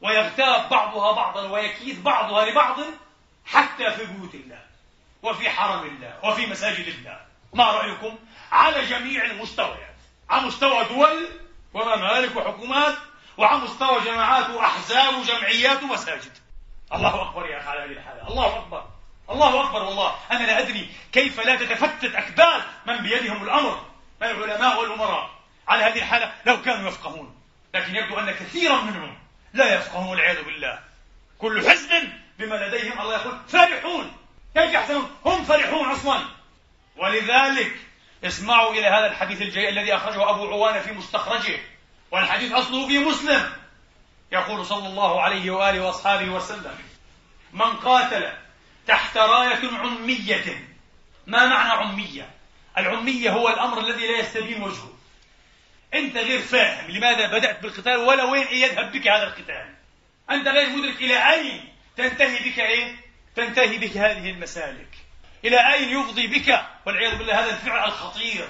ويغتاب 0.00 0.68
بعضها 0.68 1.12
بعضا؟ 1.12 1.50
ويكيد 1.50 2.02
بعضها 2.02 2.46
لبعض؟ 2.46 2.76
حتى 3.46 3.90
في 3.90 4.04
بيوت 4.04 4.34
الله 4.34 4.60
وفي 5.22 5.50
حرم 5.50 5.86
الله 5.86 6.18
وفي 6.24 6.46
مساجد 6.46 6.86
الله. 6.88 7.20
ما 7.54 7.64
رأيكم؟ 7.64 8.18
على 8.52 8.86
جميع 8.86 9.24
المستويات. 9.24 9.96
على 10.30 10.46
مستوى 10.46 10.84
دول 10.84 11.28
وممالك 11.74 12.36
وحكومات 12.36 12.94
وعلى 13.38 13.58
مستوى 13.58 14.00
جماعات 14.00 14.50
وأحزاب 14.50 15.14
وجمعيات 15.14 15.82
ومساجد. 15.82 16.32
الله 16.92 17.22
أكبر 17.22 17.46
يا 17.46 17.58
أخي 17.58 17.68
على 17.68 17.80
هذه 17.80 17.98
الحالة. 17.98 18.28
الله 18.28 18.58
أكبر. 18.58 18.84
الله 19.30 19.64
أكبر 19.64 19.82
والله. 19.82 20.14
أنا 20.32 20.44
لا 20.44 20.58
أدري 20.58 20.90
كيف 21.12 21.40
لا 21.40 21.56
تتفتت 21.56 22.14
أكباد 22.14 22.62
من 22.86 22.96
بيدهم 22.96 23.42
الأمر 23.42 23.84
من 24.20 24.26
العلماء 24.26 24.80
والأمراء. 24.80 25.30
على 25.68 25.82
هذه 25.82 25.98
الحالة 25.98 26.32
لو 26.46 26.62
كانوا 26.62 26.88
يفقهون. 26.88 27.36
لكن 27.74 27.96
يبدو 27.96 28.18
أن 28.18 28.30
كثيرا 28.30 28.80
منهم 28.80 29.18
لا 29.54 29.74
يفقهون 29.74 30.08
والعياذ 30.08 30.44
بالله. 30.44 30.78
كل 31.38 31.70
حزب 31.70 32.08
بما 32.38 32.54
لديهم 32.54 33.00
الله 33.00 33.14
يقول 33.14 33.38
فرحون. 33.48 34.16
كيف 34.54 34.74
يحزنون؟ 34.74 35.10
هم 35.24 35.44
فرحون 35.44 35.90
أصلا 35.90 36.20
ولذلك 36.96 37.76
اسمعوا 38.24 38.72
إلى 38.72 38.86
هذا 38.86 39.06
الحديث 39.06 39.42
الجيد 39.42 39.68
الذي 39.68 39.94
أخرجه 39.94 40.30
أبو 40.30 40.48
عوانة 40.50 40.80
في 40.80 40.92
مستخرجه. 40.92 41.58
والحديث 42.10 42.52
أصله 42.52 42.88
في 42.88 42.98
مسلم. 42.98 43.52
يقول 44.32 44.66
صلى 44.66 44.88
الله 44.88 45.22
عليه 45.22 45.50
وآله 45.50 45.80
وأصحابه 45.80 46.30
وسلم 46.30 46.78
من 47.52 47.76
قاتل 47.76 48.32
تحت 48.86 49.16
راية 49.16 49.68
عمية. 49.72 50.68
ما 51.26 51.46
معنى 51.46 51.70
عمية؟ 51.70 52.30
العمية 52.78 53.30
هو 53.30 53.48
الأمر 53.48 53.80
الذي 53.80 54.06
لا 54.06 54.18
يستبين 54.18 54.62
وجهه. 54.62 54.92
أنت 55.94 56.16
غير 56.16 56.40
فاهم 56.40 56.90
لماذا 56.90 57.26
بدأت 57.26 57.62
بالقتال 57.62 57.96
ولا 57.96 58.24
وين 58.24 58.46
يذهب 58.50 58.92
بك 58.92 59.08
هذا 59.08 59.24
القتال. 59.26 59.74
أنت 60.30 60.48
غير 60.48 60.68
مدرك 60.68 60.96
إلى 60.96 61.32
أين 61.32 61.72
تنتهي 61.96 62.50
بك 62.50 62.58
إيه؟ 62.58 62.96
تنتهي 63.36 63.78
بك 63.78 63.96
هذه 63.96 64.30
المسالك. 64.30 64.88
إلى 65.44 65.74
أين 65.74 66.00
يفضي 66.00 66.26
بك؟ 66.26 66.66
والعياذ 66.86 67.18
بالله 67.18 67.44
هذا 67.44 67.50
الفعل 67.50 67.88
الخطير. 67.88 68.48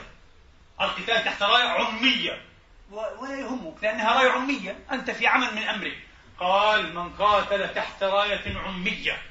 القتال 0.80 1.24
تحت 1.24 1.42
راية 1.42 1.68
عمية. 1.68 2.42
ولا 2.90 3.40
يهمك 3.40 3.74
لأنها 3.82 4.18
راية 4.18 4.30
عمية. 4.30 4.78
أنت 4.92 5.10
في 5.10 5.26
عمل 5.26 5.54
من 5.54 5.62
أمرك 5.62 5.98
قال 6.40 6.94
من 6.94 7.12
قاتل 7.12 7.74
تحت 7.74 8.02
راية 8.02 8.58
عمية 8.58 9.22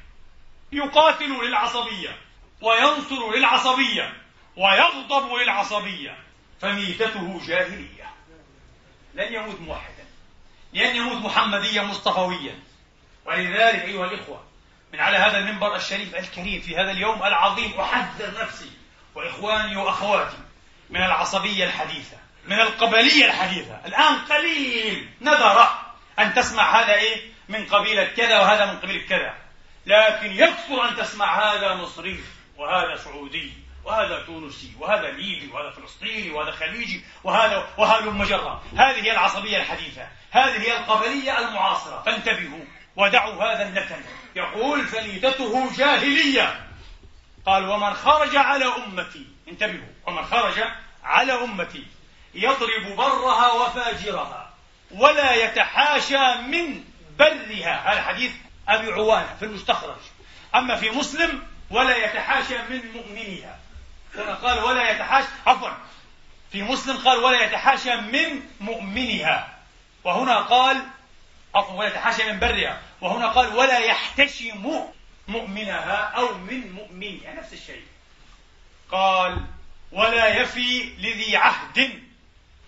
يقاتل 0.72 1.45
للعصبية 1.45 2.18
وينصر 2.62 3.36
للعصبية 3.36 4.14
ويغضب 4.58 5.34
للعصبية. 5.34 6.18
فميتته 6.62 7.41
جاهلية. 7.47 8.06
لن 9.14 9.34
يموت 9.34 9.62
موحدا. 9.62 10.06
لن 10.74 10.95
يموت 10.95 11.18
محمديا 11.18 11.84
مصطفويا. 11.84 12.60
ولذلك 13.26 13.82
أيها 13.82 14.06
الإخوة 14.06 14.43
من 14.93 14.99
على 14.99 15.18
هذا 15.18 15.38
المنبر 15.38 15.76
الشريف 15.76 16.16
الكريم 16.16 16.62
في 16.62 16.76
هذا 16.76 16.91
اليوم 16.91 17.24
العظيم 17.24 17.80
أحذر 17.80 18.41
نفسي 18.41 18.72
وإخواني 19.16 19.76
وأخواتي 19.76 20.38
من 20.89 21.01
العصبية 21.01 21.66
الحديثة. 21.66 22.18
من 22.47 22.59
القبلية 22.59 23.25
الحديثة. 23.25 23.81
الآن 23.85 24.15
قليل 24.15 25.09
نذر 25.21 25.67
أن 26.19 26.33
تسمع 26.33 26.81
هذا 26.81 26.93
إيه؟ 26.93 27.21
من 27.49 27.65
قبيلة 27.65 28.03
كذا 28.03 28.39
وهذا 28.39 28.65
من 28.65 28.79
قبيلة 28.79 29.07
كذا. 29.07 29.33
لكن 29.85 30.31
يكثر 30.31 30.89
أن 30.89 30.95
تسمع 30.95 31.53
هذا 31.53 31.73
مصري 31.73 32.23
وهذا 32.57 32.95
سعودي 32.95 33.53
وهذا 33.83 34.19
تونسي 34.19 34.71
وهذا 34.79 35.11
ليبي 35.11 35.51
وهذا 35.53 35.69
فلسطيني 35.69 36.31
وهذا 36.31 36.51
خليجي 36.51 37.03
وهذا 37.23 37.67
وهذا 37.77 38.03
المجرة 38.03 38.63
هذه 38.77 39.03
هي 39.03 39.11
العصبية 39.11 39.57
الحديثة. 39.57 40.07
هذه 40.31 40.61
هي 40.61 40.77
القبلية 40.77 41.39
المعاصرة. 41.39 42.01
فانتبهوا 42.01 42.65
ودعوا 42.95 43.43
هذا 43.43 43.67
النتن. 43.67 44.01
يقول 44.35 44.85
فليتته 44.85 45.75
جاهلية. 45.77 46.65
قال 47.45 47.69
ومن 47.69 47.93
خرج 47.93 48.35
على 48.35 48.65
أمتي. 48.65 49.25
انتبهوا. 49.47 49.93
ومن 50.07 50.25
خرج 50.25 50.63
على 51.03 51.33
أمتي. 51.33 51.83
يضرب 52.36 52.95
برها 52.95 53.51
وفاجرها 53.51 54.53
ولا 54.91 55.33
يتحاشى 55.33 56.36
من 56.36 56.83
برها. 57.19 57.93
هذا 57.93 58.01
حديث 58.01 58.31
أبي 58.67 58.91
عوانة 58.91 59.36
في 59.39 59.45
المستخرج. 59.45 59.99
أما 60.55 60.75
في 60.75 60.89
مسلم 60.89 61.43
ولا 61.69 61.97
يتحاشى 61.97 62.57
من 62.57 62.91
مؤمنها. 62.93 63.59
هنا 64.15 64.33
قال 64.33 64.63
ولا 64.63 64.91
يتحاشى 64.91 65.27
عفوا. 65.45 65.69
في 66.51 66.63
مسلم 66.63 66.97
قال 66.97 67.17
ولا 67.17 67.43
يتحاشى 67.43 67.95
من 67.95 68.41
مؤمنها. 68.59 69.57
وهنا 70.03 70.39
قال 70.39 70.83
عفوا 71.55 71.79
ولا 71.79 71.88
يتحاشى 71.88 72.31
من 72.31 72.39
برها. 72.39 72.81
وهنا 73.01 73.27
قال 73.27 73.55
ولا 73.55 73.77
يحتشم 73.77 74.83
مؤمنها 75.27 75.95
أو 75.95 76.38
من 76.38 76.71
مؤمنها. 76.71 77.33
نفس 77.33 77.53
الشيء. 77.53 77.83
قال 78.91 79.45
ولا 79.91 80.41
يفي 80.41 80.83
لذي 80.99 81.38
عهد 81.38 82.05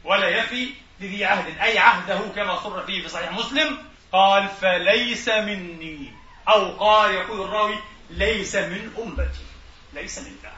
ولا 0.08 0.28
يفي 0.28 0.74
لذي 0.99 1.26
عهد. 1.26 1.58
أي 1.58 1.80
عهده 1.80 2.20
كما 2.36 2.55
صر 2.55 2.84
فيه 2.84 3.01
في 3.01 3.10
صحيح 3.10 3.32
مسلم 3.32 3.78
قال 4.12 4.47
فليس 4.47 5.30
مني. 5.30 6.14
أو 6.47 6.72
قال 6.72 7.12
يقول 7.12 7.41
الراوي 7.41 7.76
ليس 8.10 8.55
من 8.55 8.93
أمتي. 8.97 9.45
ليس 9.93 10.20
منا 10.20 10.51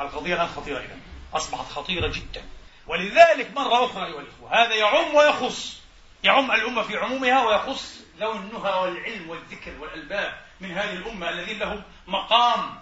القضية 0.00 0.34
الآن 0.34 0.48
خطيرة 0.48 0.78
إذا 0.78 0.96
أصبحت 1.34 1.72
خطيرة 1.72 2.08
جدا. 2.08 2.42
ولذلك 2.86 3.50
مرة 3.56 3.84
أخرى 3.84 4.06
أيها 4.06 4.20
الإخوة 4.20 4.62
هذا 4.62 4.74
يعم 4.74 5.14
ويخص. 5.14 5.80
يعم 6.24 6.50
الأمة 6.50 6.82
في 6.82 6.96
عمومها 6.96 7.46
ويخص 7.46 8.00
ذوي 8.18 8.36
النهى 8.36 8.80
والعلم 8.82 9.30
والذكر 9.30 9.72
والألباب 9.80 10.34
من 10.60 10.70
هذه 10.72 10.92
الأمة 10.92 11.28
الذين 11.30 11.58
لهم 11.58 11.82
مقام 12.06 12.78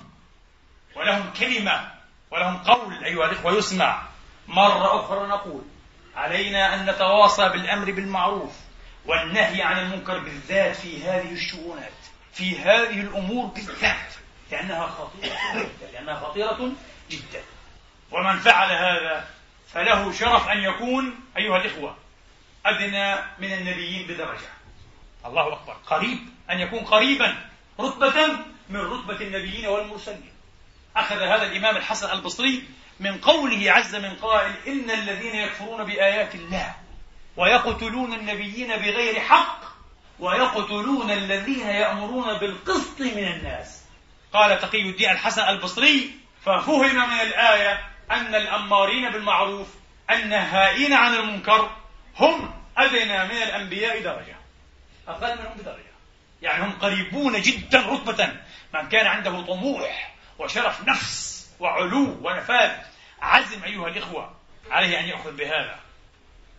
ولهم 0.97 1.33
كلمة 1.41 1.91
ولهم 2.31 2.57
قول 2.57 3.05
أيها 3.05 3.25
الإخوة. 3.25 3.53
يسمع. 3.53 4.03
مرة 4.49 5.01
أخرى 5.01 5.27
نقول 5.27 5.63
علينا 6.19 6.75
أن 6.75 6.91
نتواصى 6.91 7.49
بالأمر 7.49 7.93
بالمعروف 7.93 8.53
والنهي 9.07 9.63
عن 9.63 9.79
المنكر 9.79 10.19
بالذات 10.19 10.77
في 10.77 11.03
هذه 11.03 11.33
الشؤونات 11.33 11.93
في 12.33 12.59
هذه 12.59 13.01
الأمور 13.01 13.47
بالذات 13.47 14.13
لأنها 14.51 14.87
خطيرة 14.87 15.37
جدا 15.55 15.93
لأنها 15.93 16.15
خطيرة 16.15 16.73
جدا. 17.11 17.43
ومن 18.11 18.39
فعل 18.39 18.71
هذا 18.71 19.29
فله 19.69 20.13
شرف 20.13 20.49
أن 20.49 20.59
يكون 20.59 21.21
أيها 21.37 21.57
الإخوة 21.57 21.97
أدنى 22.67 23.15
من 23.39 23.53
النبيين 23.53 24.07
بدرجة. 24.07 24.49
الله 25.27 25.53
أكبر. 25.53 25.77
قريب 25.87 26.19
أن 26.51 26.61
يكون 26.61 26.85
قريبا 26.85 27.37
رتبة 27.81 28.27
من 28.69 28.81
رتبة 28.81 29.21
النبيين 29.21 29.67
والمرسلين. 29.67 30.33
أخذ 30.97 31.17
هذا 31.17 31.47
الإمام 31.47 31.77
الحسن 31.77 32.11
البصري 32.11 32.69
من 33.01 33.19
قوله 33.19 33.73
عز 33.73 33.95
من 33.97 34.15
قائل 34.15 34.53
إن 34.67 34.91
الذين 34.91 35.35
يكفرون 35.35 35.85
بآيات 35.85 36.35
الله 36.35 36.75
ويقتلون 37.37 38.13
النبيين 38.13 38.69
بغير 38.69 39.21
حق 39.21 39.61
ويقتلون 40.19 41.11
الذين 41.11 41.67
يأمرون 41.67 42.39
بالقسط 42.39 43.01
من 43.01 43.25
الناس. 43.25 43.85
قال 44.33 44.61
تقي 44.61 44.83
الدين 44.83 45.11
الحسن 45.11 45.43
البصري. 45.43 46.11
ففهم 46.45 47.11
من 47.11 47.21
الآية 47.21 47.81
أن 48.11 48.35
الأمارين 48.35 49.11
بالمعروف 49.11 49.69
النهائين 50.11 50.93
عن 50.93 51.15
المنكر 51.15 51.71
هم 52.17 52.55
أدنى 52.77 53.25
من 53.25 53.43
الأنبياء 53.43 54.03
درجة 54.03 54.37
أقل 55.09 55.39
منهم 55.39 55.53
بدرجة. 55.59 55.89
يعني 56.43 56.65
هم 56.65 56.73
قريبون 56.73 57.41
جدا 57.41 57.81
رتبة. 57.81 58.33
من 58.75 58.89
كان 58.89 59.07
عنده 59.07 59.41
طموح 59.41 60.15
وشرف 60.39 60.89
نفس 60.89 61.38
وعلو 61.61 62.17
ونفاذ. 62.23 62.71
عزم 63.23 63.65
أيها 63.65 63.89
الإخوة 63.89 64.35
عليه 64.71 65.01
أن 65.01 65.05
يأخذ 65.05 65.37
بهذا. 65.37 65.81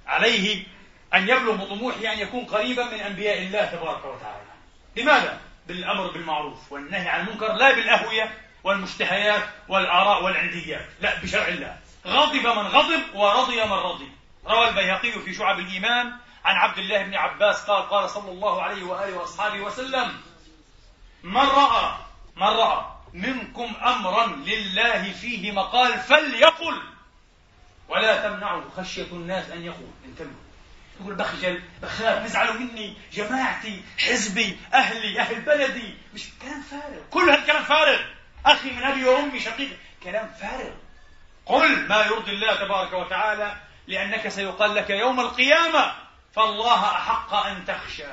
عليه 0.08 0.66
أن 1.14 1.30
يبلغ 1.30 1.56
بطموحه 1.56 2.14
أن 2.14 2.20
يكون 2.20 2.46
قريبا 2.46 2.84
من 2.84 3.00
أنبياء 3.00 3.38
الله 3.38 3.66
تبارك 3.66 4.06
وتعالى. 4.06 4.50
لماذا؟ 4.96 5.42
بالأمر 5.68 6.08
بالمعروف 6.08 6.72
والنهي 6.72 7.10
عن 7.10 7.28
المنكر 7.28 7.54
لا 7.54 7.72
بالأهوية 7.72 8.38
والمشتهيات 8.64 9.44
والآراء 9.68 10.24
والعنديات. 10.24 10.86
لا 11.02 11.20
بشرع 11.20 11.48
الله. 11.48 11.78
غضب 12.08 12.48
من 12.48 12.68
غضب 12.68 13.02
ورضي 13.16 13.64
من 13.64 13.72
رضي. 13.72 14.12
روى 14.48 14.70
البيهقي 14.70 15.12
في 15.12 15.34
شعب 15.34 15.60
الإيمان 15.60 16.14
عن 16.46 16.56
عبد 16.56 16.78
الله 16.78 17.04
بن 17.04 17.16
عباس 17.16 17.66
قال 17.66 17.90
قال 17.90 18.10
صلى 18.10 18.32
الله 18.32 18.64
عليه 18.64 18.84
وآله 18.84 19.18
وأصحابه 19.18 19.60
وسلم 19.60 20.22
من 21.24 21.42
رأى 21.42 21.96
من 22.36 22.48
رأى 22.48 22.86
منكم 23.14 23.74
أمرا 23.82 24.26
لله 24.28 25.12
فيه 25.12 25.52
مقال 25.52 26.00
فليقل. 26.00 26.82
ولا 27.88 28.28
تمنعه 28.28 28.64
خشية 28.78 29.12
الناس 29.12 29.50
أن 29.50 29.66
يقول. 29.66 29.92
انتبهوا. 30.06 30.50
يقول 31.02 31.16
بخجل 31.16 31.62
بخاف 31.82 32.22
بيزعلوا 32.22 32.54
مني 32.54 32.98
جماعتي 33.14 33.84
حزبي 34.00 34.58
أهلي 34.74 35.20
أهل 35.20 35.42
بلدي. 35.42 35.94
مش 36.14 36.24
كلام 36.42 36.62
فارغ. 36.62 37.02
كل 37.12 37.30
هالكلام 37.30 37.64
فارغ. 37.64 38.00
أخي 38.46 38.72
من 38.72 38.84
أبي 38.84 39.06
وأمي 39.06 39.40
شقيق. 39.40 39.78
كلام 40.04 40.32
فارغ. 40.42 40.74
قل 41.46 41.88
ما 41.88 42.06
يرضي 42.06 42.32
الله 42.32 42.56
تبارك 42.56 42.94
وتعالى 42.94 43.58
لأنك 43.88 44.28
سيقال 44.28 44.76
لك 44.76 44.90
يوم 44.90 45.20
القيامة. 45.20 45.94
فالله 46.36 46.84
أحق 46.84 47.34
أن 47.34 47.66
تخشى. 47.66 48.04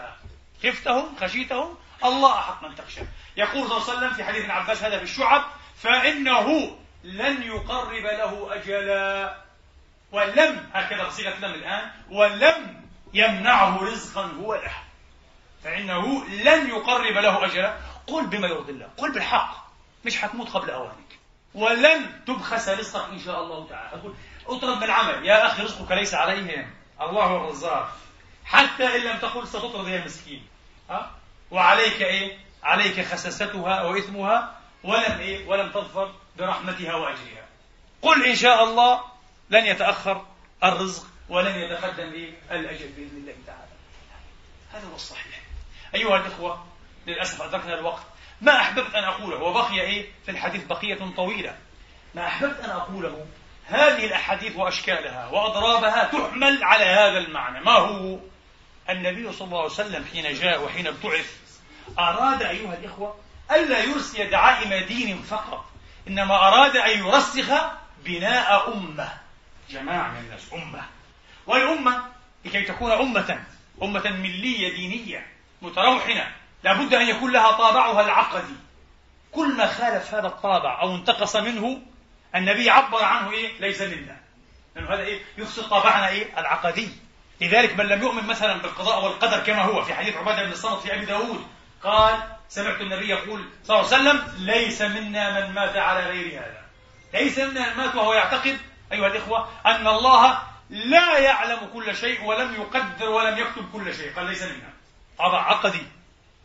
خفتهم؟ 0.62 1.16
خشيتهم؟ 1.20 1.78
الله 2.04 2.38
أحق 2.38 2.64
أن 2.64 2.74
تخشى. 2.74 3.00
يقول 3.36 3.68
صلى 3.68 3.76
الله 3.76 3.88
عليه 3.88 3.98
وسلم 3.98 4.12
في 4.12 4.24
حديث 4.24 4.50
عباس 4.50 4.82
هذا 4.82 4.98
في 4.98 5.04
الشعب 5.04 5.44
فإنه 5.76 6.76
لن 7.04 7.42
يقرب 7.42 8.02
له 8.04 8.54
أجلا 8.54 9.36
ولم 10.12 10.70
هكذا 10.72 11.06
بصيغة 11.06 11.38
لم 11.38 11.54
الآن 11.54 11.90
ولم 12.10 12.86
يمنعه 13.14 13.82
رزقا 13.82 14.22
هو 14.22 14.54
له. 14.54 14.74
فإنه 15.64 16.24
لن 16.28 16.68
يقرب 16.68 17.18
له 17.18 17.44
أجلا. 17.44 17.76
قل 18.06 18.26
بما 18.26 18.48
يرضي 18.48 18.72
الله 18.72 18.88
قل 18.96 19.12
بالحق 19.12 19.66
مش 20.04 20.18
حتموت 20.18 20.50
قبل 20.50 20.70
أوانك. 20.70 21.18
ولن 21.54 22.24
تبخس 22.26 22.68
رزقك 22.68 23.10
إن 23.10 23.18
شاء 23.18 23.42
الله 23.42 23.68
تعالى. 23.68 24.14
اطرد 24.46 24.76
من 24.76 24.82
العمل. 24.82 25.26
يا 25.26 25.46
أخي 25.46 25.62
رزقك 25.62 25.92
ليس 25.92 26.14
عليهم. 26.14 26.70
الله 27.00 27.36
الرزاق. 27.36 27.96
حتى 28.44 28.96
إن 28.96 29.00
لم 29.00 29.18
تقل 29.18 29.48
ستطرد 29.48 29.88
يا 29.88 30.04
مسكين. 30.04 30.46
ها؟ 30.90 31.10
وعليك 31.50 32.02
إيه؟ 32.02 32.45
عليك 32.66 33.06
خسستها 33.06 33.82
وإثمها 33.82 34.58
ولم 34.84 35.18
إيه؟ 35.18 35.46
ولم 35.46 35.70
تظفر 35.70 36.14
برحمتها 36.38 36.94
وأجرها. 36.94 37.46
قل 38.02 38.26
إن 38.26 38.34
شاء 38.34 38.64
الله 38.64 39.00
لن 39.50 39.64
يتأخر 39.66 40.26
الرزق 40.64 41.06
ولن 41.28 41.54
يتقدم 41.58 42.12
إيه 42.12 42.30
بإذن 42.50 43.16
الله 43.16 43.34
تعالى. 43.46 43.76
هذا 44.72 44.88
هو 44.90 44.94
الصحيح. 44.94 45.40
أيها 45.94 46.16
الإخوة 46.16 46.66
للأسف 47.06 47.42
أدركنا 47.42 47.74
الوقت. 47.74 48.02
ما 48.40 48.60
أحببت 48.60 48.94
أن 48.94 49.04
أقوله؟ 49.04 49.42
وبقي 49.42 49.80
إيه؟ 49.80 50.06
في 50.24 50.30
الحديث 50.30 50.64
بقية 50.64 51.14
طويلة. 51.16 51.56
ما 52.14 52.26
أحببت 52.26 52.60
أن 52.60 52.70
أقوله؟ 52.70 53.26
هذه 53.66 54.06
الأحاديث 54.06 54.56
وأشكالها 54.56 55.26
وأضرابها 55.26 56.04
تحمل 56.04 56.64
على 56.64 56.84
هذا 56.84 57.18
المعنى. 57.18 57.60
ما 57.60 57.72
هو؟ 57.72 58.18
النبي 58.90 59.32
صلى 59.32 59.46
الله 59.46 59.58
عليه 59.58 59.70
وسلم 59.70 60.04
حين 60.12 60.34
جاء 60.34 60.64
وحين 60.64 60.86
ابتعث 60.86 61.45
أراد 61.98 62.42
أيها 62.42 62.74
الإخوة 62.74 63.18
ألا 63.50 63.78
يرسي 63.84 64.26
دعائم 64.26 64.86
دين 64.86 65.22
فقط 65.22 65.64
إنما 66.08 66.34
أراد 66.34 66.76
أن 66.76 66.98
يرسخ 66.98 67.52
بناء 68.04 68.74
أمة 68.74 69.08
جماعة 69.70 70.10
من 70.10 70.18
الناس 70.18 70.52
أمة. 70.52 70.82
والأمة 71.46 72.02
لكي 72.44 72.62
تكون 72.62 72.92
أمة 72.92 73.44
أمة 73.82 74.10
ملية 74.10 74.74
دينية 74.76 75.26
متروحنة 75.62 76.32
لابد 76.64 76.94
أن 76.94 77.08
يكون 77.08 77.32
لها 77.32 77.52
طابعها 77.52 78.00
العقدي. 78.00 78.54
كل 79.32 79.56
ما 79.56 79.66
خالف 79.66 80.14
هذا 80.14 80.26
الطابع 80.26 80.82
أو 80.82 80.94
انتقص 80.94 81.36
منه 81.36 81.78
النبي 82.34 82.70
عبر 82.70 83.04
عنه 83.04 83.30
إيه؟ 83.30 83.60
ليس 83.60 83.82
منا 83.82 84.16
لأنه 84.76 84.94
هذا 84.94 85.02
إيه؟ 85.02 85.20
يفسد 85.38 85.62
طابعنا 85.62 86.08
إيه؟ 86.08 86.38
العقدي. 86.38 86.88
لذلك 87.40 87.78
من 87.78 87.86
لم 87.86 88.02
يؤمن 88.02 88.26
مثلا 88.26 88.56
بالقضاء 88.62 89.04
والقدر 89.04 89.40
كما 89.40 89.62
هو 89.62 89.82
في 89.82 89.94
حديث 89.94 90.16
عبادة 90.16 90.44
بن 90.44 90.52
الصمت 90.52 90.78
في 90.78 90.94
أبي 90.94 91.04
داود 91.04 91.46
قال 91.86 92.22
سمعت 92.48 92.80
النبي 92.80 93.08
يقول 93.08 93.48
صلى 93.64 93.80
الله 93.80 93.94
عليه 93.94 94.10
وسلم 94.10 94.34
ليس 94.38 94.82
منا 94.82 95.40
من 95.40 95.54
مات 95.54 95.76
على 95.76 96.06
غير 96.06 96.40
هذا. 96.40 96.64
ليس 97.14 97.38
منا 97.38 97.70
من 97.70 97.76
مات 97.76 97.94
وهو 97.94 98.14
يعتقد 98.14 98.58
أيها 98.92 99.06
الإخوة 99.06 99.48
أن 99.66 99.86
الله 99.86 100.42
لا 100.70 101.18
يعلم 101.18 101.70
كل 101.74 101.96
شيء 101.96 102.24
ولم 102.24 102.54
يقدر 102.54 103.08
ولم 103.08 103.38
يكتب 103.38 103.72
كل 103.72 103.94
شيء. 103.94 104.16
قال 104.16 104.26
ليس 104.26 104.42
منا. 104.42 104.70
طبع 105.18 105.42
عقدي. 105.42 105.82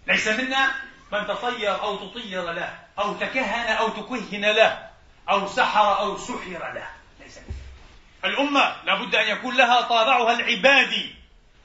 ليس 0.07 0.27
منا 0.27 0.71
من 1.11 1.27
تطير 1.27 1.81
أو 1.81 2.07
تطير 2.07 2.51
له 2.51 2.79
أو 2.99 3.13
تكهن 3.13 3.75
أو 3.77 3.89
تكهن 3.89 4.45
له 4.45 4.89
أو 5.29 5.47
سحر 5.47 5.99
أو 5.99 6.17
سحر 6.17 6.73
له. 6.73 6.89
ليس 7.19 7.37
منا. 7.37 8.31
الأمة 8.33 8.75
لابد 8.85 9.15
أن 9.15 9.27
يكون 9.27 9.57
لها 9.57 9.81
طابعها 9.81 10.31
العبادي. 10.31 11.15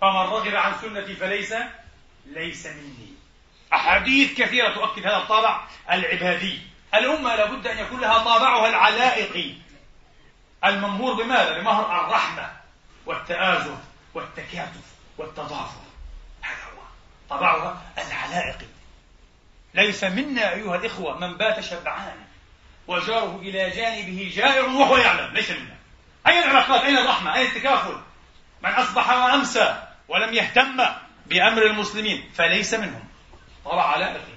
فمن 0.01 0.17
رغب 0.17 0.55
عن 0.55 0.73
سنتي 0.83 1.15
فليس 1.15 1.55
ليس 2.27 2.67
مني. 2.67 3.06
أحاديث 3.73 4.39
كثيرة 4.39 4.75
تؤكد 4.75 5.07
هذا 5.07 5.17
الطابع 5.17 5.61
العبادي. 5.91 6.61
الأمة 6.95 7.37
لابد 7.37 7.67
أن 7.67 7.79
يكون 7.79 8.01
لها 8.01 8.19
طابعها 8.19 8.69
العلائقي. 8.69 9.55
الممهور 10.65 11.15
بماذا؟ 11.15 11.59
بمهر 11.59 12.07
الرحمة 12.07 12.51
والتآزر 13.07 13.79
والتكاتف 14.15 14.95
والتضافر. 15.19 15.81
هذا 16.43 16.65
هو 16.77 16.83
طبعها 17.31 17.83
العلائقي. 17.99 18.67
ليس 19.75 20.05
منا 20.05 20.53
أيها 20.53 20.77
الإخوة 20.77 21.19
من 21.19 21.37
بات 21.37 21.61
شبعان 21.61 22.17
وجاره 22.87 23.39
إلى 23.43 23.71
جانبه 23.71 24.33
جائع 24.35 24.65
وهو 24.65 24.97
يعلم. 24.97 25.35
ليس 25.35 25.51
منا. 25.51 25.77
أين 26.27 26.39
العلاقات؟ 26.39 26.81
أين 26.83 26.99
الرحمة؟ 26.99 27.35
أين 27.35 27.47
التكافل 27.47 28.01
من 28.63 28.71
أصبح 28.71 29.11
وأمسى 29.11 29.83
ولم 30.09 30.35
يهتم 30.35 30.85
بأمر 31.27 31.67
المسلمين 31.67 32.31
فليس 32.35 32.75
منهم. 32.75 33.09
طلع 33.71 33.93
على 33.93 34.05
أخيه 34.05 34.37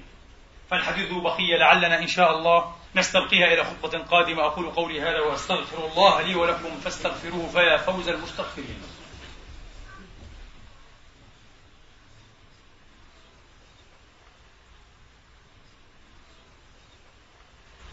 فالحديث 0.70 1.12
بقية 1.12 1.56
لعلنا 1.56 1.98
إن 1.98 2.06
شاء 2.06 2.38
الله 2.38 2.74
نستلقيها 2.96 3.46
إلى 3.46 3.64
خطبة 3.64 3.98
قادمة. 3.98 4.46
أقول 4.46 4.70
قولي 4.70 5.00
هذا 5.00 5.20
وأستغفر 5.20 5.86
الله 5.86 6.22
لي 6.22 6.34
ولكم 6.34 6.80
فاستغفروه 6.84 7.48
فيا 7.48 7.76
فوز 7.76 8.08
المستغفرين. 8.08 8.82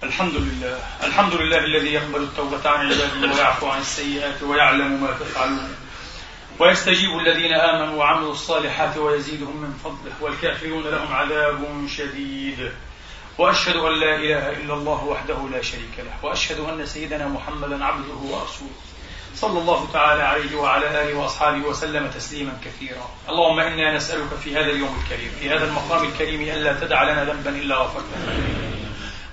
الحمد 0.03 0.33
لله. 0.35 0.79
الحمد 1.03 1.33
لله 1.33 1.57
الذي 1.57 1.93
يقبل 1.93 2.23
التوبة 2.23 2.69
عن 2.69 2.85
عباده 2.85 3.33
ويعفو 3.33 3.67
عن 3.67 3.81
السيئات 3.81 4.43
ويعلم 4.43 5.01
ما 5.01 5.11
تفعلون. 5.11 5.86
ويستجيب 6.59 7.17
الذين 7.17 7.53
آمنوا 7.53 7.95
وعملوا 7.99 8.31
الصالحات 8.31 8.97
ويزيدهم 8.97 9.57
من 9.57 9.73
فضله 9.83 10.13
والكافرون 10.21 10.83
لهم 10.83 11.13
عذاب 11.13 11.87
شديد. 11.97 12.71
وأشهد 13.37 13.75
أن 13.75 13.99
لا 13.99 14.15
إله 14.15 14.51
إلا 14.51 14.73
الله 14.73 15.03
وحده 15.05 15.37
لا 15.51 15.61
شريك 15.61 15.97
له 15.97 16.13
وأشهد 16.23 16.59
أن 16.59 16.85
سيدنا 16.85 17.27
محمدا 17.27 17.85
عبده 17.85 18.13
ورسوله. 18.13 18.77
صلى 19.35 19.59
الله 19.59 19.87
تعالى 19.93 20.23
عليه 20.23 20.55
وعلى 20.55 21.01
آله 21.01 21.17
وأصحابه 21.17 21.67
وسلم 21.67 22.07
تسليما 22.07 22.57
كثيرا. 22.65 23.09
اللهم 23.29 23.59
إنا 23.59 23.95
نسألك 23.95 24.33
في 24.43 24.55
هذا 24.55 24.71
اليوم 24.71 25.01
الكريم 25.03 25.31
في 25.39 25.49
هذا 25.49 25.65
المقام 25.65 26.03
الكريم 26.03 26.41
ألا 26.41 26.73
تدع 26.79 27.03
لنا 27.03 27.25
ذنبا 27.25 27.49
إلا 27.49 27.75
غفرته. 27.75 28.17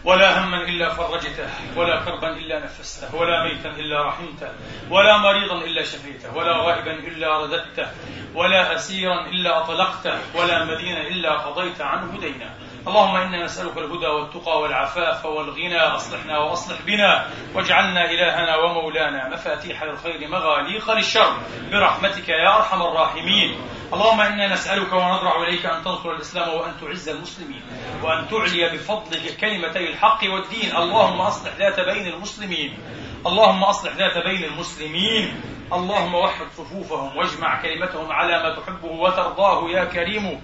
ولا 0.05 0.45
هما 0.45 0.63
إلا 0.63 0.89
فرجته 0.95 1.49
ولا 1.77 2.05
كربا 2.05 2.31
إلا 2.37 2.65
نفسته 2.65 3.15
ولا 3.15 3.43
ميتا 3.45 3.69
إلا 3.71 4.03
رحمته 4.09 4.49
ولا 4.91 5.17
مريضا 5.17 5.65
إلا 5.65 5.83
شفيته 5.83 6.37
ولا 6.37 6.57
غائبا 6.57 6.93
إلا 6.93 7.39
رددته 7.43 7.87
ولا 8.35 8.75
أسيرا 8.75 9.27
إلا 9.27 9.59
أطلقته 9.65 10.19
ولا 10.35 10.65
مدينا 10.65 11.01
إلا 11.01 11.33
قضيت 11.33 11.81
عنه 11.81 12.21
دينا 12.21 12.51
اللهم 12.89 13.17
إنا 13.17 13.45
نسألك 13.45 13.77
الهدى 13.79 14.07
والتقى 14.07 14.61
والعفاف 14.61 15.27
والغنى 15.27 15.81
أصلحنا 15.81 16.39
وأصلح 16.39 16.83
بنا 16.87 17.31
واجعلنا 17.55 18.11
إلهنا 18.11 18.57
ومولانا. 18.57 19.29
مفاتيح 19.29 19.83
للخير 19.83 20.29
مغاليق 20.29 20.91
للشر. 20.91 21.37
برحمتك 21.73 22.29
يا 22.29 22.57
أرحم 22.57 22.83
الراحمين. 22.83 23.57
اللهم 23.93 24.21
إنا 24.21 24.53
نسألك 24.53 24.93
ونضرع 24.93 25.43
إليك 25.43 25.67
أن 25.67 25.85
تنصر 25.85 26.11
الإسلام 26.11 26.55
وأن 26.55 26.73
تعز 26.81 27.09
المسلمين 27.09 27.63
وأن 28.03 28.29
تعلي 28.29 28.69
بفضلك 28.69 29.37
كلمتي 29.41 29.91
الحق 29.91 30.21
والدين. 30.25 30.77
اللهم 30.77 31.21
أصلح 31.21 31.57
ذات 31.57 31.81
بين 31.81 32.07
المسلمين. 32.07 32.79
اللهم 33.27 33.65
أصلح 33.65 33.97
ذات 33.97 34.19
بين 34.25 34.45
المسلمين. 34.45 35.41
اللهم 35.73 36.15
وحد 36.15 36.47
صفوفهم 36.57 37.17
واجمع 37.17 37.63
كلمتهم 37.63 38.13
على 38.13 38.43
ما 38.43 38.57
تحبه 38.61 38.93
وترضاه 38.93 39.71
يا 39.71 39.85
كريم 39.85 40.41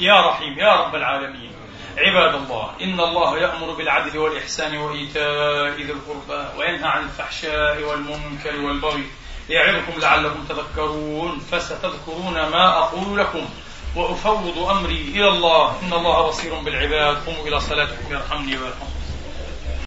يا 0.00 0.20
رحيم 0.20 0.58
يا 0.58 0.72
رب 0.72 0.94
العالمين. 0.94 1.55
عباد 1.98 2.34
الله 2.34 2.70
إن 2.82 3.00
الله 3.00 3.38
يأمر 3.38 3.72
بالعدل 3.72 4.18
والإحسان 4.18 4.76
وإيتاء 4.78 5.68
ذي 5.68 5.92
القربى 5.92 6.58
وينهى 6.58 6.88
عن 6.88 7.04
الفحشاء 7.04 7.82
والمنكر 7.82 8.60
والبغي 8.60 9.04
يعظكم 9.48 10.00
لعلكم 10.00 10.44
تذكرون 10.48 11.38
فستذكرون 11.38 12.34
ما 12.34 12.78
أقول 12.78 13.18
لكم 13.18 13.48
وأفوض 13.96 14.58
أمري 14.70 15.00
إلى 15.14 15.28
الله. 15.28 15.80
إن 15.82 15.92
الله 15.92 16.28
بصير 16.28 16.54
بالعباد. 16.54 17.16
قوموا 17.26 17.46
إلى 17.48 17.60
صلاتكم 17.60 18.12
يرحمني 18.12 18.58
ويرحمكم. 18.58 18.95